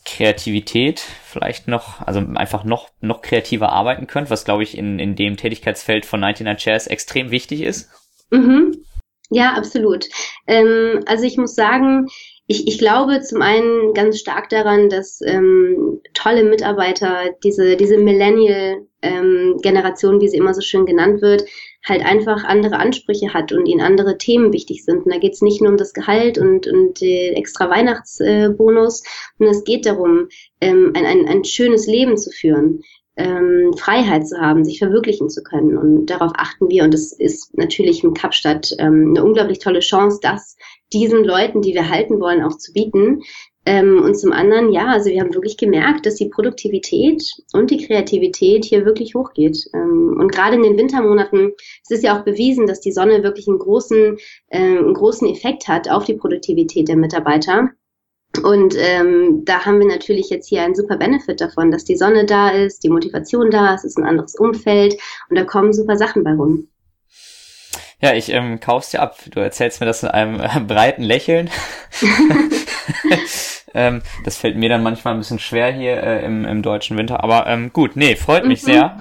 Kreativität 0.04 1.00
vielleicht 1.00 1.68
noch, 1.68 2.06
also 2.06 2.20
einfach 2.34 2.64
noch, 2.64 2.90
noch 3.00 3.22
kreativer 3.22 3.70
arbeiten 3.70 4.06
könnt, 4.06 4.28
was 4.30 4.44
glaube 4.44 4.62
ich 4.62 4.76
in, 4.76 4.98
in 4.98 5.16
dem 5.16 5.36
Tätigkeitsfeld 5.36 6.06
von 6.06 6.20
99 6.20 6.62
Chairs 6.62 6.86
extrem 6.86 7.30
wichtig 7.30 7.62
ist? 7.62 7.88
Mhm. 8.30 8.84
Ja, 9.30 9.54
absolut. 9.54 10.08
Ähm, 10.46 11.00
also 11.06 11.24
ich 11.24 11.38
muss 11.38 11.54
sagen, 11.54 12.08
ich, 12.46 12.68
ich 12.68 12.78
glaube 12.78 13.22
zum 13.22 13.40
einen 13.40 13.94
ganz 13.94 14.18
stark 14.18 14.50
daran, 14.50 14.90
dass 14.90 15.20
ähm, 15.24 16.02
tolle 16.12 16.44
Mitarbeiter, 16.44 17.30
diese, 17.42 17.76
diese 17.76 17.96
Millennial-Generation, 17.98 20.14
ähm, 20.14 20.20
wie 20.20 20.28
sie 20.28 20.36
immer 20.36 20.52
so 20.52 20.60
schön 20.60 20.84
genannt 20.84 21.22
wird, 21.22 21.44
halt 21.84 22.04
einfach 22.04 22.44
andere 22.44 22.76
Ansprüche 22.76 23.34
hat 23.34 23.52
und 23.52 23.66
ihnen 23.66 23.80
andere 23.80 24.18
Themen 24.18 24.52
wichtig 24.52 24.84
sind. 24.84 25.04
Und 25.04 25.12
da 25.12 25.18
geht 25.18 25.32
es 25.32 25.42
nicht 25.42 25.60
nur 25.60 25.70
um 25.70 25.76
das 25.76 25.92
Gehalt 25.92 26.38
und, 26.38 26.66
und 26.66 27.02
äh, 27.02 27.30
extra 27.30 27.68
Weihnachtsbonus, 27.68 29.02
sondern 29.38 29.56
es 29.56 29.64
geht 29.64 29.86
darum, 29.86 30.28
ähm, 30.60 30.92
ein, 30.94 31.06
ein, 31.06 31.28
ein 31.28 31.44
schönes 31.44 31.86
Leben 31.86 32.16
zu 32.16 32.30
führen. 32.30 32.82
Ähm, 33.14 33.74
Freiheit 33.76 34.26
zu 34.26 34.40
haben, 34.40 34.64
sich 34.64 34.78
verwirklichen 34.78 35.28
zu 35.28 35.42
können. 35.42 35.76
Und 35.76 36.06
darauf 36.06 36.32
achten 36.34 36.70
wir. 36.70 36.84
Und 36.84 36.94
das 36.94 37.12
ist 37.12 37.56
natürlich 37.58 38.02
in 38.02 38.14
Kapstadt 38.14 38.72
ähm, 38.78 39.08
eine 39.10 39.24
unglaublich 39.24 39.58
tolle 39.58 39.80
Chance, 39.80 40.18
das 40.22 40.56
diesen 40.94 41.24
Leuten, 41.24 41.60
die 41.60 41.74
wir 41.74 41.90
halten 41.90 42.20
wollen, 42.20 42.42
auch 42.42 42.56
zu 42.56 42.72
bieten. 42.72 43.22
Ähm, 43.64 44.02
und 44.02 44.16
zum 44.18 44.32
anderen, 44.32 44.72
ja, 44.72 44.86
also 44.86 45.08
wir 45.08 45.20
haben 45.20 45.34
wirklich 45.34 45.56
gemerkt, 45.56 46.04
dass 46.04 46.16
die 46.16 46.28
Produktivität 46.28 47.22
und 47.52 47.70
die 47.70 47.86
Kreativität 47.86 48.64
hier 48.64 48.84
wirklich 48.84 49.14
hochgeht. 49.14 49.56
Ähm, 49.72 50.16
und 50.18 50.32
gerade 50.32 50.56
in 50.56 50.62
den 50.62 50.76
Wintermonaten 50.76 51.52
es 51.84 51.90
ist 51.90 52.02
ja 52.02 52.18
auch 52.18 52.24
bewiesen, 52.24 52.66
dass 52.66 52.80
die 52.80 52.92
Sonne 52.92 53.22
wirklich 53.22 53.46
einen 53.46 53.60
großen, 53.60 54.16
äh, 54.48 54.58
einen 54.58 54.94
großen 54.94 55.28
Effekt 55.28 55.68
hat 55.68 55.88
auf 55.88 56.04
die 56.04 56.14
Produktivität 56.14 56.88
der 56.88 56.96
Mitarbeiter. 56.96 57.70
Und 58.42 58.74
ähm, 58.78 59.44
da 59.44 59.64
haben 59.64 59.78
wir 59.78 59.86
natürlich 59.86 60.30
jetzt 60.30 60.48
hier 60.48 60.62
einen 60.62 60.74
super 60.74 60.96
Benefit 60.96 61.40
davon, 61.40 61.70
dass 61.70 61.84
die 61.84 61.96
Sonne 61.96 62.24
da 62.24 62.48
ist, 62.48 62.82
die 62.82 62.88
Motivation 62.88 63.50
da 63.50 63.74
ist, 63.74 63.84
es 63.84 63.92
ist 63.92 63.98
ein 63.98 64.06
anderes 64.06 64.34
Umfeld 64.34 64.94
und 65.28 65.38
da 65.38 65.44
kommen 65.44 65.72
super 65.72 65.96
Sachen 65.96 66.24
bei 66.24 66.32
rum. 66.32 66.68
Ja, 68.02 68.14
ich 68.14 68.30
ähm, 68.30 68.58
kauf's 68.58 68.90
dir 68.90 69.00
ab. 69.00 69.16
Du 69.30 69.38
erzählst 69.38 69.80
mir 69.80 69.86
das 69.86 70.02
mit 70.02 70.12
einem 70.12 70.40
äh, 70.40 70.60
breiten 70.66 71.04
Lächeln. 71.04 71.48
ähm, 73.74 74.02
das 74.24 74.36
fällt 74.36 74.56
mir 74.56 74.68
dann 74.68 74.82
manchmal 74.82 75.14
ein 75.14 75.20
bisschen 75.20 75.38
schwer 75.38 75.72
hier 75.72 76.02
äh, 76.02 76.24
im, 76.24 76.44
im 76.44 76.62
deutschen 76.62 76.96
Winter. 76.96 77.22
Aber 77.22 77.46
ähm, 77.46 77.72
gut, 77.72 77.94
nee, 77.94 78.16
freut 78.16 78.44
mich 78.44 78.62
mhm. 78.62 78.66
sehr. 78.66 78.98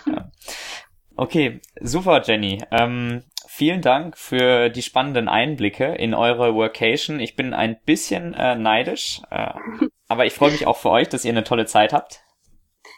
Okay, 1.15 1.61
super, 1.79 2.21
Jenny. 2.23 2.63
Ähm, 2.69 3.23
vielen 3.47 3.81
Dank 3.81 4.17
für 4.17 4.69
die 4.69 4.83
spannenden 4.83 5.27
Einblicke 5.27 5.85
in 5.85 6.13
eure 6.13 6.53
Workation. 6.53 7.19
Ich 7.19 7.35
bin 7.35 7.55
ein 7.55 7.77
bisschen 7.83 8.35
äh, 8.35 8.55
neidisch, 8.55 9.21
äh, 9.31 9.53
aber 10.09 10.27
ich 10.27 10.33
freue 10.33 10.51
mich 10.51 10.67
auch 10.67 10.77
für 10.77 10.91
euch, 10.91 11.09
dass 11.09 11.25
ihr 11.25 11.31
eine 11.31 11.43
tolle 11.43 11.65
Zeit 11.65 11.91
habt. 11.91 12.23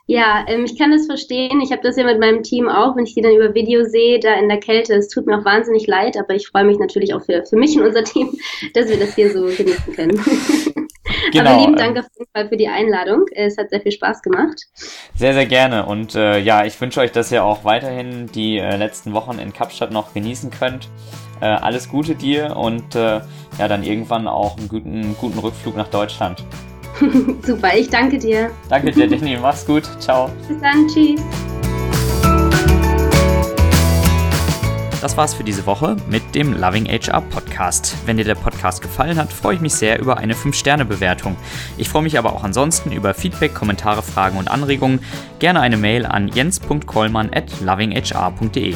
Ja, 0.06 0.44
ähm, 0.48 0.66
ich 0.66 0.78
kann 0.78 0.92
das 0.92 1.06
verstehen. 1.06 1.62
Ich 1.62 1.72
habe 1.72 1.82
das 1.82 1.96
ja 1.96 2.04
mit 2.04 2.20
meinem 2.20 2.44
Team 2.44 2.68
auch, 2.68 2.96
wenn 2.96 3.06
ich 3.06 3.16
die 3.16 3.22
dann 3.22 3.36
über 3.36 3.54
Video 3.54 3.86
sehe, 3.86 4.20
da 4.20 4.34
in 4.34 4.50
der 4.50 4.60
Kälte. 4.60 4.94
Es 4.96 5.08
tut 5.08 5.26
mir 5.26 5.40
auch 5.40 5.46
wahnsinnig 5.46 5.88
leid, 5.88 6.18
aber 6.18 6.36
ich 6.36 6.48
freue 6.48 6.66
mich 6.66 6.78
natürlich 6.78 7.14
auch 7.14 7.24
für, 7.24 7.46
für 7.46 7.56
mich 7.56 7.78
und 7.78 7.86
unser 7.86 8.04
Team, 8.04 8.30
dass 8.74 8.90
wir 8.90 9.00
das 9.00 9.16
hier 9.16 9.32
so 9.32 9.46
genießen 9.46 9.94
können. 9.96 10.22
Genau, 11.32 11.52
aber 11.52 11.62
lieben 11.62 11.76
Dank 11.76 11.96
ähm, 11.98 12.04
auf 12.04 12.10
jeden 12.18 12.30
Fall 12.32 12.50
für 12.50 12.58
die 12.58 12.68
Einladung. 12.68 13.26
Es 13.34 13.58
hat 13.58 13.70
sehr 13.70 13.82
viel 13.82 13.92
Spaß 13.92 14.22
gemacht. 14.22 14.68
Sehr, 15.16 15.34
sehr 15.34 15.46
gerne. 15.46 15.86
Und 15.86 16.16
äh, 16.16 16.40
ja, 16.40 16.66
ich 16.66 16.80
wünsche 16.80 17.00
euch, 17.00 17.12
dass 17.12 17.32
ihr 17.32 17.44
auch 17.44 17.64
weiterhin 17.64 18.28
die 18.28 18.58
äh, 18.58 18.76
letzten 18.76 19.14
Wochen 19.14 19.40
in 19.40 19.54
Kapstadt 19.54 19.92
noch 19.92 20.14
genießen 20.14 20.52
könnt. 20.52 20.90
Äh, 21.42 21.46
alles 21.46 21.90
Gute 21.90 22.16
dir 22.16 22.56
und 22.56 22.96
äh, 22.96 23.22
ja, 23.58 23.68
dann 23.68 23.84
irgendwann 23.84 24.28
auch 24.28 24.58
einen 24.58 24.68
guten, 24.68 25.16
guten 25.20 25.40
Rückflug 25.40 25.76
nach 25.76 25.90
Deutschland. 25.90 26.44
Super, 27.46 27.76
ich 27.76 27.90
danke 27.90 28.18
dir. 28.18 28.52
Danke 28.70 28.92
dir, 28.92 29.08
Danny. 29.08 29.38
Mach's 29.42 29.66
gut. 29.66 29.84
Ciao. 30.00 30.30
Bis 30.48 30.60
dann. 30.60 30.88
Tschüss. 30.88 31.22
Das 35.04 35.18
war's 35.18 35.34
für 35.34 35.44
diese 35.44 35.66
Woche 35.66 35.98
mit 36.10 36.34
dem 36.34 36.54
Loving 36.54 36.86
HR 36.86 37.20
Podcast. 37.20 37.94
Wenn 38.06 38.16
dir 38.16 38.24
der 38.24 38.36
Podcast 38.36 38.82
gefallen 38.82 39.18
hat, 39.18 39.34
freue 39.34 39.56
ich 39.56 39.60
mich 39.60 39.74
sehr 39.74 40.00
über 40.00 40.18
eine 40.18 40.34
5-Sterne-Bewertung. 40.34 41.36
Ich 41.76 41.90
freue 41.90 42.04
mich 42.04 42.18
aber 42.18 42.32
auch 42.32 42.46
ansonsten 42.46 42.94
über 42.94 43.14
Feedback, 43.14 43.54
Kommentare, 43.54 44.02
Fragen 44.02 44.38
und 44.38 44.50
Anregungen. 44.50 45.02
Gerne 45.40 45.60
eine 45.60 45.76
Mail 45.76 46.06
an 46.06 46.30
jens.kollmann 46.30 47.32
at 47.34 47.60
lovinghr.de. 47.60 48.76